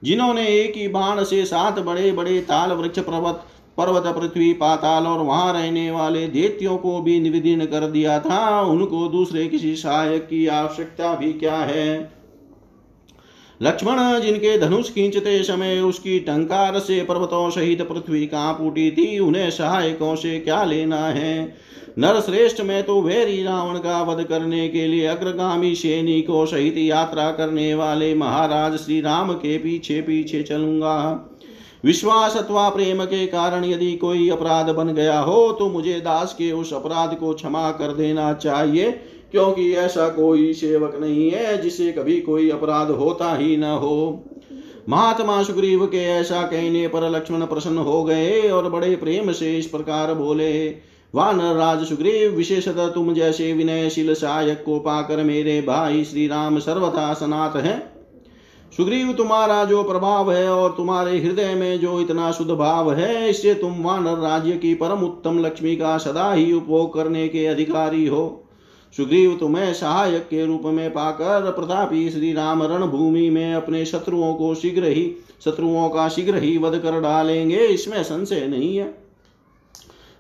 जिन्होंने 0.03 0.47
एक 0.49 0.77
ही 0.77 0.87
बाण 0.89 1.23
से 1.25 1.45
सात 1.45 1.79
बड़े 1.81 2.13
बड़े 2.13 2.41
ताल 2.41 2.73
वृक्ष 2.73 2.99
पर्वत 3.01 3.45
पर्वत 3.79 4.07
पृथ्वी 4.15 4.53
पाताल 4.53 5.07
और 5.07 5.21
वहां 5.21 5.53
रहने 5.53 5.91
वाले 5.91 6.27
देतियों 6.29 6.77
को 6.77 7.01
भी 7.01 7.21
निविदीन 7.21 7.65
कर 7.67 7.87
दिया 7.91 8.19
था 8.21 8.61
उनको 8.63 9.07
दूसरे 9.09 9.47
किसी 9.49 9.75
सहायक 9.77 10.27
की 10.27 10.47
आवश्यकता 10.55 11.15
भी 11.15 11.33
क्या 11.35 11.57
है 11.57 11.87
लक्ष्मण 13.61 13.99
जिनके 14.21 14.57
धनुष 14.59 14.91
खींचते 14.91 15.43
समय 15.43 15.81
उसकी 15.81 16.19
टंकार 16.21 16.79
से 16.79 17.03
पर्वतों 17.05 17.49
सहित 17.51 17.83
पृथ्वी 17.83 18.27
कांप 18.27 18.61
उठी 18.61 18.91
थी 18.91 19.19
उन्हें 19.19 19.51
सहायकों 19.51 20.15
से 20.17 20.39
क्या 20.41 20.63
लेना 20.65 21.05
है 21.07 21.35
नरश्रेष्ठ 21.99 22.61
में 22.61 22.83
तो 22.83 23.01
वेरी 23.03 23.43
रावण 23.43 23.79
का 23.79 24.01
वध 24.03 24.23
करने 24.25 24.69
के 24.69 24.87
लिए 24.87 25.07
अग्रगामी 25.07 25.75
सेनी 25.75 26.21
को 26.23 26.45
सहित 26.47 26.77
यात्रा 26.79 27.31
करने 27.31 27.73
वाले 27.75 28.15
महाराज 28.15 28.77
श्री 28.77 29.01
राम 29.01 29.33
के 29.35 29.57
पीछे 29.59 30.01
पीछे 30.01 30.43
चलूंगा 30.43 30.99
विश्वास 31.85 32.37
अथवा 32.37 32.69
प्रेम 32.69 33.05
के 33.05 33.27
कारण 33.27 33.65
यदि 33.65 33.93
कोई 33.97 34.29
अपराध 34.31 34.69
बन 34.71 34.93
गया 34.95 35.19
हो 35.21 35.51
तो 35.53 35.69
मुझे 35.69 36.01
दास 36.01 36.33
के 36.33 36.51
उस 36.53 36.73
अपराध 36.73 37.15
को 37.15 37.33
क्षमा 37.35 37.71
कर 37.71 37.93
देना 37.93 38.33
चाहिए 38.35 38.91
क्योंकि 39.33 39.73
ऐसा 39.77 40.09
कोई 40.09 40.53
सेवक 40.53 40.97
नहीं 41.01 41.31
है 41.31 41.61
जिसे 41.63 41.91
कभी 41.93 42.21
कोई 42.21 42.51
अपराध 42.51 42.91
होता 42.91 43.35
ही 43.35 43.57
न 43.57 43.65
हो 43.83 44.25
महात्मा 44.89 45.43
सुग्रीव 45.43 45.85
के 45.87 46.05
ऐसा 46.11 46.43
कहने 46.43 46.87
पर 46.89 47.09
लक्ष्मण 47.11 47.45
प्रसन्न 47.47 47.79
हो 47.81 48.03
गए 48.05 48.49
और 48.51 48.69
बड़े 48.71 48.95
प्रेम 48.97 49.33
से 49.33 49.57
इस 49.59 49.67
प्रकार 49.67 50.15
बोले 50.15 50.53
राज 51.15 51.85
सुग्रीव 51.85 52.35
विशेषतः 52.37 52.89
तुम 52.89 53.13
जैसे 53.15 53.53
विनयशील 53.53 54.13
सहायक 54.15 54.63
को 54.65 54.79
पाकर 54.79 55.23
मेरे 55.23 55.61
भाई 55.61 56.05
श्री 56.05 56.27
राम 56.29 56.59
सर्वथा 56.59 57.13
सनात 57.15 57.57
है 57.57 57.79
सुग्रीव 58.73 59.13
तुम्हारा 59.13 59.65
जो 59.65 59.83
प्रभाव 59.83 60.31
है 60.33 60.49
और 60.51 60.75
तुम्हारे 60.77 61.19
हृदय 61.19 61.55
में 61.55 61.81
जो 61.81 62.01
इतना 62.01 62.31
शुद्ध 62.33 62.51
भाव 62.51 62.93
है 62.93 63.29
इससे 63.31 63.55
तुम 63.55 63.83
वानर 63.83 64.19
राज्य 64.19 64.53
की 64.53 64.75
परम 64.75 65.03
उत्तम 65.05 65.39
लक्ष्मी 65.39 65.75
का 65.77 65.97
सदा 65.99 66.33
ही 66.33 66.53
उपभोग 66.53 66.95
करने 66.95 67.27
के 67.29 67.47
अधिकारी 67.47 68.07
हो 68.07 68.23
सुग्रीव 68.95 69.37
तुम्हें 69.41 69.73
सहायक 69.75 70.23
के 70.23 70.47
रूप 70.47 70.63
में 70.67 70.91
पाकर 70.91 71.51
प्रतापी 71.51 72.09
श्री 72.11 72.33
राम 72.33 72.63
रणभूमि 72.63 73.29
में 73.31 73.55
अपने 73.55 73.85
शत्रुओं 73.85 74.35
को 74.35 74.55
शीघ्र 74.55 74.89
ही 74.89 75.11
शत्रुओं 75.45 75.89
का 75.89 76.09
शीघ्र 76.09 76.43
ही 76.43 76.57
वध 76.59 76.79
कर 76.79 77.01
डालेंगे 77.01 77.67
इसमें 77.67 78.03
संशय 78.03 78.47
नहीं 78.47 78.77
है 78.77 79.02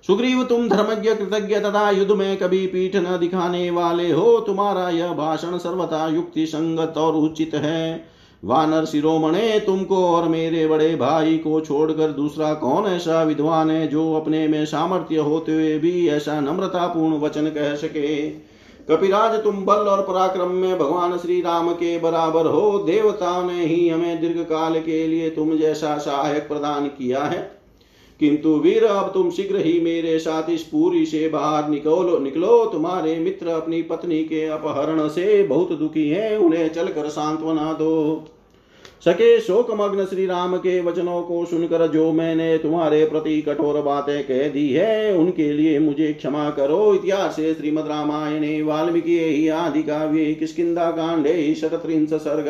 सुग्रीव 0.04 0.42
तुम 0.44 0.68
धर्मज्ञ 0.68 1.14
कृतज्ञ 1.14 1.58
तथा 1.60 1.88
युद्ध 1.90 2.12
में 2.12 2.36
कभी 2.38 2.66
पीठ 2.66 2.96
न 2.96 3.18
दिखाने 3.18 3.68
वाले 3.70 4.10
हो 4.10 4.38
तुम्हारा 4.46 4.88
यह 4.90 5.12
भाषण 5.14 5.58
सर्वथा 5.58 6.06
युक्ति 6.08 6.46
संगत 6.46 6.94
और 6.98 7.16
उचित 7.16 7.54
है 7.54 8.12
वानर 8.42 8.84
शिरोमणे 8.84 9.58
तुमको 9.66 10.04
और 10.06 10.28
मेरे 10.28 10.66
बड़े 10.66 10.94
भाई 10.96 11.36
को 11.38 11.60
छोड़कर 11.60 12.12
दूसरा 12.12 12.52
कौन 12.54 12.86
ऐसा 12.86 13.22
विद्वान 13.22 13.70
है 13.70 13.86
जो 13.88 14.12
अपने 14.14 14.46
में 14.48 14.64
सामर्थ्य 14.66 15.16
होते 15.20 15.52
हुए 15.52 15.78
भी 15.78 16.08
ऐसा 16.08 16.40
नम्रतापूर्ण 16.40 17.20
वचन 17.20 17.50
कह 17.50 17.74
सके 17.76 18.16
कपिराज 18.88 19.42
तुम 19.44 19.64
बल 19.64 19.88
और 19.88 20.02
पराक्रम 20.02 20.54
में 20.56 20.78
भगवान 20.78 21.16
श्री 21.18 21.40
राम 21.40 21.72
के 21.74 21.98
बराबर 22.00 22.46
हो 22.46 22.78
देवताओं 22.86 23.44
ने 23.44 23.64
ही 23.64 23.88
हमें 23.88 24.20
दीर्घ 24.20 24.40
काल 24.42 24.80
के 24.80 25.06
लिए 25.06 25.30
तुम 25.30 25.56
जैसा 25.58 25.96
सहायक 26.00 26.48
प्रदान 26.48 26.86
किया 26.88 27.24
है 27.24 27.50
किंतु 28.20 28.56
वीर 28.56 28.84
अब 28.84 29.10
तुम 29.14 29.30
शीघ्र 29.30 29.56
ही 29.56 29.80
मेरे 29.80 30.18
साथ 30.18 30.50
इस 30.50 30.62
पूरी 30.62 31.06
से 31.06 31.28
बाहर 31.28 31.68
निकलो 31.68 32.18
निकलो 32.18 32.64
तुम्हारे 32.64 33.18
मित्र 33.18 33.48
अपनी 33.48 33.82
पत्नी 33.82 34.24
के 34.24 34.46
अपहरण 34.46 35.08
से 35.08 35.42
बहुत 35.42 35.72
दुखी 35.72 36.08
हैं 36.08 36.36
उन्हें 36.36 36.68
चलकर 36.68 37.08
सांत्वना 37.08 37.72
दो 37.72 38.28
सके 39.04 39.40
शोकमग्न 39.40 40.04
श्री 40.04 40.26
राम 40.26 40.56
के 40.56 40.80
वचनों 40.80 41.22
को 41.22 41.44
सुनकर 41.44 41.86
जो 41.86 42.12
मैंने 42.12 42.58
तुम्हारे 42.58 43.04
प्रति 43.04 43.42
कठोर 43.42 43.80
बातें 43.82 44.24
कह 44.24 44.48
दी 44.48 44.68
है 44.68 45.16
उनके 45.16 45.52
लिए 45.52 45.78
मुझे 45.78 46.12
क्षमा 46.12 46.50
करो 46.50 46.94
इतिहास 46.94 47.36
श्रीमद 47.36 47.86
रामायण 47.86 48.62
वाल्मीकि 48.62 49.48
आदि 49.48 49.82
काव्य 49.82 50.34
किसकिा 50.34 50.90
कांडे 50.90 51.54
शत 51.54 51.82
सर्ग 52.14 52.50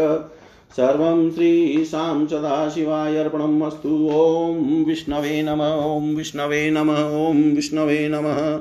सर्वं 0.76 1.18
श्रीशां 1.30 2.26
सदाशिवायर्पणम् 2.26 3.62
अस्तु 3.62 3.88
ॐ 4.12 4.84
विष्णवे 4.86 5.43
नमः 5.43 5.82
ॐ 5.86 6.14
विष्णवे 6.16 6.61
नमः 6.70 7.01
ॐ 7.24 7.43
विष्णवे 7.57 7.99
नमः 8.09 8.40